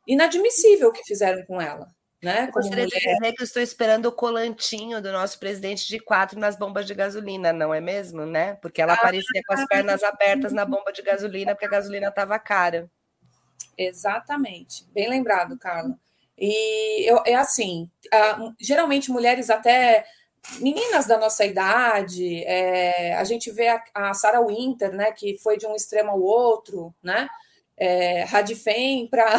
inadmissível 0.06 0.90
o 0.90 0.92
que 0.92 1.02
fizeram 1.02 1.42
com 1.46 1.58
ela. 1.58 1.95
Né, 2.22 2.50
gostaria 2.50 2.84
mulher. 2.84 2.98
de 2.98 3.14
dizer 3.14 3.32
que 3.34 3.42
eu 3.42 3.44
estou 3.44 3.62
esperando 3.62 4.06
o 4.06 4.12
colantinho 4.12 5.02
do 5.02 5.12
nosso 5.12 5.38
presidente 5.38 5.86
de 5.86 6.00
quatro 6.00 6.38
nas 6.40 6.56
bombas 6.56 6.86
de 6.86 6.94
gasolina, 6.94 7.52
não 7.52 7.74
é 7.74 7.80
mesmo, 7.80 8.24
né? 8.24 8.54
Porque 8.54 8.80
ela 8.80 8.94
ah, 8.94 8.96
aparecia 8.96 9.42
com 9.46 9.54
as 9.54 9.66
pernas 9.66 10.02
abertas 10.02 10.52
na 10.52 10.64
bomba 10.64 10.92
de 10.92 11.02
gasolina, 11.02 11.54
porque 11.54 11.66
a 11.66 11.70
gasolina 11.70 12.08
estava 12.08 12.38
cara. 12.38 12.90
Exatamente. 13.76 14.86
Bem 14.92 15.10
lembrado, 15.10 15.58
Carla. 15.58 15.98
E 16.38 17.10
eu, 17.10 17.22
é 17.26 17.34
assim, 17.34 17.90
geralmente 18.60 19.10
mulheres 19.10 19.50
até 19.50 20.04
meninas 20.60 21.06
da 21.06 21.18
nossa 21.18 21.44
idade, 21.44 22.44
é, 22.44 23.14
a 23.14 23.24
gente 23.24 23.50
vê 23.50 23.68
a, 23.68 23.82
a 23.94 24.14
Sarah 24.14 24.44
Winter, 24.44 24.92
né, 24.92 25.10
que 25.12 25.36
foi 25.38 25.56
de 25.56 25.66
um 25.66 25.74
extremo 25.74 26.10
ao 26.10 26.20
outro, 26.20 26.94
né? 27.02 27.28
É, 27.76 28.24
Radifem 28.24 29.08
para 29.08 29.36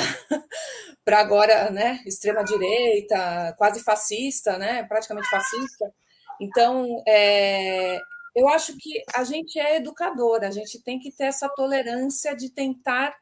agora, 1.19 1.69
né, 1.71 2.01
extrema 2.05 2.43
direita, 2.43 3.55
quase 3.57 3.83
fascista, 3.83 4.57
né, 4.57 4.83
praticamente 4.83 5.29
fascista. 5.29 5.91
Então, 6.39 7.03
é, 7.07 7.99
eu 8.35 8.47
acho 8.47 8.77
que 8.77 9.03
a 9.15 9.23
gente 9.23 9.59
é 9.59 9.77
educadora, 9.77 10.47
a 10.47 10.51
gente 10.51 10.81
tem 10.83 10.99
que 10.99 11.11
ter 11.11 11.25
essa 11.25 11.49
tolerância 11.49 12.35
de 12.35 12.49
tentar 12.51 13.15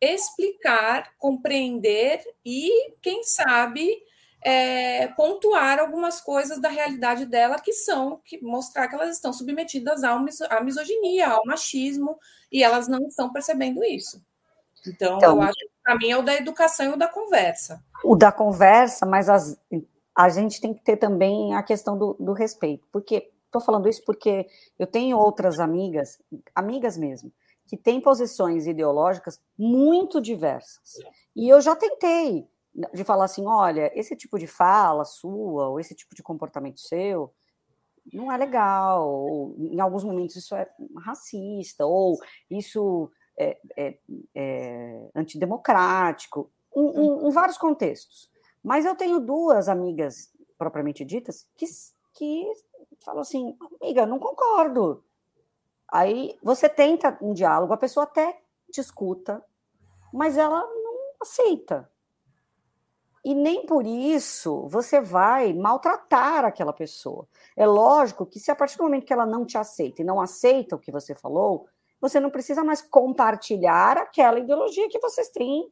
explicar, 0.00 1.12
compreender 1.18 2.22
e, 2.44 2.94
quem 3.02 3.22
sabe, 3.24 3.88
é, 4.42 5.08
pontuar 5.08 5.78
algumas 5.78 6.20
coisas 6.20 6.60
da 6.60 6.68
realidade 6.68 7.26
dela 7.26 7.58
que 7.58 7.72
são, 7.72 8.20
que 8.24 8.42
mostrar 8.42 8.88
que 8.88 8.94
elas 8.94 9.16
estão 9.16 9.32
submetidas 9.32 10.04
à 10.04 10.60
misoginia, 10.62 11.28
ao 11.28 11.46
machismo, 11.46 12.18
e 12.52 12.62
elas 12.62 12.86
não 12.86 13.06
estão 13.08 13.32
percebendo 13.32 13.82
isso. 13.82 14.22
Então, 14.86 15.16
então 15.16 15.36
eu 15.36 15.42
acho 15.42 15.58
que 15.58 15.70
para 15.82 15.96
mim 15.96 16.10
é 16.10 16.18
o 16.18 16.22
da 16.22 16.34
educação 16.34 16.86
e 16.86 16.94
o 16.94 16.96
da 16.96 17.08
conversa. 17.08 17.82
O 18.04 18.16
da 18.16 18.30
conversa, 18.30 19.06
mas 19.06 19.28
as, 19.28 19.58
a 20.16 20.28
gente 20.28 20.60
tem 20.60 20.72
que 20.72 20.82
ter 20.82 20.96
também 20.96 21.54
a 21.54 21.62
questão 21.62 21.98
do, 21.98 22.14
do 22.18 22.32
respeito. 22.32 22.86
Porque 22.92 23.30
estou 23.46 23.60
falando 23.60 23.88
isso 23.88 24.02
porque 24.04 24.46
eu 24.78 24.86
tenho 24.86 25.18
outras 25.18 25.58
amigas, 25.58 26.18
amigas 26.54 26.96
mesmo, 26.96 27.32
que 27.66 27.76
têm 27.76 28.00
posições 28.00 28.66
ideológicas 28.66 29.40
muito 29.58 30.20
diversas. 30.20 30.98
E 31.34 31.48
eu 31.48 31.60
já 31.60 31.74
tentei 31.74 32.46
de 32.92 33.04
falar 33.04 33.24
assim, 33.24 33.46
olha, 33.46 33.90
esse 33.98 34.16
tipo 34.16 34.38
de 34.38 34.46
fala 34.46 35.04
sua, 35.04 35.68
ou 35.68 35.80
esse 35.80 35.94
tipo 35.94 36.14
de 36.14 36.22
comportamento 36.22 36.80
seu, 36.80 37.32
não 38.12 38.30
é 38.30 38.36
legal, 38.36 39.08
ou, 39.08 39.56
em 39.58 39.80
alguns 39.80 40.04
momentos 40.04 40.36
isso 40.36 40.54
é 40.54 40.68
racista, 41.04 41.86
ou 41.86 42.18
isso 42.50 43.10
é, 43.36 43.58
é, 43.76 43.98
é, 44.34 45.10
antidemocrático, 45.14 46.50
em, 46.76 46.86
em, 46.86 47.28
em, 47.28 47.30
vários 47.30 47.58
contextos. 47.58 48.30
Mas 48.62 48.84
eu 48.84 48.94
tenho 48.94 49.20
duas 49.20 49.68
amigas 49.68 50.32
propriamente 50.56 51.04
ditas 51.04 51.46
que, 51.56 51.66
que 52.12 52.52
falam 53.00 53.20
assim, 53.20 53.56
amiga, 53.80 54.06
não 54.06 54.18
concordo. 54.18 55.04
Aí 55.88 56.38
você 56.42 56.68
tenta 56.68 57.16
um 57.20 57.32
diálogo, 57.32 57.72
a 57.72 57.78
pessoa 57.78 58.04
até 58.04 58.40
te 58.70 58.80
escuta, 58.80 59.44
mas 60.12 60.36
ela 60.36 60.60
não 60.60 60.94
aceita. 61.20 61.88
E 63.24 63.34
nem 63.34 63.64
por 63.64 63.86
isso 63.86 64.68
você 64.68 65.00
vai 65.00 65.54
maltratar 65.54 66.44
aquela 66.44 66.72
pessoa. 66.72 67.26
É 67.56 67.66
lógico 67.66 68.26
que 68.26 68.38
se 68.38 68.50
a 68.50 68.56
partir 68.56 68.76
do 68.76 68.84
momento 68.84 69.06
que 69.06 69.12
ela 69.12 69.24
não 69.24 69.46
te 69.46 69.56
aceita 69.56 70.02
e 70.02 70.04
não 70.04 70.20
aceita 70.20 70.76
o 70.76 70.78
que 70.78 70.92
você 70.92 71.14
falou, 71.14 71.66
você 72.04 72.20
não 72.20 72.28
precisa 72.28 72.62
mais 72.62 72.82
compartilhar 72.82 73.96
aquela 73.96 74.38
ideologia 74.38 74.90
que 74.90 74.98
vocês 74.98 75.30
têm, 75.30 75.66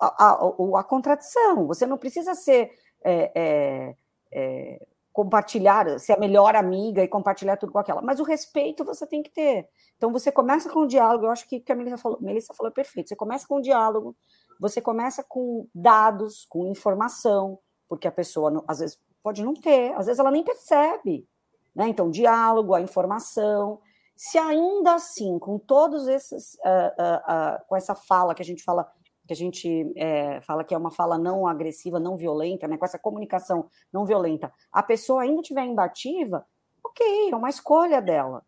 a, 0.00 0.06
a, 0.06 0.80
a 0.80 0.84
contradição. 0.84 1.66
Você 1.66 1.84
não 1.84 1.98
precisa 1.98 2.32
ser. 2.34 2.70
É, 3.04 3.32
é, 3.34 3.96
é, 4.32 4.86
compartilhar, 5.12 5.98
ser 6.00 6.14
a 6.14 6.18
melhor 6.18 6.56
amiga 6.56 7.00
e 7.00 7.06
compartilhar 7.06 7.56
tudo 7.56 7.72
com 7.72 7.78
aquela. 7.78 8.02
Mas 8.02 8.18
o 8.18 8.24
respeito 8.24 8.84
você 8.84 9.06
tem 9.06 9.22
que 9.22 9.30
ter. 9.30 9.68
Então 9.96 10.10
você 10.10 10.32
começa 10.32 10.68
com 10.68 10.80
o 10.80 10.86
diálogo, 10.88 11.26
eu 11.26 11.30
acho 11.30 11.48
que, 11.48 11.60
que 11.60 11.70
a 11.70 11.74
Melissa 11.76 11.98
falou, 11.98 12.18
Melissa 12.20 12.54
falou 12.54 12.72
perfeito. 12.72 13.08
Você 13.08 13.16
começa 13.16 13.46
com 13.46 13.56
o 13.56 13.60
diálogo, 13.60 14.16
você 14.58 14.80
começa 14.80 15.22
com 15.22 15.68
dados, 15.72 16.44
com 16.48 16.66
informação, 16.66 17.60
porque 17.88 18.08
a 18.08 18.12
pessoa 18.12 18.64
às 18.66 18.80
vezes 18.80 19.00
pode 19.22 19.44
não 19.44 19.54
ter, 19.54 19.92
às 19.94 20.06
vezes 20.06 20.18
ela 20.18 20.32
nem 20.32 20.42
percebe. 20.42 21.28
Né? 21.74 21.88
Então, 21.88 22.10
diálogo, 22.10 22.74
a 22.74 22.80
informação, 22.80 23.80
se 24.16 24.38
ainda 24.38 24.94
assim, 24.94 25.38
com 25.38 25.58
todos 25.58 26.06
esses, 26.06 26.54
uh, 26.54 26.58
uh, 26.58 27.56
uh, 27.56 27.66
com 27.66 27.76
essa 27.76 27.94
fala 27.94 28.34
que 28.34 28.42
a 28.42 28.44
gente 28.44 28.62
fala, 28.62 28.90
que 29.26 29.32
a 29.32 29.36
gente 29.36 29.92
é, 29.96 30.40
fala 30.42 30.62
que 30.62 30.74
é 30.74 30.78
uma 30.78 30.90
fala 30.90 31.18
não 31.18 31.46
agressiva, 31.46 31.98
não 31.98 32.16
violenta, 32.16 32.68
né, 32.68 32.76
com 32.76 32.84
essa 32.84 32.98
comunicação 32.98 33.68
não 33.92 34.04
violenta, 34.04 34.52
a 34.70 34.82
pessoa 34.82 35.22
ainda 35.22 35.40
estiver 35.40 35.64
imbativa, 35.64 36.46
ok, 36.84 37.30
é 37.30 37.36
uma 37.36 37.50
escolha 37.50 38.00
dela. 38.00 38.44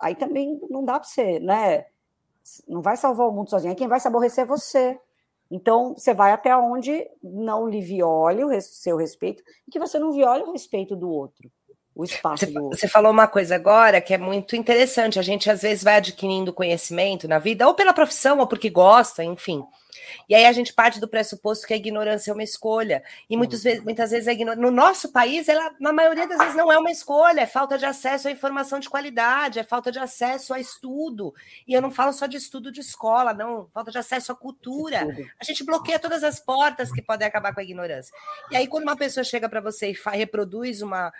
Aí 0.00 0.14
também 0.14 0.60
não 0.68 0.84
dá 0.84 0.98
para 0.98 1.08
você, 1.08 1.38
né? 1.40 1.86
Não 2.68 2.82
vai 2.82 2.96
salvar 2.96 3.28
o 3.28 3.32
mundo 3.32 3.50
sozinho. 3.50 3.70
Aí 3.70 3.76
quem 3.76 3.88
vai 3.88 3.98
se 3.98 4.08
aborrecer 4.08 4.44
é 4.44 4.46
você. 4.46 4.98
Então, 5.50 5.94
você 5.94 6.12
vai 6.12 6.32
até 6.32 6.56
onde 6.56 7.08
não 7.22 7.68
lhe 7.68 7.80
viole 7.80 8.44
o 8.44 8.60
seu 8.60 8.96
respeito 8.96 9.42
e 9.66 9.70
que 9.70 9.78
você 9.78 9.98
não 9.98 10.12
viole 10.12 10.42
o 10.42 10.52
respeito 10.52 10.96
do 10.96 11.08
outro. 11.08 11.50
O 11.96 12.04
espaço 12.04 12.44
você, 12.44 12.52
do 12.52 12.62
outro. 12.62 12.78
Você 12.78 12.86
falou 12.86 13.10
uma 13.10 13.26
coisa 13.26 13.54
agora 13.54 14.02
que 14.02 14.12
é 14.12 14.18
muito 14.18 14.54
interessante. 14.54 15.18
A 15.18 15.22
gente 15.22 15.50
às 15.50 15.62
vezes 15.62 15.82
vai 15.82 15.96
adquirindo 15.96 16.52
conhecimento 16.52 17.26
na 17.26 17.38
vida, 17.38 17.66
ou 17.66 17.72
pela 17.72 17.94
profissão, 17.94 18.38
ou 18.38 18.46
porque 18.46 18.68
gosta, 18.68 19.24
enfim. 19.24 19.64
E 20.28 20.34
aí 20.34 20.44
a 20.44 20.52
gente 20.52 20.74
parte 20.74 21.00
do 21.00 21.08
pressuposto 21.08 21.66
que 21.66 21.72
a 21.72 21.76
ignorância 21.76 22.30
é 22.30 22.34
uma 22.34 22.42
escolha. 22.42 23.02
E 23.30 23.36
muitas 23.36 23.62
vezes, 23.62 23.82
muitas 23.82 24.10
vezes 24.10 24.28
a 24.28 24.32
ignorância. 24.32 24.62
No 24.62 24.70
nosso 24.70 25.10
país, 25.10 25.48
ela, 25.48 25.74
na 25.80 25.92
maioria 25.92 26.28
das 26.28 26.38
vezes, 26.38 26.54
não 26.54 26.70
é 26.70 26.78
uma 26.78 26.90
escolha, 26.90 27.40
é 27.40 27.46
falta 27.46 27.78
de 27.78 27.86
acesso 27.86 28.28
à 28.28 28.30
informação 28.30 28.78
de 28.78 28.90
qualidade, 28.90 29.58
é 29.58 29.64
falta 29.64 29.90
de 29.90 29.98
acesso 29.98 30.52
a 30.52 30.60
estudo. 30.60 31.34
E 31.66 31.72
eu 31.72 31.80
não 31.80 31.90
falo 31.90 32.12
só 32.12 32.26
de 32.26 32.36
estudo 32.36 32.70
de 32.70 32.80
escola, 32.80 33.32
não, 33.32 33.68
falta 33.72 33.90
de 33.90 33.98
acesso 33.98 34.32
à 34.32 34.34
cultura. 34.34 35.06
A 35.40 35.44
gente 35.44 35.64
bloqueia 35.64 35.98
todas 35.98 36.22
as 36.22 36.38
portas 36.38 36.92
que 36.92 37.00
podem 37.00 37.26
acabar 37.26 37.54
com 37.54 37.60
a 37.60 37.64
ignorância. 37.64 38.12
E 38.50 38.56
aí, 38.56 38.66
quando 38.66 38.84
uma 38.84 38.96
pessoa 38.96 39.24
chega 39.24 39.48
para 39.48 39.60
você 39.60 39.90
e 39.90 40.16
reproduz 40.16 40.82
uma, 40.82 41.12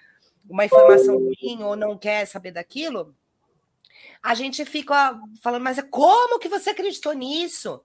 uma 0.49 0.65
informação 0.65 1.19
ruim 1.19 1.63
ou 1.63 1.77
não 1.77 1.97
quer 1.97 2.27
saber 2.27 2.53
daquilo, 2.53 3.15
a 4.23 4.35
gente 4.35 4.65
fica 4.65 5.19
falando, 5.43 5.63
mas 5.63 5.81
como 5.91 6.39
que 6.39 6.49
você 6.49 6.71
acreditou 6.71 7.13
nisso? 7.13 7.81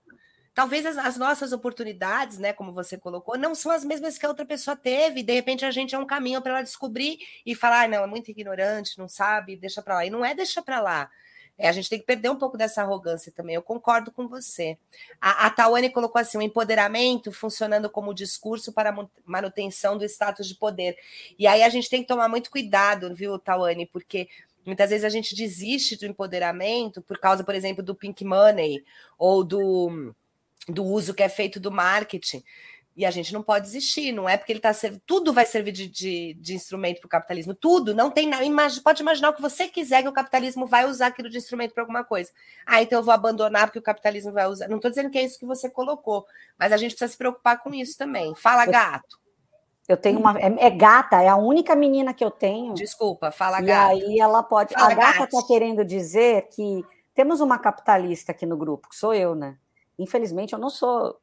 Talvez 0.53 0.85
as, 0.85 0.97
as, 0.97 1.17
nossas 1.17 1.53
oportunidades, 1.53 2.37
né, 2.37 2.51
como 2.51 2.73
você 2.73 2.97
colocou, 2.97 3.37
não 3.37 3.55
são 3.55 3.71
as 3.71 3.85
mesmas 3.85 4.17
que 4.17 4.25
a 4.25 4.29
outra 4.29 4.45
pessoa 4.45 4.75
teve. 4.75 5.23
De 5.23 5.33
repente 5.33 5.63
a 5.63 5.71
gente 5.71 5.95
é 5.95 5.97
um 5.97 6.05
caminho 6.05 6.41
para 6.41 6.53
ela 6.53 6.61
descobrir 6.61 7.19
e 7.45 7.55
falar, 7.55 7.83
ah, 7.83 7.87
não, 7.87 8.03
é 8.03 8.07
muito 8.07 8.29
ignorante, 8.29 8.97
não 8.97 9.07
sabe, 9.07 9.55
deixa 9.55 9.81
para 9.81 9.95
lá. 9.95 10.05
E 10.05 10.09
não 10.09 10.25
é 10.25 10.35
deixa 10.35 10.61
para 10.61 10.81
lá. 10.81 11.09
É, 11.61 11.69
a 11.69 11.71
gente 11.71 11.87
tem 11.87 11.99
que 11.99 12.05
perder 12.07 12.27
um 12.31 12.35
pouco 12.35 12.57
dessa 12.57 12.81
arrogância 12.81 13.31
também. 13.31 13.53
Eu 13.53 13.61
concordo 13.61 14.11
com 14.11 14.27
você. 14.27 14.79
A, 15.21 15.45
a 15.45 15.49
Tawane 15.51 15.91
colocou 15.91 16.19
assim: 16.19 16.39
o 16.39 16.41
empoderamento 16.41 17.31
funcionando 17.31 17.87
como 17.87 18.15
discurso 18.15 18.73
para 18.73 18.91
manutenção 19.23 19.95
do 19.95 20.03
status 20.03 20.47
de 20.47 20.55
poder. 20.55 20.97
E 21.37 21.45
aí 21.45 21.61
a 21.61 21.69
gente 21.69 21.87
tem 21.87 22.01
que 22.01 22.07
tomar 22.07 22.27
muito 22.27 22.49
cuidado, 22.49 23.13
viu, 23.13 23.37
Tawane, 23.37 23.85
porque 23.85 24.27
muitas 24.65 24.89
vezes 24.89 25.05
a 25.05 25.09
gente 25.09 25.35
desiste 25.35 25.95
do 25.95 26.07
empoderamento 26.07 26.99
por 26.99 27.19
causa, 27.19 27.43
por 27.43 27.53
exemplo, 27.53 27.83
do 27.83 27.93
pink 27.93 28.25
money 28.25 28.83
ou 29.15 29.43
do 29.43 30.15
do 30.67 30.83
uso 30.83 31.13
que 31.13 31.23
é 31.23 31.29
feito 31.29 31.59
do 31.59 31.71
marketing. 31.71 32.43
E 32.95 33.05
a 33.05 33.11
gente 33.11 33.33
não 33.33 33.41
pode 33.41 33.65
desistir, 33.65 34.11
não 34.11 34.27
é 34.27 34.35
porque 34.35 34.51
ele 34.51 34.59
está 34.59 34.73
servindo. 34.73 35.01
Tudo 35.05 35.31
vai 35.31 35.45
servir 35.45 35.71
de, 35.71 35.87
de, 35.87 36.33
de 36.33 36.53
instrumento 36.53 36.99
para 36.99 37.07
o 37.07 37.09
capitalismo, 37.09 37.53
tudo. 37.53 37.95
Não 37.95 38.11
tem 38.11 38.27
nada. 38.27 38.43
Pode 38.83 39.01
imaginar 39.01 39.29
o 39.29 39.33
que 39.33 39.41
você 39.41 39.67
quiser 39.67 40.01
que 40.01 40.09
o 40.09 40.13
capitalismo 40.13 40.65
vai 40.65 40.85
usar 40.85 41.07
aquilo 41.07 41.29
de 41.29 41.37
instrumento 41.37 41.73
para 41.73 41.83
alguma 41.83 42.03
coisa. 42.03 42.29
Ah, 42.65 42.81
então 42.81 42.99
eu 42.99 43.03
vou 43.03 43.13
abandonar 43.13 43.67
porque 43.67 43.79
o 43.79 43.81
capitalismo 43.81 44.33
vai 44.33 44.45
usar. 44.45 44.67
Não 44.67 44.75
estou 44.75 44.91
dizendo 44.91 45.09
que 45.09 45.17
é 45.17 45.23
isso 45.23 45.39
que 45.39 45.45
você 45.45 45.69
colocou, 45.69 46.25
mas 46.59 46.73
a 46.73 46.77
gente 46.77 46.91
precisa 46.91 47.11
se 47.11 47.17
preocupar 47.17 47.63
com 47.63 47.73
isso 47.73 47.97
também. 47.97 48.35
Fala, 48.35 48.65
gato. 48.65 49.21
Eu 49.87 49.97
tenho 49.97 50.19
uma. 50.19 50.37
É, 50.37 50.67
é 50.67 50.69
gata, 50.69 51.21
é 51.21 51.29
a 51.29 51.37
única 51.37 51.75
menina 51.75 52.13
que 52.13 52.23
eu 52.23 52.31
tenho. 52.31 52.73
Desculpa, 52.73 53.31
fala, 53.31 53.61
gato. 53.61 53.97
E 53.97 54.03
aí 54.03 54.19
ela 54.19 54.43
pode. 54.43 54.73
Fala, 54.73 54.91
a 54.91 54.95
gata 54.95 55.23
está 55.23 55.47
querendo 55.47 55.85
dizer 55.85 56.49
que 56.49 56.85
temos 57.13 57.39
uma 57.39 57.57
capitalista 57.57 58.33
aqui 58.33 58.45
no 58.45 58.57
grupo, 58.57 58.89
que 58.89 58.95
sou 58.95 59.13
eu, 59.13 59.33
né? 59.33 59.57
Infelizmente, 59.97 60.53
eu 60.53 60.59
não 60.59 60.69
sou 60.69 61.19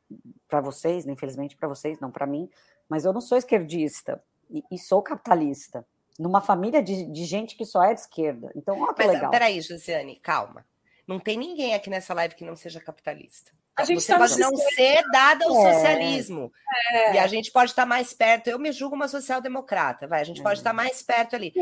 para 0.47 0.61
vocês, 0.61 1.05
né? 1.05 1.13
infelizmente 1.13 1.57
para 1.57 1.69
vocês, 1.69 1.99
não 2.01 2.11
para 2.11 2.27
mim, 2.27 2.49
mas 2.89 3.05
eu 3.05 3.13
não 3.13 3.21
sou 3.21 3.37
esquerdista 3.37 4.23
e, 4.51 4.63
e 4.71 4.79
sou 4.79 5.03
capitalista. 5.03 5.87
Numa 6.19 6.41
família 6.41 6.83
de, 6.83 7.07
de, 7.07 7.25
gente 7.25 7.57
que 7.57 7.65
só 7.65 7.83
é 7.83 7.95
de 7.95 8.01
esquerda. 8.01 8.51
Então, 8.57 8.81
olha 8.81 8.93
que 8.93 9.05
mas, 9.05 9.13
legal. 9.13 9.31
Peraí, 9.31 9.61
Josiane, 9.61 10.17
calma. 10.17 10.67
Não 11.07 11.21
tem 11.21 11.39
ninguém 11.39 11.75
aqui 11.75 11.89
nessa 11.89 12.13
live 12.13 12.35
que 12.35 12.45
não 12.45 12.57
seja 12.57 12.81
capitalista. 12.81 13.53
A 13.79 13.85
gente 13.85 14.03
Você 14.03 14.13
tá 14.13 14.19
pode 14.19 14.37
não 14.41 14.57
ser 14.57 15.05
dada 15.13 15.45
ao 15.45 15.65
é. 15.65 15.73
socialismo. 15.73 16.53
É. 16.91 17.15
E 17.15 17.19
a 17.19 17.29
gente 17.29 17.53
pode 17.53 17.71
estar 17.71 17.87
mais 17.87 18.13
perto. 18.13 18.49
Eu 18.49 18.59
me 18.59 18.73
julgo 18.73 18.97
uma 18.97 19.07
social-democrata, 19.07 20.09
vai. 20.09 20.21
A 20.21 20.25
gente 20.25 20.41
é. 20.41 20.43
pode 20.43 20.59
estar 20.59 20.73
mais 20.73 21.01
perto 21.01 21.37
ali. 21.37 21.55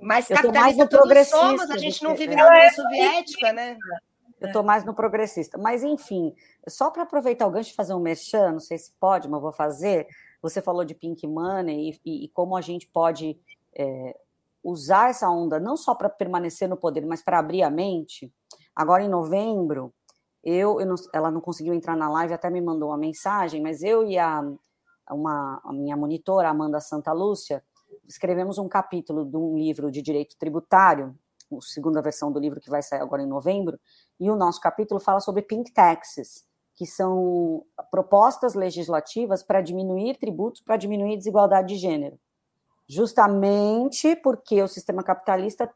Mas 0.00 0.30
eu 0.30 0.36
capitalista 0.36 0.86
todos 0.88 1.28
somos, 1.28 1.70
a 1.70 1.76
gente 1.76 2.02
não 2.02 2.16
vive 2.16 2.34
na 2.34 2.48
União 2.48 2.70
Soviética, 2.70 3.52
né? 3.52 3.76
Eu 4.40 4.48
estou 4.48 4.62
mais 4.62 4.84
no 4.84 4.94
progressista. 4.94 5.58
Mas, 5.58 5.82
enfim, 5.82 6.34
só 6.68 6.90
para 6.90 7.02
aproveitar 7.02 7.46
o 7.46 7.50
gancho 7.50 7.70
e 7.70 7.74
fazer 7.74 7.94
um 7.94 8.00
merchan, 8.00 8.52
não 8.52 8.60
sei 8.60 8.78
se 8.78 8.92
pode, 9.00 9.28
mas 9.28 9.40
vou 9.40 9.52
fazer. 9.52 10.06
Você 10.40 10.62
falou 10.62 10.84
de 10.84 10.94
Pink 10.94 11.26
Money 11.26 11.90
e, 11.90 12.00
e, 12.04 12.24
e 12.24 12.28
como 12.28 12.56
a 12.56 12.60
gente 12.60 12.86
pode 12.86 13.38
é, 13.74 14.16
usar 14.62 15.10
essa 15.10 15.28
onda 15.28 15.58
não 15.58 15.76
só 15.76 15.94
para 15.94 16.08
permanecer 16.08 16.68
no 16.68 16.76
poder, 16.76 17.04
mas 17.04 17.22
para 17.22 17.38
abrir 17.38 17.62
a 17.62 17.70
mente. 17.70 18.32
Agora, 18.74 19.02
em 19.02 19.08
novembro, 19.08 19.92
eu, 20.44 20.80
eu 20.80 20.86
não, 20.86 20.94
ela 21.12 21.30
não 21.30 21.40
conseguiu 21.40 21.74
entrar 21.74 21.96
na 21.96 22.08
live, 22.08 22.34
até 22.34 22.48
me 22.48 22.60
mandou 22.60 22.90
uma 22.90 22.98
mensagem, 22.98 23.60
mas 23.60 23.82
eu 23.82 24.06
e 24.06 24.18
a, 24.18 24.42
uma, 25.10 25.60
a 25.64 25.72
minha 25.72 25.96
monitora, 25.96 26.48
Amanda 26.48 26.80
Santa 26.80 27.12
Lúcia, 27.12 27.62
escrevemos 28.06 28.58
um 28.58 28.68
capítulo 28.68 29.24
de 29.24 29.36
um 29.36 29.56
livro 29.56 29.90
de 29.90 30.00
direito 30.02 30.36
tributário, 30.38 31.14
segunda 31.60 32.02
versão 32.02 32.30
do 32.30 32.38
livro 32.38 32.60
que 32.60 32.70
vai 32.70 32.82
sair 32.82 33.00
agora 33.00 33.22
em 33.22 33.26
novembro, 33.26 33.78
e 34.20 34.30
o 34.30 34.36
nosso 34.36 34.60
capítulo 34.60 35.00
fala 35.00 35.20
sobre 35.20 35.42
pink 35.42 35.72
taxes, 35.72 36.46
que 36.74 36.86
são 36.86 37.64
propostas 37.90 38.54
legislativas 38.54 39.42
para 39.42 39.60
diminuir 39.60 40.16
tributos, 40.18 40.60
para 40.60 40.76
diminuir 40.76 41.16
desigualdade 41.16 41.74
de 41.74 41.76
gênero. 41.76 42.18
Justamente 42.88 44.16
porque 44.16 44.62
o 44.62 44.68
sistema 44.68 45.02
capitalista 45.02 45.70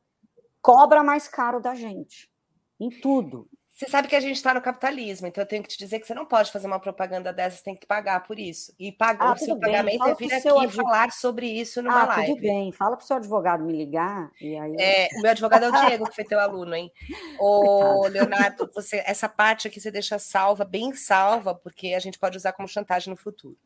cobra 0.60 1.02
mais 1.02 1.26
caro 1.26 1.60
da 1.60 1.74
gente, 1.74 2.30
em 2.78 2.88
tudo. 2.88 3.48
Você 3.74 3.88
sabe 3.88 4.06
que 4.06 4.14
a 4.14 4.20
gente 4.20 4.36
está 4.36 4.52
no 4.52 4.60
capitalismo, 4.60 5.26
então 5.26 5.42
eu 5.42 5.48
tenho 5.48 5.62
que 5.62 5.68
te 5.70 5.78
dizer 5.78 5.98
que 5.98 6.06
você 6.06 6.12
não 6.12 6.26
pode 6.26 6.52
fazer 6.52 6.66
uma 6.66 6.78
propaganda 6.78 7.32
dessa, 7.32 7.56
você 7.56 7.64
tem 7.64 7.74
que 7.74 7.86
pagar 7.86 8.22
por 8.22 8.38
isso. 8.38 8.72
E 8.78 8.92
pagar 8.92 9.30
ah, 9.30 9.32
o 9.32 9.38
seu 9.38 9.56
bem. 9.56 9.72
pagamento 9.72 9.98
Fala 9.98 10.10
é 10.10 10.14
vir 10.14 10.32
aqui 10.34 10.68
falar 10.76 11.10
sobre 11.10 11.46
isso 11.46 11.82
numa 11.82 12.02
ah, 12.02 12.06
live. 12.06 12.34
Tudo 12.34 12.42
bem, 12.42 12.70
fala 12.70 12.96
para 12.96 13.02
o 13.02 13.06
seu 13.06 13.16
advogado 13.16 13.64
me 13.64 13.72
ligar. 13.72 14.30
E 14.38 14.56
aí... 14.58 14.76
É, 14.78 15.08
o 15.16 15.22
meu 15.22 15.30
advogado 15.30 15.64
é 15.64 15.68
o 15.70 15.86
Diego, 15.86 16.06
que 16.06 16.14
foi 16.14 16.24
teu 16.24 16.38
aluno, 16.38 16.74
hein? 16.74 16.92
Ô, 17.40 18.06
Leonardo, 18.08 18.70
você, 18.74 19.02
essa 19.06 19.28
parte 19.28 19.66
aqui 19.66 19.80
você 19.80 19.90
deixa 19.90 20.18
salva, 20.18 20.66
bem 20.66 20.94
salva, 20.94 21.54
porque 21.54 21.94
a 21.94 21.98
gente 21.98 22.18
pode 22.18 22.36
usar 22.36 22.52
como 22.52 22.68
chantagem 22.68 23.10
no 23.10 23.16
futuro. 23.16 23.56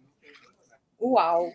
Uau! 1.01 1.51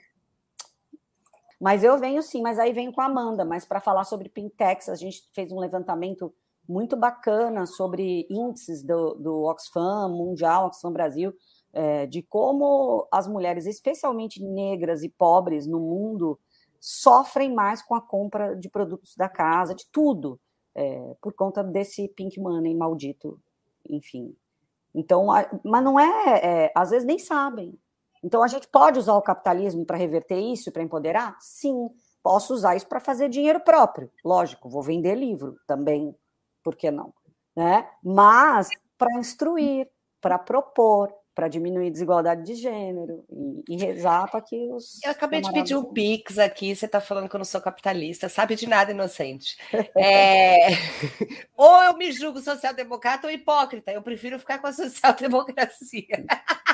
Mas 1.60 1.84
eu 1.84 1.98
venho 1.98 2.22
sim, 2.22 2.42
mas 2.42 2.60
aí 2.60 2.74
venho 2.74 2.92
com 2.92 3.02
a 3.02 3.06
Amanda, 3.06 3.46
mas 3.46 3.64
para 3.64 3.80
falar 3.80 4.04
sobre 4.04 4.28
Pintex, 4.28 4.90
a 4.90 4.96
gente 4.96 5.24
fez 5.32 5.52
um 5.52 5.60
levantamento 5.60 6.34
muito 6.68 6.96
bacana 6.96 7.66
sobre 7.66 8.28
índices 8.30 8.84
do, 8.84 9.16
do 9.16 9.44
Oxfam 9.44 10.10
Mundial, 10.10 10.68
Oxfam 10.68 10.92
Brasil, 10.92 11.34
é, 11.74 12.06
de 12.06 12.22
como 12.22 13.08
as 13.12 13.28
mulheres, 13.28 13.66
especialmente 13.66 14.44
negras 14.44 15.04
e 15.04 15.10
pobres 15.10 15.66
no 15.66 15.80
mundo, 15.80 16.40
sofrem 16.80 17.54
mais 17.54 17.82
com 17.82 17.96
a 17.96 18.02
compra 18.02 18.56
de 18.56 18.70
produtos 18.70 19.16
da 19.16 19.30
casa, 19.30 19.76
de 19.76 19.86
tudo, 19.92 20.40
é, 20.76 21.16
por 21.22 21.34
conta 21.34 21.64
desse 21.64 22.08
pink 22.10 22.40
money 22.40 22.76
maldito, 22.76 23.40
enfim. 23.90 24.36
Então, 24.94 25.32
a, 25.32 25.48
mas 25.64 25.84
não 25.84 26.00
é, 26.00 26.40
é, 26.66 26.72
às 26.76 26.90
vezes 26.90 27.06
nem 27.06 27.20
sabem. 27.20 27.78
Então, 28.24 28.44
a 28.44 28.48
gente 28.48 28.68
pode 28.68 29.00
usar 29.00 29.16
o 29.16 29.22
capitalismo 29.22 29.86
para 29.86 29.98
reverter 29.98 30.40
isso, 30.40 30.72
para 30.72 30.84
empoderar? 30.84 31.38
Sim. 31.40 31.90
Posso 32.22 32.54
usar 32.54 32.76
isso 32.76 32.88
para 32.88 33.00
fazer 33.00 33.30
dinheiro 33.30 33.60
próprio. 33.62 34.12
Lógico, 34.24 34.70
vou 34.70 34.84
vender 34.84 35.16
livro 35.16 35.56
também, 35.66 36.16
por 36.64 36.76
que 36.76 36.92
não? 36.92 37.14
Né? 37.56 37.88
Mas 38.04 38.70
para 38.98 39.20
instruir, 39.20 39.88
para 40.22 40.38
propor, 40.38 41.14
para 41.34 41.48
diminuir 41.48 41.90
desigualdade 41.90 42.44
de 42.44 42.56
gênero 42.56 43.24
e, 43.30 43.74
e 43.74 43.78
rezar 43.78 44.30
para 44.30 44.42
que 44.42 44.56
os. 44.72 45.02
Eu 45.04 45.12
acabei 45.12 45.42
de 45.42 45.52
pedir 45.52 45.76
um 45.76 45.86
Pix 45.86 46.38
aqui, 46.38 46.76
você 46.76 46.86
está 46.86 47.00
falando 47.00 47.30
que 47.30 47.36
eu 47.36 47.40
não 47.40 47.46
sou 47.46 47.62
capitalista, 47.62 48.30
sabe 48.30 48.56
de 48.56 48.68
nada, 48.68 48.92
inocente. 48.92 49.58
É... 49.96 50.70
ou 51.56 51.84
eu 51.84 51.98
me 51.98 52.12
julgo 52.12 52.40
social-democrata 52.40 53.28
ou 53.28 53.34
hipócrita, 53.34 53.92
eu 53.92 54.02
prefiro 54.02 54.40
ficar 54.40 54.60
com 54.60 54.68
a 54.68 54.74
social-democracia. 54.74 56.26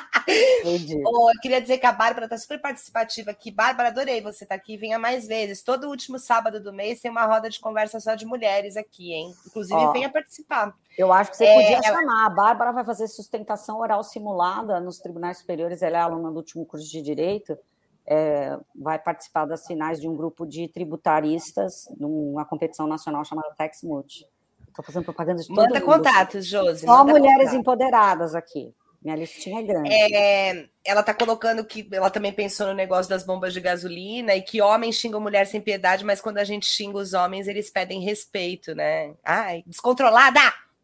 oh, 1.06 1.32
eu 1.32 1.40
queria 1.42 1.62
dizer 1.62 1.78
que 1.78 1.86
a 1.86 1.92
Bárbara 1.92 2.26
está 2.26 2.38
super 2.38 2.60
participativa 2.60 3.32
aqui. 3.32 3.50
Bárbara, 3.50 3.90
adorei 3.90 4.22
você 4.22 4.44
estar 4.44 4.56
tá 4.56 4.62
aqui. 4.62 4.78
Venha 4.78 5.00
mais 5.00 5.28
vezes. 5.28 5.64
Todo 5.64 5.90
último 5.90 6.20
sábado 6.20 6.60
do 6.60 6.74
mês 6.74 7.00
tem 7.00 7.10
uma 7.10 7.26
roda 7.26 7.50
de 7.50 7.60
conversa 7.60 8.00
só 8.00 8.16
de 8.16 8.26
mulheres 8.26 8.76
aqui, 8.76 9.14
hein? 9.14 9.34
Inclusive, 9.46 9.80
oh, 9.80 9.92
venha 9.92 10.10
participar. 10.10 10.76
Eu 10.98 11.14
acho 11.14 11.32
que 11.32 11.38
você 11.38 11.46
é, 11.46 11.54
podia 11.56 11.90
ela... 11.90 12.00
chamar. 12.00 12.26
A 12.26 12.30
Bárbara 12.30 12.72
vai 12.72 12.84
fazer 12.84 13.08
sustentação 13.08 13.80
oral 13.80 14.04
simulada 14.04 14.80
nos 14.80 14.98
tribunais 15.00 15.38
superiores. 15.38 15.82
Ela 15.82 15.98
é 15.98 16.02
aluna 16.02 16.30
do 16.30 16.38
último 16.38 16.66
curso 16.66 16.90
de 16.90 17.02
Direito. 17.02 17.58
É, 18.06 18.58
vai 18.74 18.98
participar 18.98 19.46
das 19.46 19.66
finais 19.66 20.00
de 20.00 20.08
um 20.08 20.16
grupo 20.16 20.46
de 20.46 20.68
tributaristas 20.70 21.90
numa 21.98 22.46
competição 22.46 22.88
nacional 22.88 23.24
chamada 23.26 23.54
TexMult. 23.58 24.26
Estou 24.68 24.86
fazendo 24.86 25.06
propaganda 25.06 25.42
de 25.42 25.48
todo 25.48 25.58
Manda 25.58 25.80
mundo. 25.80 25.86
contatos, 25.86 26.46
Josi. 26.46 26.86
Só 26.86 27.04
mulheres 27.04 27.46
contato. 27.46 27.60
empoderadas 27.60 28.36
aqui. 28.36 28.74
Minha 29.02 29.16
listinha 29.16 29.60
é 29.60 29.64
grande. 29.64 29.89
É, 29.93 30.70
ela 30.84 31.04
tá 31.04 31.14
colocando 31.14 31.64
que 31.64 31.88
ela 31.91 32.10
também 32.10 32.34
pensou 32.34 32.68
no 32.68 32.74
negócio 32.74 33.10
das 33.10 33.24
bombas 33.24 33.54
de 33.54 33.62
gasolina 33.62 34.36
e 34.36 34.41
que 34.41 34.62
homens 34.62 34.95
xingam 34.95 35.22
mulher 35.22 35.45
sem 35.45 35.62
piedade, 35.62 36.04
mas 36.04 36.20
quando 36.20 36.39
a 36.39 36.43
gente 36.43 36.66
xinga 36.66 36.98
os 36.98 37.14
homens, 37.14 37.48
eles 37.48 37.70
pedem 37.70 38.02
respeito, 38.02 38.74
né? 38.74 39.14
Ai, 39.24 39.64
descontrolada! 39.66 40.39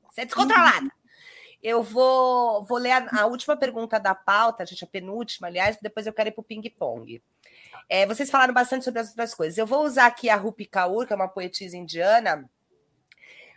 Você 0.10 0.22
é 0.22 0.26
descontrolada! 0.26 0.84
Uhum. 0.84 0.90
Eu 1.62 1.82
vou, 1.82 2.64
vou 2.66 2.78
ler 2.78 2.92
a, 2.92 3.22
a, 3.22 3.26
última 3.26 3.56
pergunta 3.56 3.98
da 4.00 4.14
pauta, 4.14 4.66
gente, 4.66 4.84
a 4.84 4.88
penúltima, 4.88 5.48
aliás, 5.48 5.78
depois 5.82 6.06
eu 6.06 6.14
quero 6.14 6.30
ir 6.30 6.34
para 6.34 6.42
o 6.42 6.44
ping-pong. 6.44 7.24
É, 7.90 8.06
vocês 8.06 8.30
falaram 8.30 8.54
bastante 8.54 8.86
sobre 8.86 9.00
as 9.00 9.10
outras 9.10 9.34
coisas. 9.34 9.58
Eu 9.58 9.66
vou 9.66 9.84
usar 9.86 10.08
aqui 10.08 10.30
a 10.30 10.36
Rupi 10.36 10.66
Kaur, 10.66 11.08
que 11.08 11.14
é 11.14 11.16
uma 11.16 11.28
poetisa 11.28 11.78
indiana, 11.78 12.50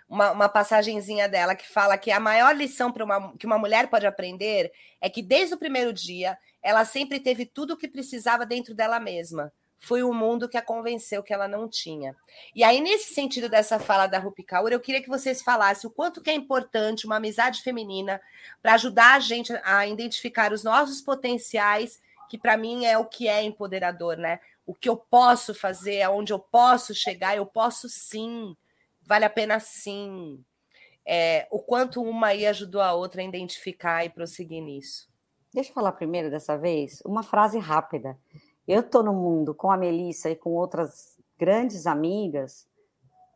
uma, 0.09 0.31
uma 0.31 0.49
passagenzinha 0.49 1.29
dela 1.29 1.55
que 1.55 1.69
fala 1.69 1.99
que 1.99 2.11
a 2.11 2.21
maior 2.21 2.55
lição 2.55 2.93
uma, 3.01 3.37
que 3.37 3.47
uma 3.47 3.59
mulher 3.59 3.89
pode 3.89 4.07
aprender 4.07 4.73
é 5.01 5.11
que 5.11 5.23
desde 5.23 5.55
o 5.55 5.59
primeiro 5.59 5.93
dia 5.93 6.39
ela 6.63 6.85
sempre 6.85 7.21
teve 7.21 7.47
tudo 7.47 7.75
o 7.75 7.77
que 7.77 7.89
precisava 7.89 8.47
dentro 8.47 8.75
dela 8.75 8.99
mesma. 8.99 9.53
Foi 9.79 10.03
o 10.03 10.13
mundo 10.13 10.49
que 10.49 10.57
a 10.57 10.63
convenceu 10.63 11.23
que 11.23 11.33
ela 11.33 11.47
não 11.47 11.69
tinha. 11.69 12.17
E 12.55 12.65
aí, 12.65 12.81
nesse 12.81 13.13
sentido 13.13 13.49
dessa 13.49 13.79
fala 13.79 14.07
da 14.07 14.19
Rupi 14.19 14.43
Kaur, 14.43 14.73
eu 14.73 14.81
queria 14.81 15.03
que 15.03 15.09
vocês 15.09 15.43
falassem 15.43 15.89
o 15.89 15.93
quanto 15.93 16.23
que 16.23 16.31
é 16.31 16.35
importante 16.35 17.07
uma 17.07 17.17
amizade 17.17 17.63
feminina 17.63 18.21
para 18.63 18.75
ajudar 18.75 19.15
a 19.15 19.21
gente 19.21 19.53
a 19.63 19.87
identificar 19.87 20.53
os 20.53 20.65
nossos 20.65 21.01
potenciais, 21.01 22.01
que 22.29 22.39
para 22.39 22.57
mim 22.57 22.87
é 22.87 22.97
o 22.99 23.05
que 23.05 23.29
é 23.29 23.43
empoderador, 23.43 24.17
né? 24.17 24.41
O 24.65 24.75
que 24.75 24.89
eu 24.89 24.97
posso 24.97 25.55
fazer, 25.55 26.03
aonde 26.03 26.33
eu 26.33 26.39
posso 26.39 26.95
chegar, 26.95 27.37
eu 27.37 27.47
posso 27.47 27.89
sim 27.89 28.57
vale 29.07 29.25
a 29.25 29.31
pena 29.31 29.61
sim. 29.61 30.45
É, 31.07 31.47
o 31.51 31.61
quanto 31.61 32.03
uma 32.03 32.29
aí 32.29 32.47
ajudou 32.47 32.81
a 32.81 32.93
outra 32.93 33.23
a 33.23 33.25
identificar 33.25 34.05
e 34.05 34.11
prosseguir 34.11 34.63
nisso. 34.63 35.09
Deixa 35.55 35.71
eu 35.71 35.75
falar 35.75 35.93
primeiro 35.93 36.31
dessa 36.31 36.59
vez 36.59 37.01
uma 37.07 37.23
frase 37.23 37.59
rápida. 37.59 38.19
Eu 38.67 38.81
estou 38.81 39.03
no 39.03 39.13
mundo 39.13 39.55
com 39.55 39.71
a 39.71 39.77
Melissa 39.77 40.29
e 40.29 40.37
com 40.37 40.51
outras 40.51 41.17
grandes 41.39 41.87
amigas 41.87 42.69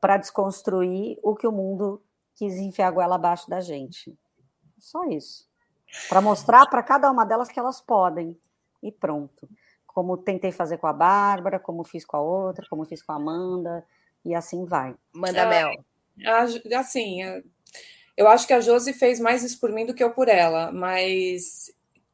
para 0.00 0.16
desconstruir 0.16 1.18
o 1.22 1.36
que 1.36 1.46
o 1.46 1.52
mundo 1.52 2.02
quis 2.34 2.56
enfiar 2.56 2.88
a 2.88 2.90
goela 2.90 3.14
abaixo 3.14 3.48
da 3.48 3.60
gente. 3.60 4.18
Só 4.78 5.04
isso. 5.04 5.48
Para 6.08 6.20
mostrar 6.20 6.66
para 6.66 6.82
cada 6.82 7.10
uma 7.10 7.24
delas 7.24 7.48
que 7.48 7.58
elas 7.58 7.80
podem. 7.80 8.36
E 8.82 8.90
pronto. 8.90 9.48
Como 9.86 10.16
tentei 10.16 10.50
fazer 10.50 10.78
com 10.78 10.86
a 10.86 10.92
Bárbara, 10.92 11.60
como 11.60 11.84
fiz 11.84 12.04
com 12.04 12.16
a 12.16 12.20
outra, 12.20 12.66
como 12.68 12.84
fiz 12.84 13.02
com 13.02 13.12
a 13.12 13.16
Amanda, 13.16 13.84
e 14.24 14.34
assim 14.34 14.64
vai. 14.64 14.94
Manda, 15.12 15.46
Mel. 15.46 15.72
Assim, 16.76 17.20
eu 18.16 18.28
acho 18.28 18.46
que 18.46 18.52
a 18.52 18.60
Josi 18.60 18.92
fez 18.92 19.18
mais 19.18 19.42
isso 19.42 19.58
por 19.58 19.72
mim 19.72 19.86
do 19.86 19.94
que 19.94 20.04
eu 20.04 20.10
por 20.10 20.28
ela, 20.28 20.70
mas 20.70 21.72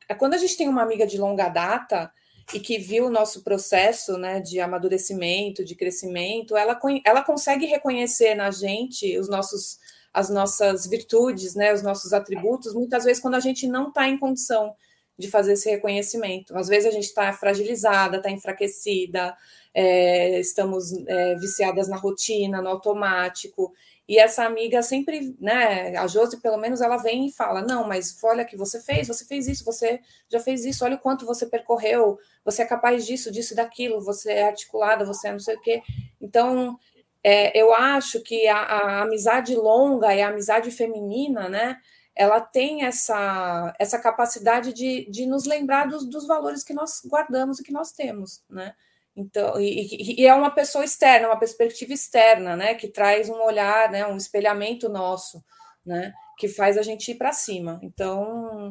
é 0.09 0.15
quando 0.15 0.35
a 0.35 0.39
gente 0.39 0.57
tem 0.57 0.69
uma 0.69 0.83
amiga 0.83 1.07
de 1.07 1.19
longa 1.19 1.49
data 1.49 2.13
e 2.55 2.61
que 2.61 2.79
viu 2.79 3.07
o 3.07 3.11
nosso 3.11 3.43
processo 3.43 4.17
né, 4.17 4.41
de 4.41 4.61
amadurecimento, 4.61 5.65
de 5.65 5.75
crescimento, 5.75 6.57
ela, 6.57 6.79
ela 7.05 7.23
consegue 7.23 7.67
reconhecer 7.67 8.35
na 8.37 8.53
gente 8.53 9.19
os 9.19 9.29
nossos, 9.29 9.81
as 10.15 10.31
nossas 10.31 10.87
virtudes, 10.87 11.57
né, 11.57 11.73
os 11.75 11.83
nossos 11.83 12.13
atributos, 12.13 12.73
muitas 12.73 13.05
vezes 13.05 13.21
quando 13.21 13.35
a 13.35 13.41
gente 13.41 13.67
não 13.67 13.89
está 13.89 14.09
em 14.09 14.17
condição 14.17 14.75
de 15.19 15.29
fazer 15.29 15.55
esse 15.55 15.69
reconhecimento. 15.69 16.57
Às 16.57 16.69
vezes 16.69 16.89
a 16.89 16.93
gente 16.93 17.07
está 17.07 17.33
fragilizada, 17.33 18.19
está 18.19 18.31
enfraquecida, 18.31 19.37
é, 19.79 20.41
estamos 20.41 20.91
é, 21.07 21.35
viciadas 21.35 21.87
na 21.87 21.97
rotina, 21.97 22.63
no 22.63 22.71
automático. 22.71 23.75
E 24.09 24.19
essa 24.19 24.45
amiga 24.45 24.81
sempre, 24.81 25.37
né, 25.39 25.95
a 25.99 26.07
Josi, 26.07 26.41
pelo 26.41 26.57
menos, 26.57 26.81
ela 26.81 26.97
vem 26.97 27.27
e 27.27 27.33
fala: 27.33 27.61
Não, 27.61 27.87
mas 27.87 28.17
olha 28.25 28.47
que 28.47 28.57
você 28.57 28.81
fez, 28.81 29.07
você 29.07 29.27
fez 29.27 29.47
isso, 29.47 29.67
você 29.67 30.01
já 30.31 30.41
fez 30.41 30.65
isso, 30.65 30.83
olha 30.83 30.97
o 30.97 30.99
quanto 30.99 31.27
você 31.27 31.45
percorreu, 31.45 32.19
você 32.43 32.63
é 32.63 32.65
capaz 32.65 33.05
disso, 33.05 33.31
disso 33.31 33.53
e 33.53 33.57
daquilo, 33.57 34.01
você 34.01 34.33
é 34.33 34.47
articulada, 34.47 35.05
você 35.05 35.29
é 35.29 35.33
não 35.33 35.41
sei 35.41 35.57
o 35.57 35.61
quê. 35.61 35.83
Então, 36.19 36.79
é, 37.23 37.59
eu 37.61 37.75
acho 37.75 38.23
que 38.23 38.49
a, 38.49 38.57
a, 38.57 39.03
amizade 39.03 39.55
longa 39.55 40.15
e 40.15 40.23
a 40.23 40.29
amizade 40.29 40.71
feminina, 40.71 41.51
né, 41.51 41.77
ela 42.15 42.41
tem 42.41 42.85
essa, 42.85 43.75
essa 43.79 43.99
capacidade 43.99 44.73
de, 44.73 45.07
de 45.11 45.27
nos 45.27 45.45
lembrar 45.45 45.87
dos, 45.87 46.07
dos 46.09 46.27
valores 46.27 46.65
que 46.65 46.73
nós 46.73 47.03
guardamos 47.05 47.59
e 47.59 47.63
que 47.63 47.73
nós 47.73 47.93
temos, 47.93 48.43
né? 48.49 48.75
Então, 49.17 49.59
e, 49.59 50.21
e, 50.21 50.27
é 50.27 50.35
uma 50.35 50.51
pessoa 50.51 50.85
externa, 50.85 51.29
uma 51.29 51.39
perspectiva 51.39 51.93
externa, 51.95 52.55
né, 52.55 52.75
que 52.75 52.87
traz 52.87 53.31
um 53.31 53.43
olhar, 53.43 53.91
né, 53.91 54.07
um 54.07 54.17
espelhamento 54.17 54.91
nosso, 54.91 55.43
né, 55.85 56.13
que 56.37 56.49
faz 56.49 56.77
a 56.77 56.83
gente 56.83 57.11
ir 57.13 57.15
para 57.15 57.33
cima. 57.33 57.81
Então, 57.83 58.71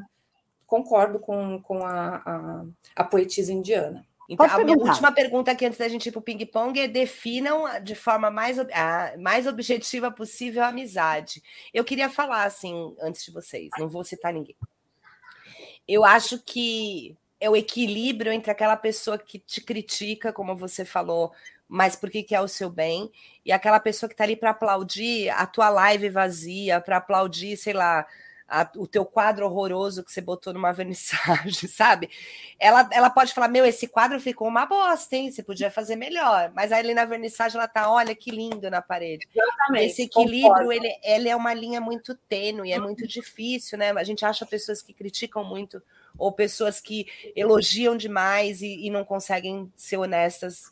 concordo 0.67 1.19
com, 1.19 1.59
com 1.61 1.83
a, 1.83 2.17
a, 2.17 2.65
a 2.95 3.03
poetisa 3.03 3.51
indiana. 3.51 4.05
Então, 4.29 4.45
a 4.45 4.63
minha 4.63 4.77
última 4.77 5.11
pergunta 5.11 5.51
aqui 5.51 5.65
antes 5.65 5.77
da 5.77 5.87
gente 5.87 6.07
ir 6.09 6.11
para 6.11 6.19
o 6.19 6.23
ping-pong 6.23 6.79
é 6.79 6.87
definam 6.87 7.65
de 7.81 7.93
forma 7.93 8.31
mais, 8.31 8.57
a, 8.59 9.15
mais 9.19 9.45
objetiva 9.45 10.11
possível 10.11 10.63
a 10.63 10.67
amizade. 10.67 11.43
Eu 11.73 11.83
queria 11.83 12.09
falar 12.09 12.43
assim, 12.43 12.95
antes 12.99 13.23
de 13.23 13.31
vocês, 13.31 13.69
não 13.77 13.87
vou 13.87 14.03
citar 14.03 14.33
ninguém. 14.33 14.55
Eu 15.87 16.03
acho 16.03 16.39
que 16.39 17.15
é 17.45 17.49
o 17.49 17.55
equilíbrio 17.55 18.31
entre 18.31 18.51
aquela 18.51 18.75
pessoa 18.75 19.17
que 19.17 19.39
te 19.39 19.61
critica, 19.61 20.33
como 20.33 20.55
você 20.55 20.83
falou, 20.83 21.31
mas 21.67 21.95
porque 21.95 22.23
quer 22.23 22.41
o 22.41 22.47
seu 22.47 22.69
bem, 22.69 23.11
e 23.45 23.51
aquela 23.51 23.79
pessoa 23.79 24.07
que 24.07 24.13
está 24.13 24.23
ali 24.23 24.35
para 24.35 24.51
aplaudir 24.51 25.29
a 25.29 25.45
tua 25.45 25.69
live 25.69 26.09
vazia, 26.09 26.81
para 26.81 26.97
aplaudir, 26.97 27.55
sei 27.57 27.73
lá, 27.73 28.05
a, 28.47 28.69
o 28.75 28.85
teu 28.85 29.03
quadro 29.05 29.45
horroroso 29.45 30.03
que 30.03 30.11
você 30.11 30.21
botou 30.21 30.53
numa 30.53 30.71
vernissagem, 30.73 31.67
sabe? 31.67 32.09
Ela, 32.59 32.87
ela 32.91 33.09
pode 33.09 33.33
falar: 33.33 33.47
Meu, 33.47 33.65
esse 33.65 33.87
quadro 33.87 34.19
ficou 34.19 34.47
uma 34.47 34.65
bosta, 34.65 35.15
hein? 35.15 35.31
Você 35.31 35.41
podia 35.41 35.71
fazer 35.71 35.95
melhor. 35.95 36.51
Mas 36.53 36.71
aí 36.71 36.79
ali 36.79 36.93
na 36.93 37.05
vernissagem 37.05 37.57
ela 37.57 37.67
tá: 37.67 37.91
Olha 37.91 38.15
que 38.15 38.29
lindo 38.29 38.69
na 38.69 38.81
parede. 38.81 39.27
Exatamente, 39.35 39.85
esse 39.85 40.03
equilíbrio, 40.03 40.71
ele, 40.71 40.95
ele 41.03 41.29
é 41.29 41.35
uma 41.35 41.53
linha 41.53 41.81
muito 41.81 42.15
tênue, 42.29 42.71
é 42.71 42.79
muito 42.79 43.07
difícil, 43.07 43.77
né? 43.77 43.91
A 43.91 44.03
gente 44.03 44.23
acha 44.23 44.45
pessoas 44.45 44.81
que 44.81 44.93
criticam 44.93 45.43
muito 45.43 45.81
ou 46.18 46.32
pessoas 46.32 46.80
que 46.80 47.07
elogiam 47.36 47.95
demais 47.97 48.61
e, 48.61 48.86
e 48.86 48.89
não 48.89 49.03
conseguem 49.03 49.72
ser 49.76 49.97
honestas. 49.97 50.72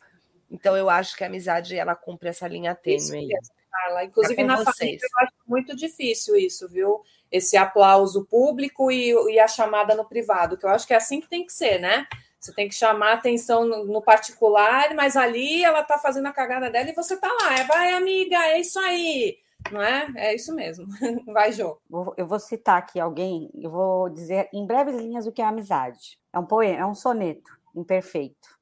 Então 0.49 0.77
eu 0.77 0.89
acho 0.89 1.15
que 1.15 1.23
a 1.23 1.27
amizade 1.27 1.75
ela 1.75 1.95
cumpre 1.95 2.29
essa 2.29 2.47
linha 2.47 2.75
tênue 2.75 3.17
aí. 3.19 3.29
Carla. 3.73 4.03
Inclusive 4.05 4.39
é 4.39 4.45
na 4.45 4.57
vocês. 4.57 4.77
família 4.77 4.99
eu 5.01 5.23
acho 5.23 5.33
muito 5.47 5.75
difícil 5.75 6.35
isso, 6.35 6.69
viu? 6.69 7.01
Esse 7.31 7.57
aplauso 7.57 8.25
público 8.25 8.91
e, 8.91 9.11
e, 9.31 9.39
a 9.39 9.47
chamada 9.47 9.95
no 9.95 10.05
privado, 10.05 10.55
que 10.55 10.65
eu 10.65 10.69
acho 10.69 10.85
que 10.85 10.93
é 10.93 10.97
assim 10.97 11.19
que 11.19 11.27
tem 11.27 11.43
que 11.45 11.51
ser, 11.51 11.79
né? 11.79 12.07
Você 12.39 12.53
tem 12.53 12.67
que 12.67 12.75
chamar 12.75 13.13
atenção 13.13 13.65
no, 13.65 13.85
no 13.85 14.01
particular, 14.01 14.93
mas 14.93 15.15
ali 15.15 15.63
ela 15.63 15.81
tá 15.81 15.97
fazendo 15.97 16.27
a 16.27 16.33
cagada 16.33 16.69
dela 16.69 16.89
e 16.89 16.93
você 16.93 17.17
tá 17.17 17.31
lá. 17.41 17.55
É, 17.55 17.63
vai, 17.63 17.93
amiga, 17.93 18.35
é 18.45 18.59
isso 18.59 18.77
aí. 18.79 19.37
Não 19.71 19.81
é? 19.81 20.11
É 20.15 20.35
isso 20.35 20.53
mesmo. 20.53 20.85
Vai, 21.33 21.51
Jô. 21.51 21.79
Eu 22.17 22.27
vou 22.27 22.39
citar 22.39 22.77
aqui 22.77 22.99
alguém, 22.99 23.49
eu 23.55 23.69
vou 23.69 24.09
dizer 24.09 24.49
em 24.53 24.65
breves 24.65 24.95
linhas 24.95 25.25
o 25.25 25.31
que 25.31 25.41
é 25.41 25.45
amizade. 25.45 26.19
É 26.31 26.39
um 26.39 26.45
poema, 26.45 26.79
é 26.79 26.85
um 26.85 26.95
soneto 26.95 27.51
imperfeito 27.75 28.59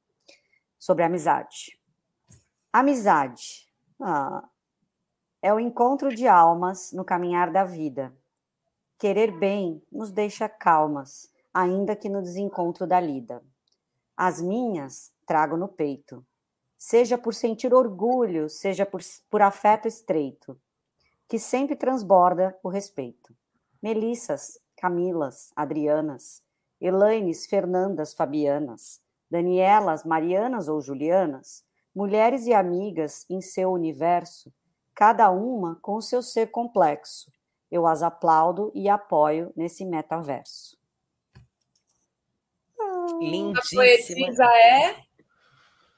sobre 0.78 1.04
amizade. 1.04 1.78
Amizade 2.72 3.68
ah, 4.00 4.48
é 5.42 5.52
o 5.52 5.60
encontro 5.60 6.14
de 6.14 6.26
almas 6.26 6.92
no 6.92 7.04
caminhar 7.04 7.50
da 7.50 7.64
vida. 7.64 8.14
Querer 8.98 9.32
bem 9.32 9.82
nos 9.90 10.10
deixa 10.10 10.48
calmas, 10.48 11.30
ainda 11.52 11.96
que 11.96 12.08
no 12.08 12.22
desencontro 12.22 12.86
da 12.86 13.00
lida. 13.00 13.42
As 14.16 14.40
minhas 14.40 15.12
trago 15.26 15.56
no 15.56 15.68
peito, 15.68 16.24
seja 16.78 17.18
por 17.18 17.34
sentir 17.34 17.74
orgulho, 17.74 18.48
seja 18.48 18.86
por, 18.86 19.00
por 19.28 19.42
afeto 19.42 19.88
estreito 19.88 20.58
que 21.28 21.38
sempre 21.38 21.76
transborda 21.76 22.56
o 22.62 22.68
respeito. 22.68 23.34
Melissas, 23.82 24.58
Camilas, 24.76 25.52
Adrianas, 25.56 26.42
Elaines, 26.80 27.46
Fernandas, 27.46 28.12
Fabianas, 28.12 29.00
Danielas, 29.30 30.04
Marianas 30.04 30.68
ou 30.68 30.80
Julianas, 30.80 31.64
mulheres 31.94 32.46
e 32.46 32.52
amigas 32.52 33.24
em 33.30 33.40
seu 33.40 33.70
universo, 33.70 34.52
cada 34.94 35.30
uma 35.30 35.78
com 35.80 35.96
o 35.96 36.02
seu 36.02 36.22
ser 36.22 36.50
complexo. 36.50 37.30
Eu 37.70 37.86
as 37.86 38.02
aplaudo 38.02 38.70
e 38.74 38.88
apoio 38.88 39.52
nesse 39.56 39.84
metaverso. 39.84 40.76
Lindíssima. 43.20 43.82
A 43.82 43.86
poetisa 43.86 44.44
é? 44.44 45.04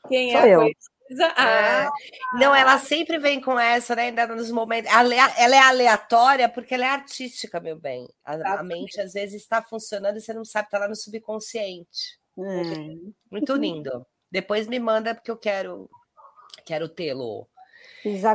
Quem 0.08 0.30
Sou 0.30 0.40
é 0.40 0.54
a 0.54 0.58
poetisa? 0.58 0.93
Ah, 1.36 1.90
não, 2.34 2.54
ela 2.54 2.78
sempre 2.78 3.18
vem 3.18 3.40
com 3.40 3.58
essa, 3.58 3.94
né? 3.94 4.04
Ainda 4.04 4.26
nos 4.26 4.50
momentos. 4.50 4.90
Ela 4.90 5.54
é 5.54 5.58
aleatória 5.58 6.48
porque 6.48 6.74
ela 6.74 6.84
é 6.84 6.88
artística, 6.88 7.60
meu 7.60 7.78
bem. 7.78 8.08
A, 8.24 8.60
a 8.60 8.62
mente 8.62 9.00
às 9.00 9.12
vezes 9.12 9.42
está 9.42 9.62
funcionando 9.62 10.16
e 10.16 10.20
você 10.20 10.32
não 10.32 10.44
sabe, 10.44 10.66
está 10.66 10.78
lá 10.78 10.88
no 10.88 10.96
subconsciente. 10.96 12.18
Hum. 12.36 13.12
Muito 13.30 13.54
lindo. 13.54 14.06
Depois 14.30 14.66
me 14.66 14.80
manda 14.80 15.14
porque 15.14 15.30
eu 15.30 15.36
quero 15.36 15.88
quero 16.64 16.88
tê-lo. 16.88 17.48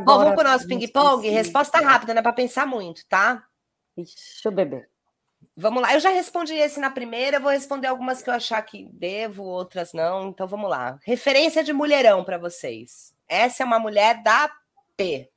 Bom, 0.05 0.17
vamos 0.17 0.35
para 0.35 0.49
o 0.49 0.51
nosso 0.51 0.67
ping-pong? 0.67 1.27
Resposta 1.29 1.79
rápida, 1.79 2.13
não 2.13 2.19
é 2.19 2.23
para 2.23 2.33
pensar 2.33 2.65
muito, 2.65 3.05
tá? 3.07 3.45
Deixa 3.95 4.47
eu 4.47 4.51
beber. 4.51 4.88
Vamos 5.61 5.81
lá, 5.81 5.93
eu 5.93 5.99
já 5.99 6.09
respondi 6.09 6.53
esse 6.53 6.79
na 6.79 6.89
primeira, 6.89 7.37
vou 7.37 7.51
responder 7.51 7.87
algumas 7.87 8.21
que 8.21 8.29
eu 8.29 8.33
achar 8.33 8.61
que 8.61 8.85
devo, 8.93 9.43
outras 9.43 9.91
não. 9.91 10.29
Então 10.29 10.47
vamos 10.47 10.69
lá. 10.69 10.97
Referência 11.03 11.61
de 11.61 11.73
mulherão 11.73 12.23
para 12.23 12.37
vocês. 12.37 13.13
Essa 13.27 13.63
é 13.63 13.65
uma 13.65 13.77
mulher 13.77 14.23
da 14.23 14.49
P. 14.95 15.29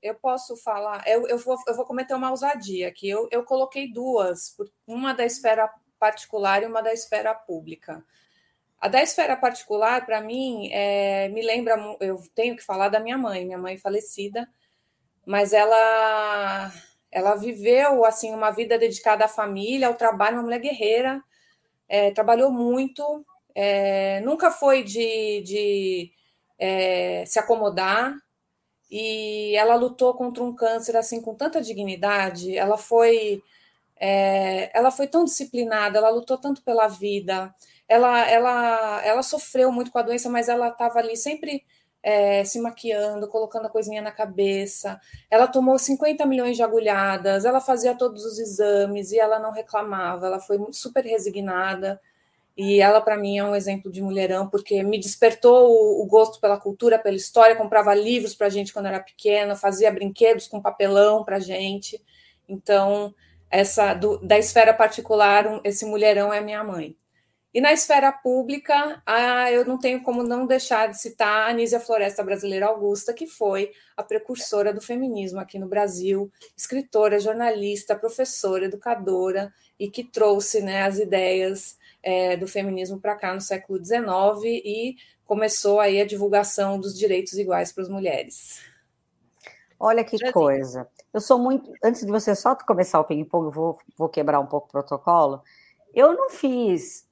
Eu 0.00 0.14
posso 0.14 0.56
falar, 0.56 1.06
eu, 1.06 1.28
eu, 1.28 1.36
vou, 1.36 1.58
eu 1.68 1.76
vou 1.76 1.84
cometer 1.84 2.14
uma 2.14 2.30
ousadia 2.30 2.88
aqui. 2.88 3.06
Eu, 3.10 3.28
eu 3.30 3.44
coloquei 3.44 3.92
duas, 3.92 4.56
uma 4.86 5.12
da 5.12 5.26
esfera 5.26 5.70
particular 5.98 6.62
e 6.62 6.66
uma 6.66 6.80
da 6.80 6.94
esfera 6.94 7.34
pública. 7.34 8.02
A 8.80 8.88
da 8.88 9.02
esfera 9.02 9.36
particular, 9.36 10.06
para 10.06 10.22
mim, 10.22 10.70
é, 10.72 11.28
me 11.28 11.42
lembra, 11.42 11.76
eu 12.00 12.18
tenho 12.34 12.56
que 12.56 12.64
falar 12.64 12.88
da 12.88 12.98
minha 12.98 13.18
mãe, 13.18 13.44
minha 13.44 13.58
mãe 13.58 13.76
falecida, 13.76 14.48
mas 15.26 15.52
ela 15.52 16.72
ela 17.10 17.34
viveu 17.34 18.04
assim 18.04 18.32
uma 18.32 18.50
vida 18.50 18.78
dedicada 18.78 19.24
à 19.24 19.28
família, 19.28 19.88
ao 19.88 19.94
trabalho, 19.94 20.36
uma 20.36 20.44
mulher 20.44 20.60
guerreira, 20.60 21.22
é, 21.88 22.10
trabalhou 22.12 22.50
muito, 22.52 23.24
é, 23.54 24.20
nunca 24.20 24.50
foi 24.50 24.82
de, 24.84 25.42
de 25.42 26.12
é, 26.58 27.24
se 27.26 27.38
acomodar 27.38 28.14
e 28.90 29.54
ela 29.56 29.74
lutou 29.76 30.14
contra 30.14 30.42
um 30.42 30.54
câncer 30.54 30.96
assim 30.96 31.20
com 31.20 31.34
tanta 31.34 31.60
dignidade. 31.60 32.56
Ela 32.56 32.76
foi 32.76 33.42
é, 33.96 34.70
ela 34.76 34.90
foi 34.90 35.06
tão 35.06 35.24
disciplinada, 35.24 35.98
ela 35.98 36.10
lutou 36.10 36.38
tanto 36.38 36.62
pela 36.62 36.88
vida. 36.88 37.54
Ela 37.88 38.28
ela 38.28 39.02
ela 39.04 39.22
sofreu 39.22 39.72
muito 39.72 39.90
com 39.92 39.98
a 39.98 40.02
doença, 40.02 40.28
mas 40.30 40.48
ela 40.48 40.68
estava 40.68 40.98
ali 40.98 41.16
sempre 41.16 41.64
é, 42.02 42.44
se 42.44 42.60
maquiando, 42.60 43.28
colocando 43.28 43.66
a 43.66 43.70
coisinha 43.70 44.02
na 44.02 44.10
cabeça. 44.10 45.00
Ela 45.30 45.46
tomou 45.46 45.78
50 45.78 46.24
milhões 46.26 46.56
de 46.56 46.62
agulhadas, 46.62 47.44
ela 47.44 47.60
fazia 47.60 47.94
todos 47.94 48.24
os 48.24 48.38
exames 48.38 49.12
e 49.12 49.18
ela 49.18 49.38
não 49.38 49.52
reclamava, 49.52 50.26
ela 50.26 50.40
foi 50.40 50.58
super 50.72 51.04
resignada. 51.04 52.00
E 52.56 52.80
ela, 52.80 53.00
para 53.00 53.16
mim, 53.16 53.38
é 53.38 53.44
um 53.44 53.54
exemplo 53.54 53.90
de 53.90 54.02
mulherão, 54.02 54.48
porque 54.48 54.82
me 54.82 54.98
despertou 54.98 55.70
o, 55.70 56.02
o 56.02 56.06
gosto 56.06 56.40
pela 56.40 56.58
cultura, 56.58 56.98
pela 56.98 57.16
história. 57.16 57.56
Comprava 57.56 57.94
livros 57.94 58.34
para 58.34 58.50
gente 58.50 58.72
quando 58.72 58.86
era 58.86 59.00
pequena, 59.00 59.54
fazia 59.56 59.90
brinquedos 59.90 60.46
com 60.46 60.60
papelão 60.60 61.24
para 61.24 61.38
gente. 61.38 62.02
Então, 62.48 63.14
essa 63.50 63.94
do, 63.94 64.18
da 64.18 64.38
esfera 64.38 64.74
particular, 64.74 65.46
um, 65.46 65.60
esse 65.64 65.86
mulherão 65.86 66.32
é 66.32 66.40
minha 66.40 66.62
mãe. 66.62 66.96
E 67.52 67.60
na 67.60 67.72
esfera 67.72 68.12
pública, 68.12 69.02
ah, 69.04 69.50
eu 69.50 69.64
não 69.64 69.76
tenho 69.76 70.02
como 70.02 70.22
não 70.22 70.46
deixar 70.46 70.88
de 70.88 71.00
citar 71.00 71.48
a 71.48 71.50
Anísia 71.50 71.80
Floresta 71.80 72.22
Brasileira 72.22 72.66
Augusta, 72.66 73.12
que 73.12 73.26
foi 73.26 73.72
a 73.96 74.04
precursora 74.04 74.72
do 74.72 74.80
feminismo 74.80 75.40
aqui 75.40 75.58
no 75.58 75.66
Brasil, 75.66 76.30
escritora, 76.56 77.18
jornalista, 77.18 77.96
professora, 77.96 78.66
educadora, 78.66 79.52
e 79.80 79.90
que 79.90 80.04
trouxe 80.04 80.60
né, 80.60 80.82
as 80.82 80.98
ideias 80.98 81.76
é, 82.02 82.36
do 82.36 82.46
feminismo 82.46 83.00
para 83.00 83.16
cá 83.16 83.34
no 83.34 83.40
século 83.40 83.82
XIX 83.84 84.44
e 84.44 84.96
começou 85.24 85.80
aí 85.80 86.00
a 86.00 86.06
divulgação 86.06 86.78
dos 86.78 86.96
direitos 86.96 87.32
iguais 87.34 87.72
para 87.72 87.82
as 87.82 87.88
mulheres. 87.88 88.60
Olha 89.78 90.04
que 90.04 90.18
Já 90.18 90.32
coisa. 90.32 90.86
Eu 91.12 91.20
sou 91.20 91.38
muito. 91.38 91.72
Antes 91.82 92.04
de 92.04 92.12
você 92.12 92.34
só 92.34 92.54
começar 92.54 93.00
o 93.00 93.04
ping-pong, 93.04 93.46
eu 93.46 93.50
vou, 93.50 93.78
vou 93.96 94.08
quebrar 94.08 94.38
um 94.38 94.46
pouco 94.46 94.68
o 94.68 94.70
protocolo. 94.70 95.42
Eu 95.94 96.12
não 96.12 96.30
fiz 96.30 97.08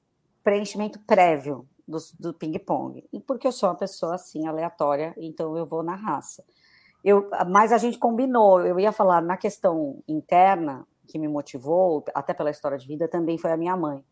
preenchimento 0.49 0.99
prévio 1.01 1.67
do, 1.87 1.99
do 2.19 2.33
ping-pong. 2.33 3.07
E 3.13 3.19
porque 3.19 3.45
eu 3.45 3.51
sou 3.51 3.69
uma 3.69 3.75
pessoa 3.75 4.15
assim, 4.15 4.47
aleatória, 4.47 5.13
então 5.15 5.55
eu 5.55 5.63
vou 5.63 5.83
na 5.83 5.93
raça. 5.93 6.43
Eu, 7.03 7.29
mas 7.47 7.71
a 7.71 7.77
gente 7.77 7.99
combinou, 7.99 8.65
eu 8.65 8.79
ia 8.79 8.91
falar 8.91 9.21
na 9.21 9.37
questão 9.37 10.01
interna, 10.07 10.87
que 11.07 11.19
me 11.19 11.27
motivou, 11.27 12.03
até 12.15 12.33
pela 12.33 12.49
história 12.49 12.79
de 12.79 12.87
vida, 12.87 13.07
também 13.07 13.37
foi 13.37 13.51
a 13.51 13.57
minha 13.57 13.77
mãe. 13.77 14.03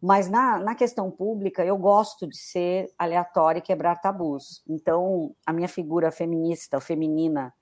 Mas 0.00 0.30
na, 0.30 0.58
na 0.58 0.74
questão 0.74 1.10
pública, 1.10 1.62
eu 1.62 1.76
gosto 1.76 2.26
de 2.26 2.38
ser 2.38 2.90
aleatória 2.98 3.58
e 3.58 3.62
quebrar 3.62 4.00
tabus. 4.00 4.64
Então, 4.66 5.36
a 5.46 5.52
minha 5.52 5.68
figura 5.68 6.10
feminista, 6.10 6.80
feminina 6.80 7.52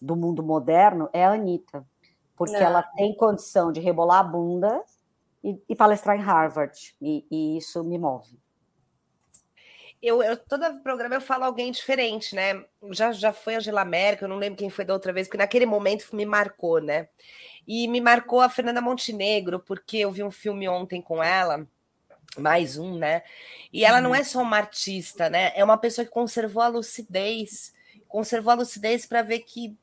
do 0.00 0.14
mundo 0.14 0.42
moderno 0.42 1.08
é 1.14 1.24
a 1.24 1.32
Anitta, 1.32 1.84
porque 2.36 2.52
Não. 2.52 2.60
ela 2.60 2.82
tem 2.82 3.16
condição 3.16 3.72
de 3.72 3.80
rebolar 3.80 4.20
a 4.20 4.24
bunda 4.24 4.84
e, 5.42 5.58
e 5.68 5.76
palestrar 5.76 6.16
em 6.16 6.22
Harvard, 6.22 6.94
e, 7.00 7.24
e, 7.30 7.58
isso 7.58 7.82
me 7.82 7.98
move. 7.98 8.38
Eu, 10.02 10.22
eu 10.22 10.36
todo 10.36 10.80
programa 10.82 11.16
eu 11.16 11.20
falo 11.20 11.44
alguém 11.44 11.70
diferente, 11.70 12.34
né? 12.34 12.64
Já, 12.90 13.12
já 13.12 13.32
foi 13.32 13.54
a 13.54 13.58
Angela 13.58 13.84
Merkel, 13.84 14.26
eu 14.26 14.30
não 14.30 14.38
lembro 14.38 14.58
quem 14.58 14.70
foi 14.70 14.84
da 14.84 14.94
outra 14.94 15.12
vez, 15.12 15.26
porque 15.26 15.36
naquele 15.36 15.66
momento 15.66 16.14
me 16.14 16.24
marcou, 16.24 16.80
né? 16.80 17.08
E 17.66 17.86
me 17.86 18.00
marcou 18.00 18.40
a 18.40 18.48
Fernanda 18.48 18.80
Montenegro, 18.80 19.60
porque 19.60 19.98
eu 19.98 20.10
vi 20.10 20.22
um 20.22 20.30
filme 20.30 20.66
ontem 20.68 21.02
com 21.02 21.22
ela, 21.22 21.66
mais 22.38 22.78
um, 22.78 22.96
né? 22.96 23.22
E 23.70 23.84
ela 23.84 24.00
não 24.00 24.10
uhum. 24.10 24.16
é 24.16 24.24
só 24.24 24.40
uma 24.40 24.56
artista, 24.56 25.28
né? 25.28 25.52
É 25.54 25.62
uma 25.62 25.76
pessoa 25.76 26.04
que 26.04 26.10
conservou 26.10 26.62
a 26.62 26.68
lucidez, 26.68 27.74
conservou 28.08 28.52
a 28.52 28.56
lucidez 28.56 29.04
para 29.04 29.20
ver 29.20 29.40
que 29.40 29.76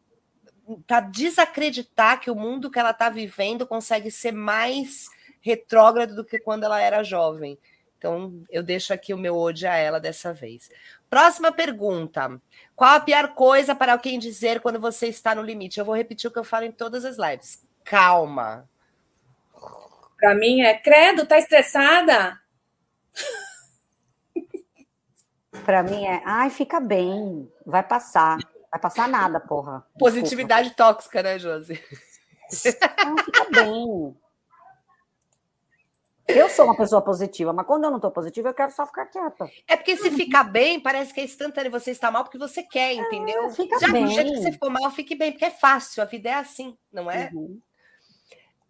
para 0.85 0.99
desacreditar 0.99 2.19
que 2.19 2.29
o 2.29 2.35
mundo 2.35 2.69
que 2.69 2.77
ela 2.77 2.91
está 2.91 3.09
vivendo 3.09 3.65
consegue 3.65 4.11
ser 4.11 4.33
mais 4.33 5.07
retrógrado 5.47 6.15
do 6.15 6.25
que 6.25 6.39
quando 6.39 6.65
ela 6.65 6.79
era 6.79 7.03
jovem. 7.03 7.57
Então, 7.97 8.43
eu 8.49 8.61
deixo 8.61 8.93
aqui 8.93 9.13
o 9.13 9.17
meu 9.17 9.35
ode 9.35 9.65
a 9.65 9.75
ela 9.75 9.99
dessa 9.99 10.31
vez. 10.31 10.69
Próxima 11.09 11.51
pergunta. 11.51 12.39
Qual 12.75 12.91
a 12.91 12.99
pior 12.99 13.33
coisa 13.33 13.73
para 13.73 13.93
alguém 13.93 14.19
dizer 14.19 14.61
quando 14.61 14.79
você 14.79 15.07
está 15.07 15.33
no 15.33 15.41
limite? 15.41 15.79
Eu 15.79 15.85
vou 15.85 15.95
repetir 15.95 16.29
o 16.29 16.33
que 16.33 16.37
eu 16.37 16.43
falo 16.43 16.65
em 16.65 16.71
todas 16.71 17.03
as 17.05 17.17
lives. 17.17 17.65
Calma. 17.83 18.69
Para 20.19 20.35
mim 20.35 20.61
é, 20.61 20.75
credo, 20.77 21.25
tá 21.25 21.37
estressada? 21.37 22.39
Para 25.65 25.81
mim 25.83 26.05
é, 26.05 26.21
ai, 26.25 26.49
fica 26.49 26.79
bem, 26.79 27.51
vai 27.65 27.83
passar. 27.83 28.37
Vai 28.71 28.79
passar 28.79 29.07
nada, 29.07 29.39
porra. 29.39 29.85
Positividade 29.97 30.69
Desculpa. 30.69 30.93
tóxica, 30.93 31.23
né, 31.23 31.39
Josi? 31.39 31.81
Não, 33.05 33.17
fica 33.17 33.45
bem. 33.51 34.15
Eu 36.27 36.49
sou 36.49 36.65
uma 36.65 36.75
pessoa 36.75 37.01
positiva, 37.01 37.53
mas 37.53 37.65
quando 37.65 37.85
eu 37.85 37.89
não 37.89 37.97
estou 37.97 38.11
positiva, 38.11 38.49
eu 38.49 38.53
quero 38.53 38.71
só 38.71 38.85
ficar 38.85 39.05
quieta. 39.05 39.49
É 39.65 39.77
porque 39.77 39.95
se 39.95 40.11
ficar 40.11 40.43
bem, 40.43 40.79
parece 40.79 41.13
que 41.13 41.21
é 41.21 41.23
instantâneo 41.23 41.71
você 41.71 41.91
está 41.91 42.11
mal 42.11 42.23
porque 42.23 42.37
você 42.37 42.63
quer, 42.63 42.91
é, 42.91 42.95
entendeu? 42.95 43.45
É, 43.45 43.49
fica 43.51 43.79
Já 43.79 43.87
bem. 43.87 44.05
do 44.05 44.11
jeito 44.11 44.33
que 44.33 44.41
você 44.41 44.51
ficou 44.51 44.69
mal, 44.69 44.91
fique 44.91 45.15
bem, 45.15 45.31
porque 45.31 45.45
é 45.45 45.51
fácil, 45.51 46.03
a 46.03 46.05
vida 46.05 46.29
é 46.29 46.33
assim, 46.33 46.77
não 46.91 47.09
é? 47.09 47.29
Uhum. 47.33 47.61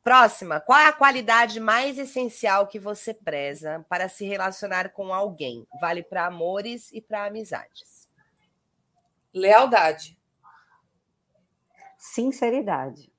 Próxima, 0.04 0.62
qual 0.62 0.80
é 0.80 0.86
a 0.86 0.94
qualidade 0.94 1.60
mais 1.60 1.98
essencial 1.98 2.68
que 2.68 2.80
você 2.80 3.14
preza 3.14 3.86
para 3.90 4.08
se 4.08 4.26
relacionar 4.26 4.90
com 4.94 5.14
alguém? 5.14 5.68
Vale 5.82 6.04
para 6.04 6.28
amores 6.28 6.92
e 6.94 7.02
para 7.02 7.26
amizades. 7.26 8.08
Lealdade. 9.34 10.18
Sinceridade. 11.98 13.12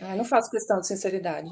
Ah, 0.00 0.14
não 0.14 0.24
faço 0.24 0.50
questão 0.50 0.80
de 0.80 0.86
sinceridade. 0.86 1.50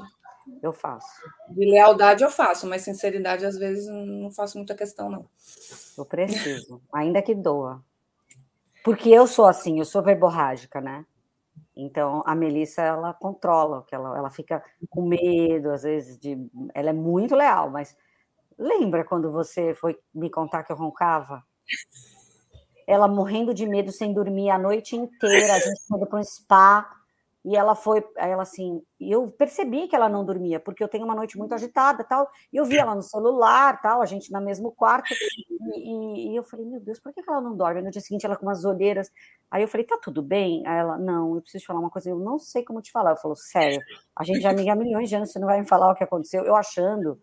Eu 0.61 0.73
faço. 0.73 1.07
De 1.49 1.65
lealdade 1.65 2.23
eu 2.23 2.31
faço, 2.31 2.67
mas 2.67 2.81
sinceridade 2.81 3.45
às 3.45 3.57
vezes 3.57 3.87
não 3.87 4.31
faço 4.31 4.57
muita 4.57 4.75
questão, 4.75 5.09
não. 5.09 5.25
Eu 5.97 6.05
preciso, 6.05 6.81
ainda 6.93 7.21
que 7.21 7.35
doa. 7.35 7.83
Porque 8.83 9.09
eu 9.09 9.27
sou 9.27 9.45
assim, 9.45 9.79
eu 9.79 9.85
sou 9.85 10.01
verborrágica, 10.01 10.79
né? 10.79 11.05
Então 11.75 12.23
a 12.25 12.33
Melissa 12.33 12.81
ela 12.81 13.13
controla, 13.13 13.83
que 13.83 13.93
ela, 13.93 14.17
ela 14.17 14.29
fica 14.29 14.63
com 14.89 15.05
medo, 15.05 15.71
às 15.71 15.83
vezes, 15.83 16.17
de. 16.17 16.37
Ela 16.73 16.89
é 16.89 16.93
muito 16.93 17.35
leal, 17.35 17.69
mas 17.69 17.95
lembra 18.57 19.03
quando 19.03 19.31
você 19.31 19.75
foi 19.75 19.99
me 20.13 20.29
contar 20.29 20.63
que 20.63 20.71
eu 20.71 20.75
roncava? 20.75 21.43
Ela 22.87 23.07
morrendo 23.07 23.53
de 23.53 23.67
medo 23.67 23.91
sem 23.91 24.13
dormir 24.13 24.49
a 24.49 24.57
noite 24.57 24.95
inteira, 24.95 25.53
a 25.53 25.59
gente 25.59 25.81
foi 25.87 26.05
para 26.05 26.19
um 26.19 26.23
spa 26.23 26.96
e 27.47 27.55
ela 27.55 27.75
foi, 27.75 28.03
ela 28.17 28.41
assim, 28.41 28.83
eu 28.99 29.31
percebi 29.31 29.87
que 29.87 29.95
ela 29.95 30.09
não 30.09 30.25
dormia, 30.25 30.59
porque 30.59 30.83
eu 30.83 30.87
tenho 30.89 31.05
uma 31.05 31.15
noite 31.15 31.37
muito 31.37 31.53
agitada, 31.53 32.03
tal, 32.03 32.29
e 32.51 32.57
eu 32.57 32.65
vi 32.65 32.77
ela 32.77 32.93
no 32.93 33.01
celular, 33.01 33.81
tal, 33.81 34.01
a 34.01 34.05
gente 34.05 34.29
no 34.33 34.41
mesmo 34.41 34.69
quarto, 34.73 35.13
e, 35.77 36.33
e, 36.33 36.35
eu 36.35 36.43
falei, 36.43 36.65
meu 36.65 36.81
Deus, 36.81 36.99
por 36.99 37.13
que 37.13 37.21
ela 37.25 37.39
não 37.39 37.55
dorme? 37.55 37.81
No 37.81 37.89
dia 37.89 38.01
seguinte 38.01 38.25
ela 38.25 38.35
com 38.35 38.45
umas 38.45 38.65
olheiras, 38.65 39.09
aí 39.49 39.61
eu 39.61 39.67
falei, 39.69 39.85
tá 39.85 39.97
tudo 39.97 40.21
bem? 40.21 40.61
Aí 40.67 40.77
ela, 40.77 40.97
não, 40.97 41.35
eu 41.35 41.41
preciso 41.41 41.61
te 41.61 41.67
falar 41.67 41.79
uma 41.79 41.89
coisa, 41.89 42.09
eu 42.09 42.19
não 42.19 42.37
sei 42.37 42.65
como 42.65 42.81
te 42.81 42.91
falar. 42.91 43.11
Eu 43.11 43.17
falo, 43.17 43.35
sério, 43.37 43.79
a 44.13 44.25
gente 44.25 44.41
já 44.41 44.49
amiga 44.49 44.73
há 44.73 44.75
milhões 44.75 45.07
de 45.07 45.15
anos, 45.15 45.31
você 45.31 45.39
não 45.39 45.47
vai 45.47 45.61
me 45.61 45.67
falar 45.67 45.89
o 45.89 45.95
que 45.95 46.03
aconteceu? 46.03 46.43
Eu 46.43 46.55
achando 46.55 47.17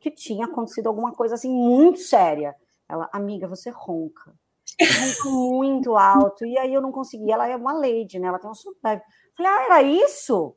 que 0.00 0.10
tinha 0.10 0.46
acontecido 0.46 0.88
alguma 0.88 1.12
coisa 1.12 1.36
assim 1.36 1.52
muito 1.52 2.00
séria. 2.00 2.56
Ela, 2.88 3.08
amiga, 3.12 3.46
você 3.46 3.70
ronca. 3.70 4.34
Ronca 4.80 5.28
muito 5.30 5.96
alto, 5.96 6.44
e 6.44 6.58
aí 6.58 6.74
eu 6.74 6.82
não 6.82 6.90
consegui, 6.90 7.30
ela 7.30 7.46
é 7.48 7.56
uma 7.56 7.72
lady, 7.72 8.18
né? 8.18 8.26
Ela 8.26 8.40
tem 8.40 8.50
um 8.50 8.54
super 8.54 9.02
Falei, 9.38 9.52
ah, 9.52 9.64
era 9.66 9.82
isso? 9.82 10.56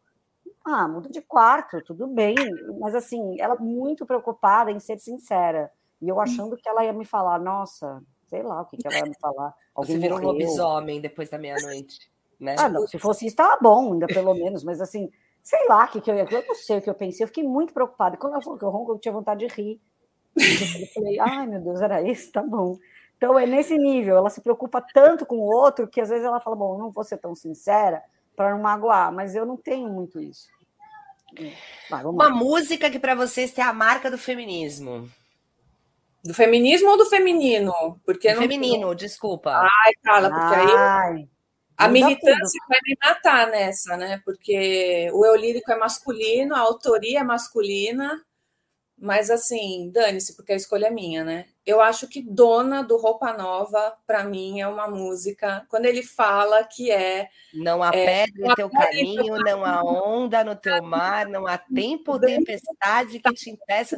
Ah, 0.65 0.87
muda 0.87 1.07
de 1.07 1.21
quarto, 1.21 1.83
tudo 1.83 2.07
bem. 2.07 2.35
Mas 2.79 2.95
assim, 2.95 3.39
ela 3.39 3.55
muito 3.55 4.07
preocupada 4.07 4.71
em 4.71 4.79
ser 4.79 4.97
sincera. 4.97 5.71
E 6.01 6.09
eu 6.09 6.19
achando 6.19 6.57
que 6.57 6.67
ela 6.67 6.83
ia 6.83 6.91
me 6.91 7.05
falar, 7.05 7.39
nossa, 7.39 8.01
sei 8.27 8.41
lá 8.41 8.61
o 8.61 8.65
que, 8.65 8.77
que 8.77 8.87
ela 8.87 8.97
ia 8.97 9.05
me 9.05 9.15
falar. 9.19 9.53
Alguém 9.75 9.95
Você 9.95 10.01
virou 10.01 10.17
um 10.17 10.23
lobisomem 10.23 10.99
depois 10.99 11.29
da 11.29 11.37
meia-noite. 11.37 12.11
Né? 12.39 12.55
Ah, 12.57 12.67
não, 12.67 12.87
se 12.87 12.97
fosse 12.97 13.27
isso, 13.27 13.33
estava 13.33 13.59
bom, 13.61 13.93
ainda 13.93 14.07
pelo 14.07 14.33
menos, 14.33 14.63
mas 14.63 14.81
assim, 14.81 15.11
sei 15.43 15.67
lá 15.67 15.85
o 15.85 15.87
que, 15.89 16.01
que 16.01 16.09
eu 16.09 16.15
ia. 16.15 16.27
Eu 16.29 16.47
não 16.47 16.55
sei 16.55 16.79
o 16.79 16.81
que 16.81 16.89
eu 16.89 16.95
pensei, 16.95 17.23
eu 17.23 17.27
fiquei 17.27 17.43
muito 17.43 17.71
preocupada. 17.71 18.17
Quando 18.17 18.33
ela 18.33 18.41
falou 18.41 18.57
que 18.57 18.65
eu 18.65 18.69
ronco, 18.69 18.93
eu 18.93 18.99
tinha 18.99 19.13
vontade 19.13 19.45
de 19.45 19.53
rir. 19.53 19.79
Eu 20.35 20.87
falei, 20.95 21.19
ai 21.19 21.45
meu 21.45 21.61
Deus, 21.61 21.81
era 21.81 22.01
isso, 22.01 22.31
tá 22.31 22.41
bom. 22.41 22.79
Então 23.15 23.37
é 23.37 23.45
nesse 23.45 23.77
nível, 23.77 24.17
ela 24.17 24.31
se 24.31 24.41
preocupa 24.41 24.83
tanto 24.91 25.23
com 25.23 25.37
o 25.37 25.55
outro 25.55 25.87
que 25.87 26.01
às 26.01 26.09
vezes 26.09 26.25
ela 26.25 26.39
fala, 26.39 26.55
bom, 26.55 26.79
não 26.79 26.89
vou 26.89 27.03
ser 27.03 27.17
tão 27.17 27.35
sincera, 27.35 28.01
para 28.35 28.51
não 28.51 28.61
magoar, 28.61 29.11
mas 29.11 29.35
eu 29.35 29.45
não 29.45 29.57
tenho 29.57 29.89
muito 29.89 30.19
isso. 30.19 30.47
Vai, 31.89 32.03
Uma 32.03 32.25
lá. 32.25 32.29
música 32.29 32.89
que 32.89 32.99
para 32.99 33.15
vocês 33.15 33.51
tem 33.51 33.63
a 33.63 33.73
marca 33.73 34.11
do 34.11 34.17
feminismo. 34.17 35.09
Do 36.23 36.33
feminismo 36.33 36.89
ou 36.89 36.97
do 36.97 37.05
feminino? 37.05 37.99
Porque 38.05 38.29
do 38.29 38.35
não... 38.35 38.41
feminino, 38.41 38.93
desculpa. 38.93 39.51
Ai, 39.51 39.93
Carla, 40.03 40.29
porque 40.29 40.55
Ai. 40.55 41.13
aí 41.13 41.29
a 41.81 41.87
militância 41.87 42.61
vai 42.69 42.77
me 42.85 42.95
matar 43.03 43.47
nessa, 43.47 43.97
né? 43.97 44.21
Porque 44.23 45.09
o 45.13 45.25
eu 45.25 45.35
lírico 45.35 45.71
é 45.71 45.77
masculino, 45.77 46.55
a 46.55 46.59
autoria 46.59 47.21
é 47.21 47.23
masculina, 47.23 48.23
mas 49.01 49.31
assim, 49.31 49.89
dane-se, 49.91 50.35
porque 50.35 50.53
a 50.53 50.55
escolha 50.55 50.85
é 50.85 50.91
minha, 50.91 51.23
né? 51.23 51.45
Eu 51.65 51.81
acho 51.81 52.07
que 52.07 52.21
Dona 52.21 52.83
do 52.83 52.97
Roupa 52.97 53.33
Nova, 53.33 53.95
para 54.05 54.23
mim, 54.23 54.61
é 54.61 54.67
uma 54.67 54.87
música. 54.87 55.65
Quando 55.69 55.85
ele 55.85 56.03
fala 56.03 56.63
que 56.63 56.91
é. 56.91 57.27
Não 57.53 57.81
há 57.81 57.89
é, 57.89 58.25
pedra 58.25 58.47
no 58.47 58.55
teu 58.55 58.69
caminho, 58.69 59.37
não 59.37 59.65
há 59.65 59.81
onda 59.83 60.43
no 60.43 60.55
teu 60.55 60.83
mar, 60.83 61.27
não 61.27 61.47
há 61.47 61.57
tempo 61.57 62.13
ou 62.13 62.19
tempestade 62.19 63.19
que 63.19 63.33
te 63.33 63.49
impeça 63.49 63.97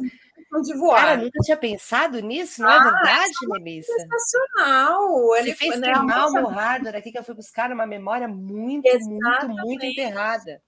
de 0.62 0.74
voar. 0.74 1.00
Cara, 1.00 1.16
nunca 1.16 1.38
tinha 1.42 1.56
pensado 1.56 2.20
nisso, 2.20 2.62
não 2.62 2.70
é 2.70 2.76
ah, 2.76 2.84
verdade, 2.84 3.32
é 3.42 3.46
Melissa? 3.58 3.92
Sensacional. 3.92 5.36
Ele 5.36 5.54
fez 5.54 5.78
né, 5.80 5.92
queimar 5.92 6.28
o 6.30 6.46
hardware 6.46 6.96
aqui 6.96 7.12
que 7.12 7.18
eu 7.18 7.24
fui 7.24 7.34
buscar 7.34 7.70
uma 7.72 7.86
memória 7.86 8.28
muito, 8.28 8.86
Exatamente. 8.86 9.48
muito, 9.48 9.64
muito 9.64 9.84
enterrada. 9.84 10.62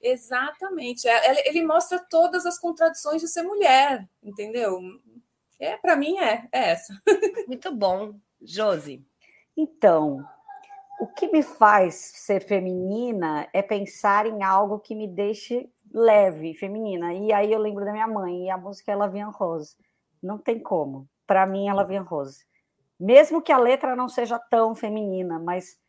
Exatamente. 0.00 1.06
É, 1.06 1.48
ele 1.48 1.64
mostra 1.64 1.98
todas 1.98 2.46
as 2.46 2.58
contradições 2.58 3.20
de 3.20 3.28
ser 3.28 3.42
mulher, 3.42 4.08
entendeu? 4.22 4.80
É, 5.58 5.76
para 5.76 5.96
mim 5.96 6.18
é, 6.18 6.48
é 6.52 6.70
essa. 6.70 6.94
Muito 7.46 7.74
bom, 7.74 8.14
Josi. 8.40 9.04
Então, 9.56 10.24
o 11.00 11.06
que 11.06 11.28
me 11.28 11.42
faz 11.42 11.94
ser 11.94 12.42
feminina 12.42 13.48
é 13.52 13.62
pensar 13.62 14.26
em 14.26 14.42
algo 14.42 14.78
que 14.78 14.94
me 14.94 15.06
deixe 15.06 15.68
leve, 15.92 16.54
feminina. 16.54 17.12
E 17.12 17.32
aí 17.32 17.52
eu 17.52 17.58
lembro 17.58 17.84
da 17.84 17.92
minha 17.92 18.06
mãe, 18.06 18.46
e 18.46 18.50
a 18.50 18.56
música 18.56 18.92
é 18.92 18.96
Lavian 18.96 19.30
Rose. 19.30 19.76
Não 20.22 20.38
tem 20.38 20.58
como. 20.60 21.08
Para 21.26 21.46
mim 21.46 21.68
é 21.68 21.74
Lavian 21.74 22.02
Rose. 22.02 22.44
Mesmo 22.98 23.40
que 23.40 23.50
a 23.50 23.58
letra 23.58 23.96
não 23.96 24.08
seja 24.08 24.38
tão 24.38 24.74
feminina, 24.74 25.38
mas 25.38 25.79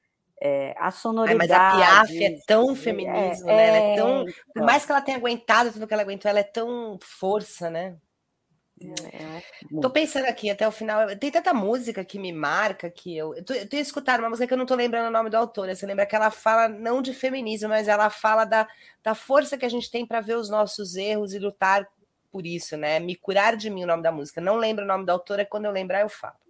é, 0.42 0.74
a 0.80 0.90
sonoridade. 0.90 1.52
É, 1.52 1.56
mas 1.56 1.74
a 1.76 1.76
Piaf 1.78 2.24
é 2.24 2.40
tão 2.48 2.76
feminismo, 2.76 3.48
é, 3.48 3.56
né? 3.56 3.68
Ela 3.68 3.78
é 3.78 3.96
tão. 3.96 4.26
Por 4.26 4.34
então. 4.50 4.66
mais 4.66 4.84
que 4.84 4.92
ela 4.92 5.02
tenha 5.02 5.18
aguentado 5.18 5.72
tudo 5.72 5.88
que 5.88 5.94
ela 5.94 6.02
aguentou, 6.02 6.30
ela 6.30 6.40
é 6.40 6.44
tão 6.44 6.98
força, 7.00 7.70
né? 7.70 7.96
É, 9.14 9.44
tô 9.80 9.92
pensando 9.92 10.26
aqui 10.26 10.50
até 10.50 10.68
o 10.68 10.72
final. 10.72 11.16
Tem 11.16 11.30
tanta 11.30 11.54
música 11.54 12.04
que 12.04 12.18
me 12.18 12.34
marca 12.34 12.90
que 12.90 13.16
eu. 13.16 13.36
Eu, 13.36 13.46
tô, 13.46 13.54
eu 13.54 13.70
tenho 13.70 13.82
escutado 13.82 14.22
uma 14.22 14.30
música 14.30 14.48
que 14.48 14.54
eu 14.54 14.58
não 14.58 14.66
tô 14.66 14.74
lembrando 14.74 15.10
o 15.10 15.12
nome 15.12 15.30
do 15.30 15.38
autor. 15.38 15.70
Você 15.70 15.86
lembra 15.86 16.08
que 16.08 16.16
ela 16.16 16.32
fala 16.32 16.68
não 16.68 17.04
de 17.04 17.14
feminismo, 17.14 17.70
mas 17.70 17.88
ela 17.88 18.10
fala 18.10 18.44
da, 18.44 18.68
da 19.04 19.14
força 19.14 19.60
que 19.60 19.66
a 19.66 19.70
gente 19.70 19.92
tem 19.92 20.08
para 20.08 20.22
ver 20.22 20.38
os 20.38 20.50
nossos 20.50 20.96
erros 20.96 21.36
e 21.36 21.40
lutar 21.40 21.88
por 22.32 22.48
isso, 22.48 22.76
né? 22.76 23.00
Me 23.00 23.16
curar 23.16 23.56
de 23.56 23.70
mim 23.70 23.84
o 23.84 23.88
nome 23.88 24.02
da 24.02 24.12
música. 24.12 24.42
Não 24.42 24.56
lembro 24.56 24.84
o 24.84 24.88
nome 24.88 25.06
do 25.06 25.12
autor, 25.12 25.40
é 25.40 25.46
quando 25.46 25.66
eu 25.66 25.72
lembrar 25.72 26.02
eu 26.02 26.10
falo. 26.10 26.41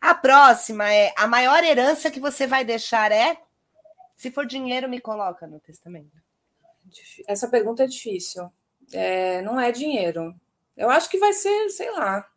A 0.00 0.14
próxima 0.14 0.92
é 0.92 1.12
a 1.16 1.26
maior 1.26 1.62
herança 1.64 2.10
que 2.10 2.20
você 2.20 2.46
vai 2.46 2.64
deixar 2.64 3.10
é 3.12 3.36
se 4.18 4.32
for 4.32 4.44
dinheiro, 4.44 4.88
me 4.88 5.00
coloca 5.00 5.46
no 5.46 5.60
testamento. 5.60 6.10
Essa 7.26 7.46
pergunta 7.46 7.84
é 7.84 7.86
difícil. 7.86 8.50
É, 8.92 9.40
não 9.42 9.60
é 9.60 9.70
dinheiro. 9.70 10.34
Eu 10.76 10.90
acho 10.90 11.08
que 11.08 11.18
vai 11.18 11.32
ser, 11.32 11.68
sei 11.68 11.88
lá, 11.92 12.28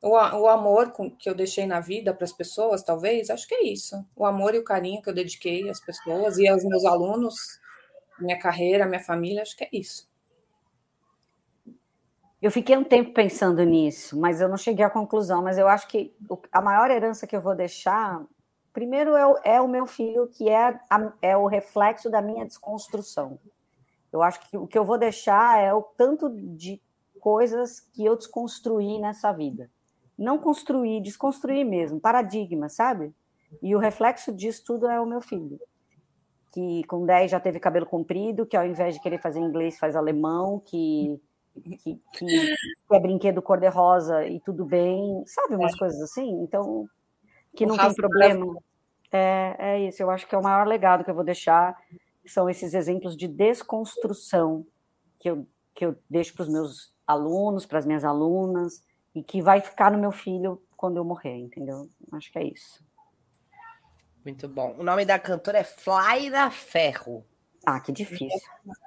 o, 0.00 0.10
o 0.12 0.48
amor 0.48 0.92
com, 0.92 1.10
que 1.10 1.28
eu 1.28 1.34
deixei 1.34 1.66
na 1.66 1.78
vida 1.78 2.14
para 2.14 2.24
as 2.24 2.32
pessoas, 2.32 2.82
talvez. 2.82 3.28
Acho 3.28 3.46
que 3.46 3.54
é 3.54 3.64
isso. 3.64 4.02
O 4.16 4.24
amor 4.24 4.54
e 4.54 4.58
o 4.58 4.64
carinho 4.64 5.02
que 5.02 5.10
eu 5.10 5.14
dediquei 5.14 5.68
às 5.68 5.78
pessoas 5.78 6.38
e 6.38 6.48
aos 6.48 6.64
meus 6.64 6.86
alunos, 6.86 7.60
minha 8.18 8.38
carreira, 8.38 8.86
minha 8.86 9.04
família. 9.04 9.42
Acho 9.42 9.56
que 9.56 9.64
é 9.64 9.70
isso. 9.70 10.08
Eu 12.40 12.52
fiquei 12.52 12.76
um 12.76 12.84
tempo 12.84 13.12
pensando 13.12 13.64
nisso, 13.64 14.18
mas 14.18 14.40
eu 14.40 14.48
não 14.48 14.56
cheguei 14.56 14.84
à 14.84 14.90
conclusão. 14.90 15.42
Mas 15.42 15.58
eu 15.58 15.66
acho 15.66 15.88
que 15.88 16.14
a 16.52 16.62
maior 16.62 16.90
herança 16.90 17.26
que 17.26 17.34
eu 17.34 17.40
vou 17.40 17.54
deixar, 17.54 18.24
primeiro, 18.72 19.16
é 19.16 19.26
o, 19.26 19.38
é 19.42 19.60
o 19.60 19.66
meu 19.66 19.86
filho, 19.86 20.28
que 20.28 20.48
é, 20.48 20.78
a, 20.88 21.12
é 21.20 21.36
o 21.36 21.46
reflexo 21.46 22.08
da 22.08 22.22
minha 22.22 22.46
desconstrução. 22.46 23.40
Eu 24.12 24.22
acho 24.22 24.40
que 24.48 24.56
o 24.56 24.66
que 24.66 24.78
eu 24.78 24.84
vou 24.84 24.96
deixar 24.96 25.60
é 25.60 25.74
o 25.74 25.82
tanto 25.82 26.30
de 26.30 26.80
coisas 27.18 27.80
que 27.80 28.04
eu 28.04 28.16
desconstruí 28.16 29.00
nessa 29.00 29.32
vida. 29.32 29.68
Não 30.16 30.38
construir, 30.38 31.00
desconstruir 31.00 31.64
mesmo, 31.64 32.00
paradigma, 32.00 32.68
sabe? 32.68 33.12
E 33.60 33.74
o 33.74 33.78
reflexo 33.78 34.32
disso 34.32 34.62
tudo 34.64 34.86
é 34.88 35.00
o 35.00 35.06
meu 35.06 35.20
filho, 35.20 35.60
que 36.52 36.84
com 36.84 37.04
10 37.04 37.30
já 37.30 37.40
teve 37.40 37.60
cabelo 37.60 37.86
comprido, 37.86 38.46
que 38.46 38.56
ao 38.56 38.66
invés 38.66 38.94
de 38.94 39.00
querer 39.00 39.18
fazer 39.18 39.40
inglês 39.40 39.78
faz 39.78 39.96
alemão, 39.96 40.60
que 40.64 41.20
que, 41.60 42.00
que, 42.14 42.54
é 42.92 43.00
brinquedo 43.00 43.42
cor-de-rosa 43.42 44.26
e 44.26 44.40
tudo 44.40 44.64
bem, 44.64 45.22
sabe? 45.26 45.56
Umas 45.56 45.74
é. 45.74 45.78
coisas 45.78 46.00
assim. 46.00 46.42
Então, 46.42 46.88
que 47.54 47.66
não 47.66 47.76
tem 47.76 47.94
problema. 47.94 48.56
É, 49.10 49.56
é 49.58 49.80
isso, 49.88 50.02
eu 50.02 50.10
acho 50.10 50.26
que 50.26 50.34
é 50.34 50.38
o 50.38 50.42
maior 50.42 50.66
legado 50.66 51.04
que 51.04 51.10
eu 51.10 51.14
vou 51.14 51.24
deixar. 51.24 51.76
São 52.26 52.48
esses 52.48 52.74
exemplos 52.74 53.16
de 53.16 53.26
desconstrução 53.26 54.66
que 55.18 55.30
eu, 55.30 55.46
que 55.74 55.84
eu 55.84 55.96
deixo 56.08 56.34
para 56.34 56.42
os 56.42 56.48
meus 56.48 56.92
alunos, 57.06 57.64
para 57.64 57.78
as 57.78 57.86
minhas 57.86 58.04
alunas, 58.04 58.84
e 59.14 59.22
que 59.22 59.40
vai 59.40 59.60
ficar 59.60 59.90
no 59.90 59.98
meu 59.98 60.12
filho 60.12 60.62
quando 60.76 60.98
eu 60.98 61.04
morrer, 61.04 61.36
entendeu? 61.36 61.88
Acho 62.12 62.30
que 62.30 62.38
é 62.38 62.44
isso. 62.44 62.84
Muito 64.24 64.46
bom. 64.46 64.76
O 64.78 64.82
nome 64.82 65.04
da 65.04 65.18
cantora 65.18 65.58
é 65.58 65.64
Flaira 65.64 66.50
Ferro. 66.50 67.24
Ah, 67.70 67.80
que 67.80 67.92
difícil. 67.92 68.40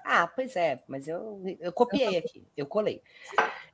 Ah, 0.04 0.26
pois 0.26 0.56
é, 0.56 0.82
mas 0.88 1.08
eu, 1.08 1.40
eu 1.60 1.72
copiei 1.72 2.18
aqui, 2.18 2.44
eu 2.58 2.66
colei. 2.66 3.04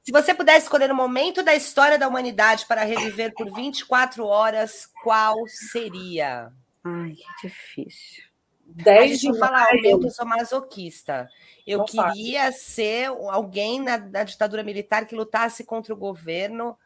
Se 0.03 0.11
você 0.11 0.33
pudesse 0.33 0.65
escolher 0.65 0.91
um 0.91 0.95
momento 0.95 1.41
da 1.41 1.55
história 1.55 1.97
da 1.97 2.09
humanidade 2.09 2.65
para 2.65 2.83
reviver 2.83 3.33
por 3.33 3.49
24 3.53 4.25
horas, 4.25 4.91
qual 5.01 5.47
seria? 5.47 6.51
Ai, 6.83 7.13
que 7.39 7.47
difícil. 7.47 8.23
10 8.65 9.21
de 9.21 9.39
falar, 9.39 9.69
eu 9.81 10.11
sou 10.11 10.25
masoquista. 10.25 11.29
Eu 11.65 11.79
Não 11.79 11.85
queria 11.85 12.51
ser 12.51 13.05
alguém 13.05 13.81
na, 13.81 13.97
na 13.97 14.23
ditadura 14.23 14.61
militar 14.61 15.05
que 15.05 15.15
lutasse 15.15 15.63
contra 15.63 15.93
o 15.93 15.97
governo 15.97 16.77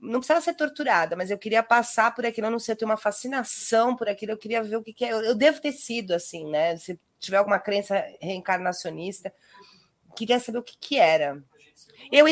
não 0.00 0.20
precisava 0.20 0.40
ser 0.40 0.54
torturada, 0.54 1.16
mas 1.16 1.30
eu 1.30 1.38
queria 1.38 1.62
passar 1.62 2.14
por 2.14 2.24
aquilo, 2.24 2.46
eu 2.46 2.50
não 2.50 2.58
sei, 2.58 2.72
eu 2.72 2.76
tenho 2.76 2.90
uma 2.90 2.96
fascinação 2.96 3.96
por 3.96 4.08
aquilo, 4.08 4.32
eu 4.32 4.38
queria 4.38 4.62
ver 4.62 4.76
o 4.76 4.82
que, 4.82 4.92
que 4.92 5.04
é. 5.04 5.12
Eu, 5.12 5.22
eu, 5.22 5.34
devo 5.34 5.60
ter 5.60 5.72
sido 5.72 6.12
assim, 6.12 6.48
né? 6.48 6.76
Se 6.76 6.98
tiver 7.18 7.38
alguma 7.38 7.58
crença 7.58 8.04
reencarnacionista, 8.20 9.32
queria 10.16 10.38
saber 10.38 10.58
o 10.58 10.62
que, 10.62 10.76
que 10.78 10.96
era. 10.98 11.42
Eu, 12.12 12.26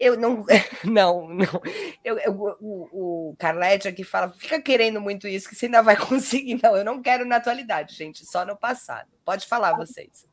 eu 0.00 0.18
não, 0.18 0.44
não, 0.84 1.28
não. 1.28 1.62
Eu, 2.04 2.18
eu, 2.18 2.32
o, 2.60 3.30
o 3.30 3.36
Carlete 3.38 3.86
aqui 3.86 4.02
fala, 4.02 4.32
fica 4.36 4.60
querendo 4.60 5.00
muito 5.00 5.28
isso, 5.28 5.48
que 5.48 5.54
você 5.54 5.66
ainda 5.66 5.82
vai 5.82 5.96
conseguir. 6.04 6.60
Não, 6.60 6.76
eu 6.76 6.84
não 6.84 7.00
quero 7.00 7.24
na 7.24 7.36
atualidade, 7.36 7.94
gente, 7.94 8.26
só 8.26 8.44
no 8.44 8.56
passado. 8.56 9.08
Pode 9.24 9.46
falar 9.46 9.76
vocês. 9.76 10.26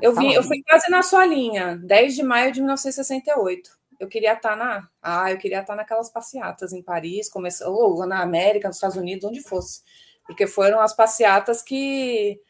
Eu, 0.00 0.14
vi, 0.14 0.34
eu 0.34 0.42
fui 0.42 0.60
quase 0.62 0.90
na 0.90 1.02
sua 1.02 1.24
linha, 1.24 1.76
10 1.76 2.16
de 2.16 2.22
maio 2.22 2.50
de 2.50 2.60
1968 2.60 3.83
eu 3.98 4.08
queria 4.08 4.34
estar 4.34 4.56
na. 4.56 4.88
Ah, 5.02 5.30
eu 5.30 5.38
queria 5.38 5.60
estar 5.60 5.76
naquelas 5.76 6.10
passeatas 6.10 6.72
em 6.72 6.82
Paris, 6.82 7.30
começou, 7.30 7.74
ou 7.74 8.06
na 8.06 8.22
América, 8.22 8.68
nos 8.68 8.76
Estados 8.76 8.96
Unidos, 8.96 9.24
onde 9.28 9.42
fosse. 9.42 9.82
Porque 10.26 10.46
foram 10.46 10.80
as 10.80 10.94
passeatas 10.94 11.62
que 11.62 12.40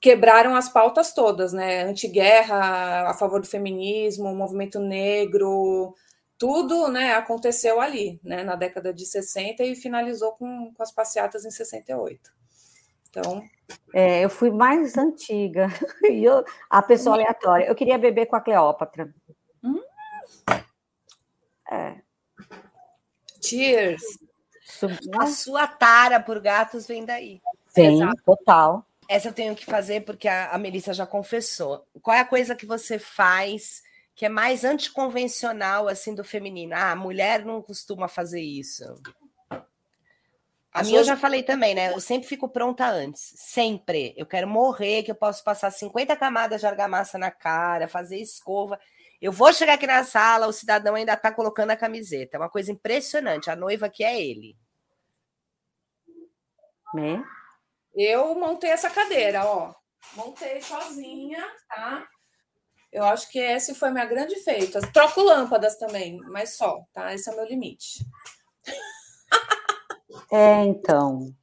quebraram 0.00 0.54
as 0.56 0.68
pautas 0.68 1.14
todas, 1.14 1.52
né? 1.52 1.84
Antiguerra, 1.84 3.08
a 3.08 3.14
favor 3.14 3.40
do 3.40 3.46
feminismo, 3.46 4.34
movimento 4.34 4.80
negro, 4.80 5.94
tudo 6.42 6.88
né, 6.88 7.14
aconteceu 7.14 7.80
ali, 7.80 8.18
né, 8.20 8.42
na 8.42 8.56
década 8.56 8.92
de 8.92 9.06
60 9.06 9.62
e 9.62 9.76
finalizou 9.76 10.32
com, 10.32 10.72
com 10.74 10.82
as 10.82 10.90
passeatas 10.90 11.44
em 11.44 11.52
68. 11.52 12.32
Então. 13.08 13.44
É, 13.94 14.24
eu 14.24 14.28
fui 14.28 14.50
mais 14.50 14.98
antiga, 14.98 15.68
e 16.02 16.24
eu, 16.24 16.44
a 16.68 16.82
pessoa 16.82 17.14
aleatória. 17.14 17.66
Eu 17.66 17.76
queria 17.76 17.96
beber 17.96 18.26
com 18.26 18.34
a 18.34 18.40
Cleópatra. 18.40 19.14
É. 21.72 21.96
Cheers. 23.42 24.02
A 25.18 25.26
sua 25.26 25.66
tara 25.66 26.20
por 26.20 26.40
gatos 26.40 26.86
vem 26.86 27.04
daí. 27.04 27.40
Vem, 27.74 27.96
Exato. 27.96 28.22
total. 28.24 28.86
Essa 29.08 29.28
eu 29.28 29.32
tenho 29.32 29.54
que 29.54 29.64
fazer 29.64 30.04
porque 30.04 30.28
a, 30.28 30.50
a 30.50 30.58
Melissa 30.58 30.92
já 30.92 31.06
confessou. 31.06 31.84
Qual 32.00 32.16
é 32.16 32.20
a 32.20 32.24
coisa 32.24 32.54
que 32.54 32.66
você 32.66 32.98
faz 32.98 33.82
que 34.14 34.26
é 34.26 34.28
mais 34.28 34.64
anticonvencional 34.64 35.88
assim 35.88 36.14
do 36.14 36.22
feminino? 36.22 36.74
Ah, 36.74 36.92
a 36.92 36.96
mulher 36.96 37.44
não 37.44 37.62
costuma 37.62 38.08
fazer 38.08 38.40
isso. 38.40 38.84
A 40.72 40.82
minha 40.82 41.00
eu 41.00 41.04
já 41.04 41.16
falei 41.16 41.42
também, 41.42 41.74
né? 41.74 41.92
Eu 41.92 42.00
sempre 42.00 42.26
fico 42.26 42.48
pronta 42.48 42.86
antes. 42.86 43.34
Sempre. 43.36 44.14
Eu 44.16 44.24
quero 44.24 44.48
morrer, 44.48 45.02
que 45.02 45.10
eu 45.10 45.14
posso 45.14 45.44
passar 45.44 45.70
50 45.70 46.16
camadas 46.16 46.60
de 46.60 46.66
argamassa 46.66 47.18
na 47.18 47.30
cara, 47.30 47.86
fazer 47.86 48.16
escova. 48.16 48.80
Eu 49.22 49.30
vou 49.30 49.52
chegar 49.52 49.74
aqui 49.74 49.86
na 49.86 50.02
sala, 50.02 50.48
o 50.48 50.52
cidadão 50.52 50.96
ainda 50.96 51.12
está 51.12 51.30
colocando 51.30 51.70
a 51.70 51.76
camiseta. 51.76 52.36
É 52.36 52.40
uma 52.40 52.50
coisa 52.50 52.72
impressionante. 52.72 53.48
A 53.48 53.54
noiva 53.54 53.88
que 53.88 54.02
é 54.02 54.20
ele. 54.20 54.58
Né? 56.92 57.24
Eu 57.94 58.34
montei 58.34 58.70
essa 58.70 58.90
cadeira, 58.90 59.46
ó. 59.46 59.72
Montei 60.16 60.60
sozinha, 60.60 61.40
tá? 61.68 62.04
Eu 62.92 63.04
acho 63.04 63.30
que 63.30 63.38
esse 63.38 63.76
foi 63.76 63.92
minha 63.92 64.04
grande 64.06 64.34
feito. 64.40 64.80
Troco 64.92 65.22
lâmpadas 65.22 65.78
também, 65.78 66.18
mas 66.32 66.56
só, 66.56 66.84
tá? 66.92 67.14
Esse 67.14 67.30
é 67.30 67.32
o 67.32 67.36
meu 67.36 67.46
limite. 67.46 68.04
É, 70.30 70.64
então. 70.64 71.34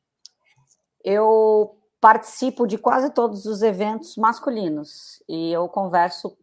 Eu 1.03 1.79
participo 2.01 2.65
de 2.65 2.77
quase 2.77 3.11
todos 3.11 3.45
os 3.45 3.61
eventos 3.61 4.15
masculinos 4.15 5.21
e 5.27 5.51
eu 5.51 5.67
converso 5.67 6.37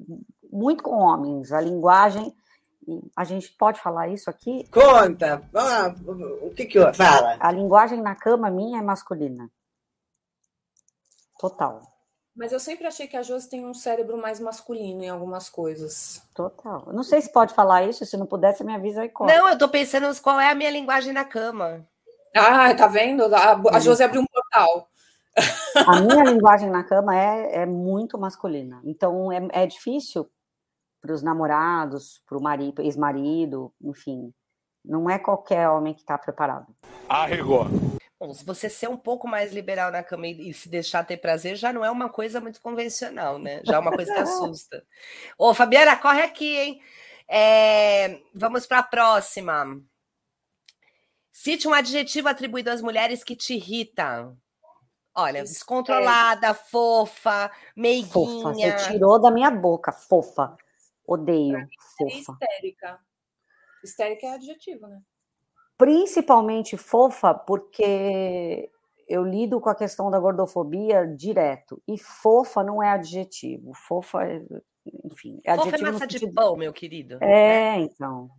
muito 0.57 0.83
com 0.83 0.97
homens. 0.97 1.53
A 1.53 1.61
linguagem, 1.61 2.35
a 3.15 3.25
gente 3.25 3.53
pode 3.53 3.81
falar 3.81 4.09
isso 4.09 4.31
aqui? 4.31 4.67
Conta, 4.71 5.43
o 6.41 6.51
que 6.51 6.65
que 6.65 6.79
eu 6.79 6.93
fala? 6.95 7.37
A 7.39 7.53
linguagem 7.53 8.01
na 8.01 8.15
cama 8.15 8.51
minha 8.51 8.79
é 8.79 8.83
masculina. 8.83 9.51
Total. 11.39 11.83
Mas 12.35 12.53
eu 12.53 12.61
sempre 12.61 12.87
achei 12.87 13.07
que 13.07 13.17
a 13.17 13.23
Josi 13.23 13.49
tem 13.49 13.67
um 13.67 13.73
cérebro 13.73 14.19
mais 14.19 14.41
masculino 14.41 15.03
em 15.03 15.09
algumas 15.09 15.49
coisas. 15.49 16.23
Total. 16.35 16.85
Eu 16.87 16.93
não 16.93 17.03
sei 17.03 17.21
se 17.21 17.33
pode 17.33 17.55
falar 17.55 17.85
isso, 17.85 18.05
se 18.05 18.17
não 18.17 18.27
puder, 18.27 18.55
você 18.55 18.63
me 18.63 18.75
avisa 18.75 19.03
aí. 19.03 19.09
Corta. 19.09 19.35
Não, 19.35 19.49
eu 19.49 19.59
tô 19.59 19.69
pensando 19.69 20.07
qual 20.21 20.39
é 20.39 20.51
a 20.51 20.55
minha 20.55 20.71
linguagem 20.71 21.13
na 21.13 21.25
cama. 21.25 21.87
Ah, 22.35 22.75
tá 22.75 22.87
vendo? 22.87 23.25
A, 23.35 23.61
a 23.73 23.81
Josi 23.81 24.03
abriu 24.03 24.21
um 24.21 24.27
portal. 24.27 24.89
A 25.87 26.01
minha 26.01 26.25
linguagem 26.25 26.71
na 26.71 26.85
cama 26.85 27.17
é, 27.17 27.63
é 27.63 27.67
muito 27.67 28.19
masculina. 28.19 28.81
Então 28.85 29.33
é, 29.33 29.49
é 29.53 29.67
difícil 29.67 30.31
para 31.07 31.15
os 31.15 31.23
namorados, 31.23 32.21
para 32.27 32.37
o 32.37 32.43
marido, 32.43 32.83
ex-marido, 32.83 33.73
enfim. 33.81 34.33
Não 34.85 35.09
é 35.09 35.19
qualquer 35.19 35.69
homem 35.69 35.95
que 35.95 36.01
está 36.01 36.19
preparado. 36.19 36.67
Arregou. 37.09 37.67
Bom, 38.19 38.33
se 38.33 38.45
você 38.45 38.69
ser 38.71 38.89
um 38.89 38.97
pouco 38.97 39.29
mais 39.29 39.53
liberal 39.53 39.93
na 39.93 40.03
cama 40.03 40.27
e, 40.27 40.53
se 40.53 40.69
deixar 40.69 41.05
ter 41.05 41.19
prazer, 41.19 41.55
já 41.57 41.73
não 41.73 41.85
é 41.85 41.91
uma 41.91 42.09
coisa 42.09 42.41
muito 42.41 42.61
convencional, 42.63 43.39
né? 43.39 43.61
Já 43.65 43.77
é 43.77 43.79
uma 43.79 43.93
coisa 43.93 44.13
que 44.13 44.21
assusta. 44.21 44.85
Ô, 45.39 45.53
Fabiana, 45.53 45.97
corre 45.97 46.23
aqui, 46.23 46.57
hein? 46.57 46.81
É, 47.29 48.21
vamos 48.35 48.67
para 48.67 48.79
a 48.79 48.83
próxima. 48.83 49.81
Cite 51.31 51.69
um 51.69 51.75
adjetivo 51.75 52.29
atribuído 52.29 52.71
às 52.71 52.81
mulheres 52.81 53.23
que 53.23 53.37
te 53.37 53.55
irrita. 53.55 54.35
Olha, 55.15 55.43
descontrolada, 55.43 56.53
fofa, 56.53 57.51
meiguinha. 57.75 58.11
Fofa, 58.13 58.53
você 58.53 58.77
tirou 58.91 59.19
da 59.19 59.31
minha 59.31 59.51
boca, 59.51 59.91
fofa. 59.91 60.57
Odeio, 61.07 61.67
fofa. 61.99 62.33
Histérica. 62.33 63.01
Histérica 63.85 64.27
é 64.27 64.35
adjetivo, 64.35 64.87
né? 64.89 65.01
Principalmente 65.79 66.77
fofa, 66.77 67.35
porque 67.35 68.71
eu 69.09 69.25
lido 69.25 69.61
com 69.61 69.69
a 69.69 69.75
questão 69.75 70.11
da 70.11 70.19
gordofobia 70.19 71.07
direto. 71.07 71.83
E 71.87 71.99
fofa 71.99 72.65
não 72.65 72.83
é 72.83 72.91
adjetivo. 72.91 73.73
Fofa 73.75 74.25
é, 74.25 74.43
enfim, 75.05 75.41
é 75.45 75.55
fofa 75.55 75.69
é 75.69 75.75
adjetivo. 75.75 75.89
é 75.89 75.93
massa 75.93 76.07
de 76.07 76.33
pão, 76.33 76.57
meu 76.57 76.73
querido. 76.73 77.23
É, 77.23 77.79
então. 77.79 78.31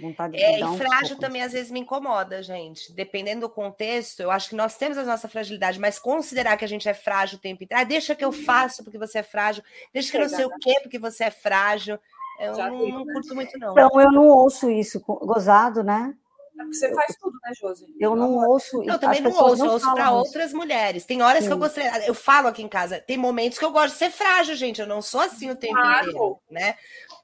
Vontade 0.00 0.36
de 0.36 0.42
é, 0.42 0.60
e 0.60 0.78
frágil 0.78 1.16
um 1.16 1.18
também 1.18 1.42
às 1.42 1.52
vezes 1.52 1.70
me 1.70 1.80
incomoda, 1.80 2.42
gente. 2.42 2.92
Dependendo 2.92 3.42
do 3.42 3.48
contexto, 3.50 4.20
eu 4.20 4.30
acho 4.30 4.48
que 4.48 4.56
nós 4.56 4.76
temos 4.76 4.96
a 4.96 5.04
nossa 5.04 5.28
fragilidade, 5.28 5.78
mas 5.78 5.98
considerar 5.98 6.56
que 6.56 6.64
a 6.64 6.68
gente 6.68 6.88
é 6.88 6.94
frágil 6.94 7.38
o 7.38 7.40
tempo 7.40 7.62
inteiro, 7.62 7.82
ah, 7.82 7.84
deixa 7.84 8.14
que 8.14 8.24
eu 8.24 8.32
faço 8.32 8.82
porque 8.82 8.98
você 8.98 9.18
é 9.18 9.22
frágil, 9.22 9.62
deixa 9.92 10.10
que 10.10 10.16
eu 10.16 10.22
não 10.22 10.28
sei 10.28 10.44
o 10.44 10.58
quê 10.58 10.78
porque 10.82 10.98
você 10.98 11.24
é 11.24 11.30
frágil. 11.30 11.98
Eu 12.38 12.56
não, 12.56 12.88
não 12.88 13.04
curto 13.04 13.34
muito, 13.34 13.58
não. 13.58 13.72
Então, 13.72 14.00
eu 14.00 14.10
não 14.10 14.28
ouço 14.28 14.70
isso. 14.70 14.98
Gozado, 15.00 15.84
né? 15.84 16.14
É 16.58 16.64
você 16.64 16.94
faz 16.94 17.16
tudo, 17.16 17.38
né, 17.44 17.52
Josi? 17.58 17.86
Eu 17.98 18.14
não 18.14 18.34
ouço. 18.34 18.82
Eu 18.82 18.98
também 18.98 19.20
não 19.20 19.32
ouço, 19.32 19.64
eu 19.64 19.70
ouço 19.72 19.94
para 19.94 20.10
outras 20.12 20.52
mulheres. 20.52 21.04
Tem 21.04 21.22
horas 21.22 21.42
Sim. 21.42 21.48
que 21.48 21.52
eu 21.52 21.58
gostaria. 21.58 22.06
Eu 22.06 22.14
falo 22.14 22.48
aqui 22.48 22.62
em 22.62 22.68
casa, 22.68 23.00
tem 23.00 23.16
momentos 23.16 23.58
que 23.58 23.64
eu 23.64 23.70
gosto 23.70 23.92
de 23.94 23.98
ser 23.98 24.10
frágil, 24.10 24.54
gente. 24.56 24.80
Eu 24.80 24.86
não 24.86 25.00
sou 25.00 25.20
assim 25.20 25.50
o 25.50 25.56
tempo 25.56 25.74
claro. 25.74 26.10
inteiro, 26.10 26.40
né? 26.50 26.76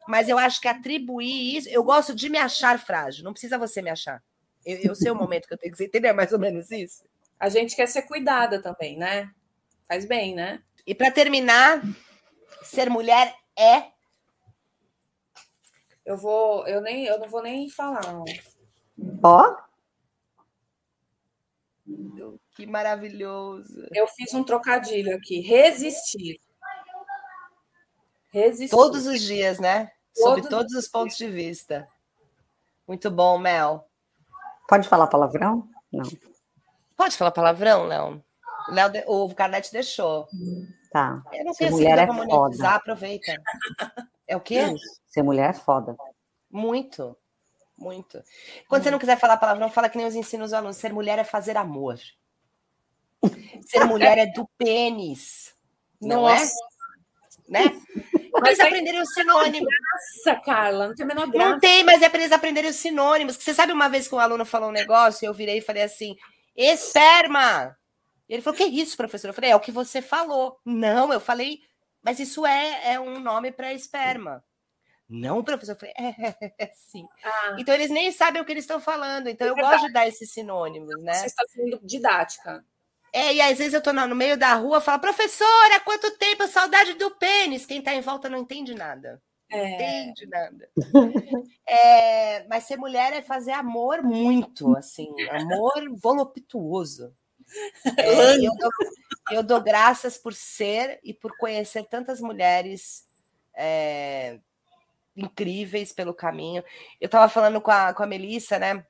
Mas 0.08 0.28
eu 0.28 0.38
acho 0.38 0.60
que 0.60 0.68
atribuir 0.68 1.56
isso. 1.56 1.68
Eu 1.68 1.82
gosto 1.82 2.14
de 2.14 2.28
me 2.28 2.38
achar 2.38 2.78
frágil. 2.78 3.24
Não 3.24 3.32
precisa 3.32 3.58
você 3.58 3.82
me 3.82 3.90
achar. 3.90 4.22
Eu, 4.64 4.78
eu 4.78 4.94
sei 4.94 5.10
o 5.10 5.14
momento 5.14 5.46
que 5.46 5.54
eu 5.54 5.58
tenho 5.58 5.72
que 5.72 5.78
ser. 5.78 5.86
Entendeu 5.86 6.14
mais 6.14 6.32
ou 6.32 6.38
menos 6.38 6.70
isso? 6.70 7.04
A 7.38 7.48
gente 7.48 7.76
quer 7.76 7.86
ser 7.86 8.02
cuidada 8.02 8.60
também, 8.62 8.96
né? 8.96 9.30
Faz 9.86 10.04
bem, 10.04 10.34
né? 10.34 10.60
E 10.86 10.94
para 10.94 11.10
terminar, 11.10 11.82
ser 12.62 12.88
mulher 12.88 13.34
é. 13.58 13.88
Eu 16.04 16.16
vou, 16.16 16.66
eu 16.66 16.80
nem, 16.80 17.04
eu 17.06 17.18
não 17.18 17.28
vou 17.28 17.42
nem 17.42 17.68
falar. 17.68 18.22
Ó. 19.22 19.57
Que 22.55 22.66
maravilhoso. 22.66 23.86
Eu 23.92 24.07
fiz 24.09 24.32
um 24.34 24.42
trocadilho 24.42 25.14
aqui. 25.14 25.40
Resistir. 25.40 26.40
Resistir. 28.32 28.74
Todos 28.74 29.07
os 29.07 29.20
dias, 29.20 29.59
né? 29.59 29.90
Sob 30.14 30.49
todos 30.49 30.72
os 30.74 30.88
pontos 30.88 31.16
de 31.16 31.28
vista. 31.28 31.86
Muito 32.88 33.11
bom, 33.11 33.38
Mel. 33.38 33.86
Pode 34.68 34.88
falar 34.88 35.07
palavrão? 35.07 35.68
Não. 35.92 36.05
Pode 36.97 37.16
falar 37.16 37.30
palavrão, 37.30 37.84
Léo? 37.84 38.24
Léo 38.68 38.90
de... 38.90 39.05
O 39.07 39.34
Carnete 39.34 39.70
deixou. 39.72 40.26
Tá. 40.90 41.22
Eu 41.32 41.44
não 41.44 41.53
sei 41.53 41.68
se 41.68 41.74
mulher 41.74 41.99
é 41.99 42.07
foda. 42.07 42.68
aproveita. 42.70 43.32
É 44.26 44.36
o 44.36 44.40
quê? 44.40 44.74
Ser 45.07 45.22
mulher 45.22 45.51
é 45.51 45.53
foda. 45.53 45.97
Muito. 46.51 47.16
Muito. 47.78 48.22
Quando 48.68 48.82
você 48.82 48.90
não 48.90 48.98
quiser 48.98 49.18
falar 49.18 49.36
palavrão, 49.36 49.70
fala 49.70 49.88
que 49.88 49.98
nem 49.98 50.06
os 50.06 50.14
ensinos 50.14 50.48
os 50.48 50.52
alunos. 50.52 50.76
Ser 50.76 50.92
mulher 50.92 51.18
é 51.18 51.24
fazer 51.24 51.56
amor. 51.56 51.98
Ser 53.66 53.84
mulher 53.84 54.18
é 54.18 54.26
do 54.26 54.48
pênis. 54.56 55.54
Não 56.00 56.28
é? 56.28 56.38
Nossa. 56.38 56.52
é? 56.52 56.86
Né? 57.48 57.64
Mas 58.40 58.58
eles 58.58 58.60
aprenderem 58.60 59.00
os 59.00 59.12
sinônimos. 59.12 59.68
Graça, 59.68 60.40
Carla, 60.40 60.88
não 60.88 60.94
tem 60.94 61.04
a 61.04 61.06
menor 61.06 61.26
graça. 61.28 61.50
Não 61.50 61.60
tem, 61.60 61.84
mas 61.84 62.02
é 62.02 62.08
para 62.08 62.20
eles 62.20 62.32
aprenderem 62.32 62.70
os 62.70 62.76
sinônimos. 62.76 63.36
Você 63.36 63.54
sabe 63.54 63.72
uma 63.72 63.88
vez 63.88 64.08
que 64.08 64.14
um 64.14 64.20
aluno 64.20 64.44
falou 64.44 64.68
um 64.68 64.72
negócio, 64.72 65.24
eu 65.24 65.32
virei 65.32 65.58
e 65.58 65.62
falei 65.62 65.82
assim: 65.82 66.16
esperma. 66.56 67.76
E 68.28 68.34
ele 68.34 68.42
falou: 68.42 68.56
que 68.56 68.64
isso, 68.64 68.96
professor? 68.96 69.28
Eu 69.28 69.34
falei: 69.34 69.50
é 69.50 69.56
o 69.56 69.60
que 69.60 69.72
você 69.72 70.02
falou. 70.02 70.58
Não, 70.64 71.12
eu 71.12 71.20
falei, 71.20 71.60
mas 72.02 72.18
isso 72.18 72.44
é, 72.44 72.92
é 72.92 73.00
um 73.00 73.20
nome 73.20 73.52
para 73.52 73.72
esperma. 73.72 74.44
Não, 75.09 75.42
professor, 75.42 75.72
eu 75.72 75.78
falei, 75.78 75.94
é, 75.96 76.54
é 76.59 76.70
sim. 76.74 77.07
Ah. 77.22 77.57
Então 77.59 77.74
eles 77.74 77.90
nem 77.90 78.11
sabem 78.11 78.42
o 78.42 78.44
que 78.44 78.52
eles 78.52 78.64
estão 78.64 78.80
falando. 78.80 79.28
Então 79.28 79.46
é 79.46 79.50
eu 79.50 79.54
gosto 79.54 79.86
de 79.86 79.92
dar 79.92 80.09
esses 80.09 80.30
sinônimos, 80.32 81.00
né? 81.02 81.14
Você 81.14 81.26
está 81.26 81.44
sendo 81.48 81.80
didática. 81.82 82.64
É, 83.12 83.32
e 83.34 83.40
às 83.40 83.57
vezes 83.57 83.72
eu 83.72 83.82
tô 83.82 83.92
no 83.92 84.14
meio 84.14 84.36
da 84.36 84.54
rua, 84.54 84.80
falo, 84.80 85.00
professora, 85.00 85.80
quanto 85.80 86.18
tempo, 86.18 86.46
saudade 86.48 86.94
do 86.94 87.11
pênis. 87.12 87.64
Quem 87.64 87.80
tá 87.80 87.94
em 87.94 88.00
volta 88.00 88.28
não 88.28 88.38
entende 88.38 88.74
nada. 88.74 89.22
É. 89.50 89.57
Não 89.57 89.74
entende 89.74 90.26
nada. 90.26 90.68
é, 91.66 92.46
mas 92.48 92.64
ser 92.64 92.76
mulher 92.76 93.12
é 93.12 93.22
fazer 93.22 93.52
amor 93.52 94.02
muito, 94.02 94.76
assim, 94.76 95.09
amor 95.30 95.72
voluptuoso. 95.96 97.14
É, 97.96 98.36
eu, 98.36 98.50
dou, 98.59 98.70
eu, 99.30 99.42
dou, 99.42 99.61
graças 99.62 100.18
por 100.18 100.34
ser 100.34 100.98
e 101.04 101.14
por 101.14 101.36
conhecer 101.38 101.84
tantas 101.84 102.20
mulheres 102.20 103.07
é, 103.54 104.40
incríveis 105.16 105.92
pelo 105.92 106.14
caminho. 106.14 106.62
Eu 107.00 107.06
estava 107.06 107.28
falando 107.28 107.60
com 107.60 107.70
a, 107.70 107.94
com 107.94 108.02
a 108.02 108.06
Melissa, 108.06 108.58
né? 108.58 108.84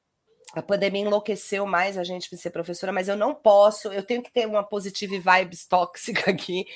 a 0.54 0.62
pandemia 0.62 1.02
enlouqueceu 1.02 1.66
mais 1.66 1.98
a 1.98 2.04
gente 2.04 2.30
para 2.30 2.38
ser 2.38 2.50
professora, 2.50 2.90
mas 2.92 3.08
eu 3.08 3.16
não 3.16 3.34
posso, 3.34 3.92
eu 3.92 4.02
tenho 4.02 4.22
que 4.22 4.32
ter 4.32 4.46
uma 4.46 4.62
positive 4.62 5.18
vibes 5.18 5.66
tóxica 5.66 6.30
aqui 6.30 6.66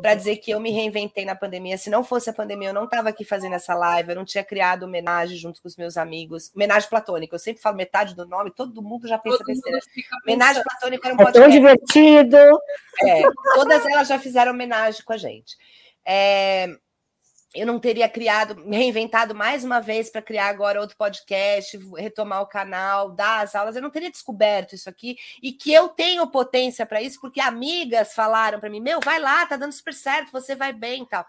para 0.00 0.14
dizer 0.14 0.36
que 0.36 0.50
eu 0.50 0.60
me 0.60 0.70
reinventei 0.70 1.24
na 1.24 1.34
pandemia. 1.34 1.78
Se 1.78 1.88
não 1.88 2.04
fosse 2.04 2.28
a 2.28 2.34
pandemia, 2.34 2.68
eu 2.68 2.74
não 2.74 2.84
estava 2.84 3.08
aqui 3.08 3.24
fazendo 3.24 3.54
essa 3.54 3.74
live, 3.74 4.10
eu 4.10 4.16
não 4.16 4.24
tinha 4.24 4.44
criado 4.44 4.82
homenagem 4.82 5.38
junto 5.38 5.62
com 5.62 5.68
os 5.68 5.76
meus 5.76 5.96
amigos. 5.96 6.50
Homenagem 6.54 6.88
platônica, 6.88 7.34
eu 7.34 7.38
sempre 7.38 7.62
falo 7.62 7.76
metade 7.76 8.14
do 8.14 8.26
nome, 8.26 8.50
todo 8.50 8.82
mundo 8.82 9.08
já 9.08 9.16
pensa 9.18 9.42
besteira. 9.42 9.78
Homenagem 10.24 10.62
platônica 10.62 11.08
era 11.08 11.14
um 11.14 11.16
podcast. 11.16 11.38
É 11.38 11.42
tão 11.42 11.50
divertido. 11.50 12.36
É, 13.02 13.22
todas 13.54 13.86
elas 13.86 14.08
já 14.08 14.18
fizeram 14.18 14.52
homenagem 14.52 15.02
com 15.02 15.14
a 15.14 15.16
gente. 15.16 15.56
É, 16.04 16.68
eu 17.52 17.66
não 17.66 17.80
teria 17.80 18.08
criado, 18.08 18.54
reinventado 18.68 19.34
mais 19.34 19.64
uma 19.64 19.80
vez 19.80 20.08
para 20.08 20.22
criar 20.22 20.48
agora 20.48 20.80
outro 20.80 20.96
podcast, 20.96 21.76
retomar 21.96 22.42
o 22.42 22.46
canal, 22.46 23.10
dar 23.10 23.40
as 23.42 23.54
aulas, 23.56 23.74
eu 23.74 23.82
não 23.82 23.90
teria 23.90 24.10
descoberto 24.10 24.74
isso 24.74 24.88
aqui 24.88 25.16
e 25.42 25.52
que 25.52 25.72
eu 25.72 25.88
tenho 25.88 26.26
potência 26.28 26.86
para 26.86 27.02
isso, 27.02 27.20
porque 27.20 27.40
amigas 27.40 28.14
falaram 28.14 28.60
para 28.60 28.70
mim: 28.70 28.80
"Meu, 28.80 29.00
vai 29.00 29.18
lá, 29.18 29.44
tá 29.46 29.56
dando 29.56 29.72
super 29.72 29.94
certo, 29.94 30.30
você 30.30 30.54
vai 30.54 30.72
bem", 30.72 31.04
tal. 31.04 31.26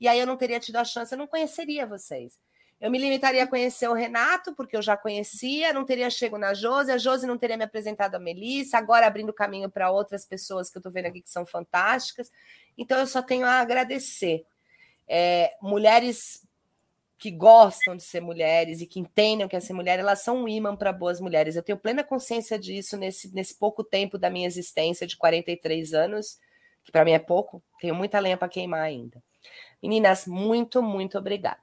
E 0.00 0.06
aí 0.06 0.18
eu 0.18 0.26
não 0.26 0.36
teria 0.36 0.60
tido 0.60 0.76
a 0.76 0.84
chance, 0.84 1.12
eu 1.12 1.18
não 1.18 1.26
conheceria 1.26 1.86
vocês. 1.86 2.38
Eu 2.80 2.90
me 2.90 2.98
limitaria 2.98 3.42
a 3.42 3.46
conhecer 3.46 3.88
o 3.88 3.94
Renato, 3.94 4.54
porque 4.54 4.76
eu 4.76 4.82
já 4.82 4.96
conhecia, 4.96 5.72
não 5.72 5.84
teria 5.84 6.10
chego 6.10 6.36
na 6.36 6.52
Josi, 6.54 6.90
a 6.92 6.98
Josi 6.98 7.26
não 7.26 7.38
teria 7.38 7.56
me 7.56 7.64
apresentado 7.64 8.14
a 8.14 8.18
Melissa, 8.18 8.76
agora 8.76 9.06
abrindo 9.06 9.32
caminho 9.32 9.70
para 9.70 9.90
outras 9.90 10.24
pessoas 10.26 10.70
que 10.70 10.76
eu 10.76 10.80
estou 10.80 10.92
vendo 10.92 11.06
aqui 11.06 11.22
que 11.22 11.30
são 11.30 11.46
fantásticas. 11.46 12.30
Então 12.76 12.98
eu 12.98 13.06
só 13.06 13.22
tenho 13.22 13.46
a 13.46 13.60
agradecer 13.60 14.44
é, 15.08 15.56
mulheres 15.60 16.46
que 17.18 17.30
gostam 17.30 17.96
de 17.96 18.02
ser 18.02 18.20
mulheres 18.20 18.80
e 18.80 18.86
que 18.86 19.00
entendem 19.00 19.46
o 19.46 19.48
que 19.48 19.56
é 19.56 19.60
ser 19.60 19.72
mulher, 19.72 19.98
elas 19.98 20.20
são 20.20 20.42
um 20.42 20.48
imã 20.48 20.76
para 20.76 20.92
boas 20.92 21.20
mulheres. 21.20 21.56
Eu 21.56 21.62
tenho 21.62 21.78
plena 21.78 22.04
consciência 22.04 22.58
disso 22.58 22.96
nesse, 22.96 23.32
nesse 23.32 23.58
pouco 23.58 23.82
tempo 23.82 24.18
da 24.18 24.28
minha 24.28 24.46
existência 24.46 25.06
de 25.06 25.16
43 25.16 25.94
anos, 25.94 26.38
que 26.84 26.92
para 26.92 27.04
mim 27.04 27.12
é 27.12 27.18
pouco, 27.18 27.62
tenho 27.80 27.94
muita 27.94 28.18
lenha 28.18 28.36
para 28.36 28.48
queimar 28.48 28.82
ainda. 28.82 29.22
Meninas, 29.82 30.26
muito, 30.26 30.82
muito 30.82 31.16
obrigada. 31.16 31.62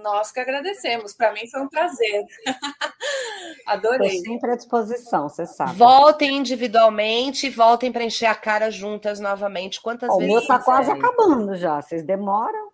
Nós 0.00 0.32
que 0.32 0.40
agradecemos. 0.40 1.12
Para 1.12 1.32
mim 1.32 1.46
foi 1.48 1.60
um 1.60 1.68
prazer. 1.68 2.24
Adorei. 3.66 4.08
Estou 4.16 4.32
sempre 4.32 4.50
à 4.52 4.56
disposição, 4.56 5.28
você 5.28 5.44
sabe. 5.46 5.74
Voltem 5.74 6.36
individualmente 6.38 7.46
e 7.46 7.50
voltem 7.50 7.92
para 7.92 8.04
encher 8.04 8.26
a 8.26 8.34
cara 8.34 8.70
juntas 8.70 9.20
novamente. 9.20 9.80
Quantas 9.80 10.08
o 10.10 10.16
vezes? 10.18 10.32
meu 10.32 10.40
está 10.40 10.58
quase 10.58 10.90
acabando 10.90 11.54
já. 11.56 11.80
Vocês 11.80 12.02
demoram. 12.02 12.70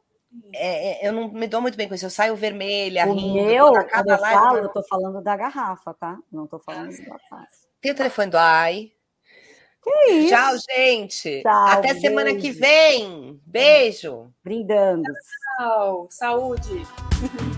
É, 0.55 1.05
é, 1.05 1.09
eu 1.09 1.13
não 1.13 1.29
me 1.33 1.47
dou 1.49 1.61
muito 1.61 1.77
bem 1.77 1.89
com 1.89 1.95
isso. 1.95 2.07
Eu 2.07 2.11
saio 2.11 2.37
vermelha, 2.37 3.07
o 3.09 3.15
rindo. 3.15 3.35
meu, 3.45 3.73
quando 3.73 4.11
eu 4.11 4.19
falo, 4.19 4.59
eu- 4.59 4.67
estou 4.67 4.85
falando 4.87 5.23
da 5.23 5.37
garrafa, 5.37 5.95
tá? 5.95 6.19
Não 6.31 6.45
estou 6.45 6.61
falando 6.61 6.91
da 7.05 7.19
taça. 7.31 7.67
Tem 7.81 7.93
o 7.93 7.97
telefone 7.97 8.31
do 8.31 8.37
AI. 8.39 8.93
isso? 10.11 10.29
Tchau, 10.29 10.53
gente. 10.71 11.43
Tchau, 11.43 11.67
Até 11.69 11.95
semana 11.95 12.35
que 12.35 12.53
beijo. 12.53 12.61
vem. 12.61 13.41
Beijo. 13.47 14.31
Brindando. 14.45 15.11
Tchau. 15.57 16.07
Saúde. 16.11 17.08
Mm-hmm. 17.19 17.53